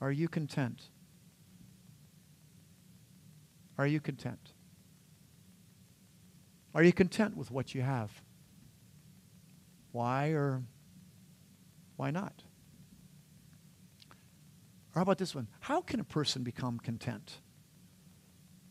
Are 0.00 0.10
you 0.10 0.28
content? 0.28 0.84
Are 3.76 3.86
you 3.86 4.00
content? 4.00 4.54
Are 6.74 6.82
you 6.82 6.94
content 6.94 7.36
with 7.36 7.50
what 7.50 7.74
you 7.74 7.82
have? 7.82 8.22
Why 9.92 10.28
or 10.28 10.62
why 11.96 12.10
not? 12.10 12.42
Or 14.94 15.00
how 15.00 15.02
about 15.02 15.18
this 15.18 15.34
one? 15.34 15.48
How 15.60 15.80
can 15.80 16.00
a 16.00 16.04
person 16.04 16.42
become 16.42 16.78
content? 16.78 17.38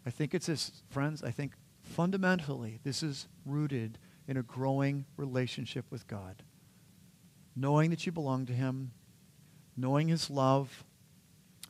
I 0.05 0.09
think 0.09 0.33
it's 0.33 0.47
this, 0.47 0.83
friends. 0.89 1.23
I 1.23 1.31
think 1.31 1.53
fundamentally 1.81 2.79
this 2.83 3.03
is 3.03 3.27
rooted 3.45 3.97
in 4.27 4.37
a 4.37 4.43
growing 4.43 5.05
relationship 5.15 5.85
with 5.89 6.07
God. 6.07 6.43
Knowing 7.55 7.89
that 7.89 8.05
you 8.05 8.11
belong 8.11 8.45
to 8.45 8.53
Him, 8.53 8.91
knowing 9.75 10.07
His 10.07 10.29
love, 10.29 10.83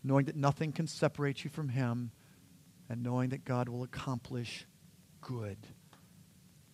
knowing 0.04 0.26
that 0.26 0.36
nothing 0.36 0.72
can 0.72 0.88
separate 0.88 1.44
you 1.44 1.50
from 1.50 1.70
Him, 1.70 2.12
and 2.90 3.04
knowing 3.04 3.30
that 3.30 3.46
God 3.46 3.70
will 3.70 3.84
accomplish 3.84 4.66
good. 5.22 5.58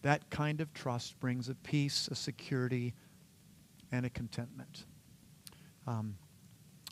That 0.04 0.30
kind 0.30 0.62
of 0.62 0.74
trust 0.74 1.20
brings 1.20 1.50
a 1.50 1.56
peace, 1.56 2.08
a 2.12 2.16
security, 2.16 2.94
and 3.92 4.06
a 4.06 4.10
contentment. 4.10 4.86
Um, 5.88 6.16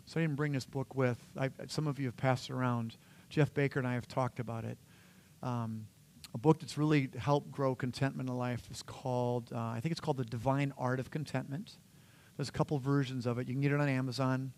so 0.05 0.19
I 0.19 0.23
didn't 0.23 0.35
bring 0.35 0.53
this 0.53 0.65
book 0.65 0.95
with. 0.95 1.17
I, 1.37 1.49
some 1.67 1.87
of 1.87 1.99
you 1.99 2.07
have 2.07 2.17
passed 2.17 2.49
around. 2.49 2.97
Jeff 3.29 3.53
Baker 3.53 3.79
and 3.79 3.87
I 3.87 3.93
have 3.93 4.07
talked 4.07 4.39
about 4.39 4.65
it. 4.65 4.77
Um, 5.43 5.87
a 6.33 6.37
book 6.37 6.59
that's 6.59 6.77
really 6.77 7.09
helped 7.17 7.51
grow 7.51 7.75
contentment 7.75 8.29
in 8.29 8.35
life 8.35 8.63
is 8.71 8.81
called, 8.81 9.51
uh, 9.53 9.59
I 9.59 9.79
think 9.81 9.91
it's 9.91 10.01
called 10.01 10.17
The 10.17 10.25
Divine 10.25 10.73
Art 10.77 10.99
of 10.99 11.11
Contentment. 11.11 11.77
There's 12.37 12.49
a 12.49 12.53
couple 12.53 12.79
versions 12.79 13.25
of 13.25 13.37
it. 13.39 13.47
You 13.47 13.53
can 13.53 13.61
get 13.61 13.71
it 13.71 13.79
on 13.79 13.89
Amazon. 13.89 14.53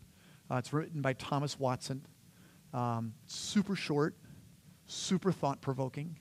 Uh, 0.50 0.56
it's 0.56 0.72
written 0.74 1.02
by 1.02 1.14
Thomas 1.14 1.60
Watson. 1.60 2.06
Um, 2.74 3.14
super 3.26 3.76
short, 3.76 4.16
super 4.86 5.32
thought 5.32 5.62
provoking, 5.62 6.18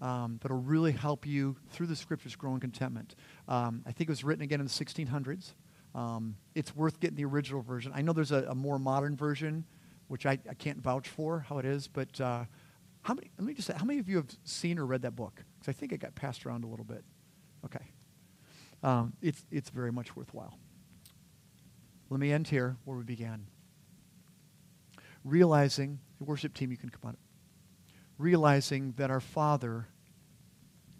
um, 0.00 0.38
it'll 0.44 0.58
really 0.58 0.92
help 0.92 1.26
you 1.26 1.56
through 1.70 1.86
the 1.86 1.96
scriptures 1.96 2.36
grow 2.36 2.54
in 2.54 2.60
contentment. 2.60 3.14
Um, 3.48 3.82
I 3.86 3.92
think 3.92 4.08
it 4.08 4.12
was 4.12 4.24
written 4.24 4.42
again 4.42 4.60
in 4.60 4.66
the 4.66 4.72
1600s. 4.72 5.54
Um, 5.94 6.36
it's 6.54 6.76
worth 6.76 7.00
getting 7.00 7.16
the 7.16 7.24
original 7.24 7.62
version. 7.62 7.92
I 7.94 8.02
know 8.02 8.12
there's 8.12 8.32
a, 8.32 8.44
a 8.48 8.54
more 8.54 8.78
modern 8.78 9.16
version, 9.16 9.64
which 10.08 10.26
I, 10.26 10.32
I, 10.48 10.52
can't 10.52 10.78
vouch 10.78 11.08
for 11.08 11.46
how 11.48 11.56
it 11.56 11.64
is, 11.64 11.88
but 11.88 12.20
uh, 12.20 12.44
how 13.00 13.14
many, 13.14 13.30
let 13.38 13.46
me 13.46 13.54
just 13.54 13.68
say, 13.68 13.74
how 13.74 13.86
many 13.86 13.98
of 13.98 14.08
you 14.08 14.16
have 14.16 14.26
seen 14.44 14.78
or 14.78 14.84
read 14.84 15.00
that 15.02 15.16
book? 15.16 15.42
Because 15.58 15.74
I 15.74 15.78
think 15.78 15.92
it 15.92 15.98
got 15.98 16.14
passed 16.14 16.44
around 16.44 16.64
a 16.64 16.66
little 16.66 16.84
bit. 16.84 17.02
Okay. 17.64 17.84
Um, 18.82 19.14
it's, 19.22 19.46
it's 19.50 19.70
very 19.70 19.90
much 19.90 20.14
worthwhile. 20.14 20.58
Let 22.10 22.20
me 22.20 22.30
end 22.30 22.48
here 22.48 22.76
where 22.84 22.98
we 22.98 23.04
began. 23.04 23.46
Realizing, 25.24 25.98
the 26.18 26.24
worship 26.24 26.52
team, 26.52 26.70
you 26.70 26.76
can 26.76 26.90
come 26.90 27.00
on. 27.04 27.16
Realizing 28.18 28.94
that 28.96 29.10
our 29.10 29.20
Father 29.20 29.88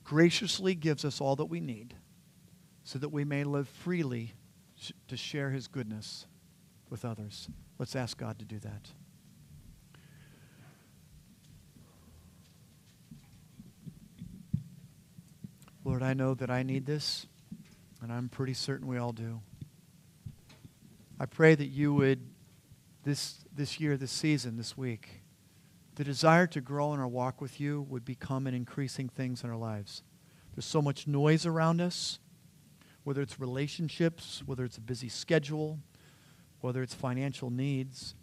graciously 0.04 0.74
gives 0.74 1.04
us 1.04 1.20
all 1.20 1.36
that 1.36 1.46
we 1.46 1.60
need 1.60 1.94
so 2.84 2.98
that 2.98 3.08
we 3.08 3.24
may 3.24 3.42
live 3.42 3.68
freely 3.68 4.34
to 5.08 5.16
share 5.16 5.50
his 5.50 5.66
goodness 5.66 6.26
with 6.90 7.04
others. 7.04 7.48
Let's 7.78 7.96
ask 7.96 8.16
God 8.16 8.38
to 8.38 8.44
do 8.44 8.58
that. 8.60 8.90
Lord, 15.84 16.02
I 16.02 16.14
know 16.14 16.34
that 16.34 16.50
I 16.50 16.64
need 16.64 16.84
this, 16.84 17.26
and 18.02 18.12
I'm 18.12 18.28
pretty 18.28 18.54
certain 18.54 18.88
we 18.88 18.98
all 18.98 19.12
do. 19.12 19.40
I 21.18 21.26
pray 21.26 21.54
that 21.54 21.68
you 21.68 21.94
would, 21.94 22.20
this, 23.04 23.44
this 23.54 23.78
year, 23.78 23.96
this 23.96 24.10
season, 24.10 24.56
this 24.56 24.76
week, 24.76 25.15
the 25.96 26.04
desire 26.04 26.46
to 26.46 26.60
grow 26.60 26.94
in 26.94 27.00
our 27.00 27.08
walk 27.08 27.40
with 27.40 27.58
you 27.58 27.82
would 27.88 28.04
become 28.04 28.46
an 28.46 28.54
increasing 28.54 29.08
things 29.08 29.42
in 29.42 29.50
our 29.50 29.56
lives. 29.56 30.02
There's 30.54 30.64
so 30.64 30.80
much 30.80 31.06
noise 31.06 31.44
around 31.44 31.80
us 31.80 32.18
whether 33.06 33.22
it's 33.22 33.38
relationships, 33.38 34.42
whether 34.46 34.64
it's 34.64 34.78
a 34.78 34.80
busy 34.80 35.08
schedule, 35.08 35.78
whether 36.60 36.82
it's 36.82 36.92
financial 36.92 37.50
needs. 37.50 38.16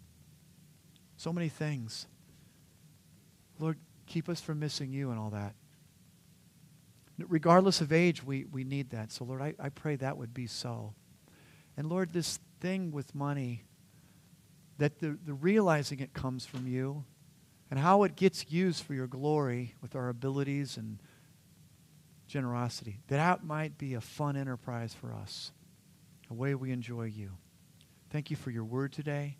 So 1.16 1.32
many 1.32 1.48
things. 1.48 2.06
Lord, 3.58 3.78
keep 4.04 4.28
us 4.28 4.42
from 4.42 4.60
missing 4.60 4.92
you 4.92 5.10
and 5.10 5.18
all 5.18 5.30
that. 5.30 5.54
Regardless 7.16 7.80
of 7.80 7.94
age, 7.94 8.22
we, 8.22 8.44
we 8.44 8.62
need 8.62 8.90
that. 8.90 9.10
So, 9.10 9.24
Lord, 9.24 9.40
I, 9.40 9.54
I 9.58 9.70
pray 9.70 9.96
that 9.96 10.18
would 10.18 10.34
be 10.34 10.46
so. 10.46 10.92
And, 11.78 11.88
Lord, 11.88 12.12
this 12.12 12.38
thing 12.60 12.92
with 12.92 13.14
money, 13.14 13.64
that 14.76 15.00
the, 15.00 15.18
the 15.24 15.32
realizing 15.32 16.00
it 16.00 16.12
comes 16.12 16.44
from 16.44 16.66
you 16.68 17.06
and 17.74 17.82
how 17.82 18.04
it 18.04 18.14
gets 18.14 18.52
used 18.52 18.84
for 18.84 18.94
your 18.94 19.08
glory 19.08 19.74
with 19.82 19.96
our 19.96 20.08
abilities 20.08 20.76
and 20.76 21.02
generosity, 22.28 23.00
that 23.08 23.42
might 23.42 23.76
be 23.76 23.94
a 23.94 24.00
fun 24.00 24.36
enterprise 24.36 24.94
for 24.94 25.12
us, 25.12 25.50
a 26.30 26.34
way 26.34 26.54
we 26.54 26.70
enjoy 26.70 27.02
you. 27.02 27.32
Thank 28.10 28.30
you 28.30 28.36
for 28.36 28.52
your 28.52 28.62
word 28.62 28.92
today. 28.92 29.38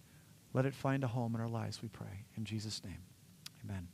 Let 0.53 0.67
it 0.67 0.75
find 0.75 1.05
a 1.05 1.07
home 1.07 1.37
in 1.37 1.41
our 1.41 1.49
lives, 1.49 1.81
we 1.81 1.87
pray. 1.87 2.25
In 2.37 2.45
Jesus' 2.45 2.83
name, 2.83 3.05
amen. 3.63 3.87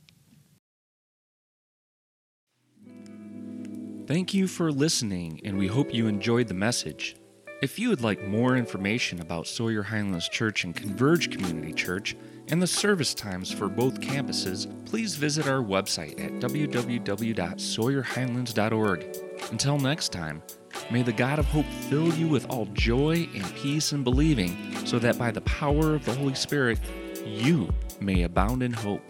Thank 4.07 4.33
you 4.33 4.47
for 4.47 4.71
listening, 4.71 5.39
and 5.45 5.55
we 5.55 5.67
hope 5.67 5.93
you 5.93 6.07
enjoyed 6.07 6.47
the 6.47 6.55
message. 6.55 7.15
If 7.61 7.77
you 7.77 7.89
would 7.89 8.01
like 8.01 8.23
more 8.23 8.57
information 8.57 9.21
about 9.21 9.45
Sawyer 9.45 9.83
Highlands 9.83 10.27
Church 10.27 10.63
and 10.63 10.75
Converge 10.75 11.29
Community 11.29 11.73
Church, 11.73 12.15
and 12.51 12.61
the 12.61 12.67
service 12.67 13.13
times 13.13 13.49
for 13.51 13.69
both 13.69 14.01
campuses, 14.01 14.67
please 14.85 15.15
visit 15.15 15.47
our 15.47 15.63
website 15.63 16.19
at 16.23 16.33
www.sawyerhighlands.org. 16.33 19.17
Until 19.51 19.79
next 19.79 20.11
time, 20.11 20.43
may 20.91 21.01
the 21.01 21.13
God 21.13 21.39
of 21.39 21.45
hope 21.45 21.65
fill 21.89 22.13
you 22.13 22.27
with 22.27 22.49
all 22.49 22.65
joy 22.73 23.29
and 23.33 23.55
peace 23.55 23.93
in 23.93 24.03
believing, 24.03 24.75
so 24.85 24.99
that 24.99 25.17
by 25.17 25.31
the 25.31 25.39
power 25.41 25.95
of 25.95 26.03
the 26.03 26.13
Holy 26.13 26.35
Spirit, 26.35 26.77
you 27.25 27.73
may 28.01 28.23
abound 28.23 28.63
in 28.63 28.73
hope. 28.73 29.01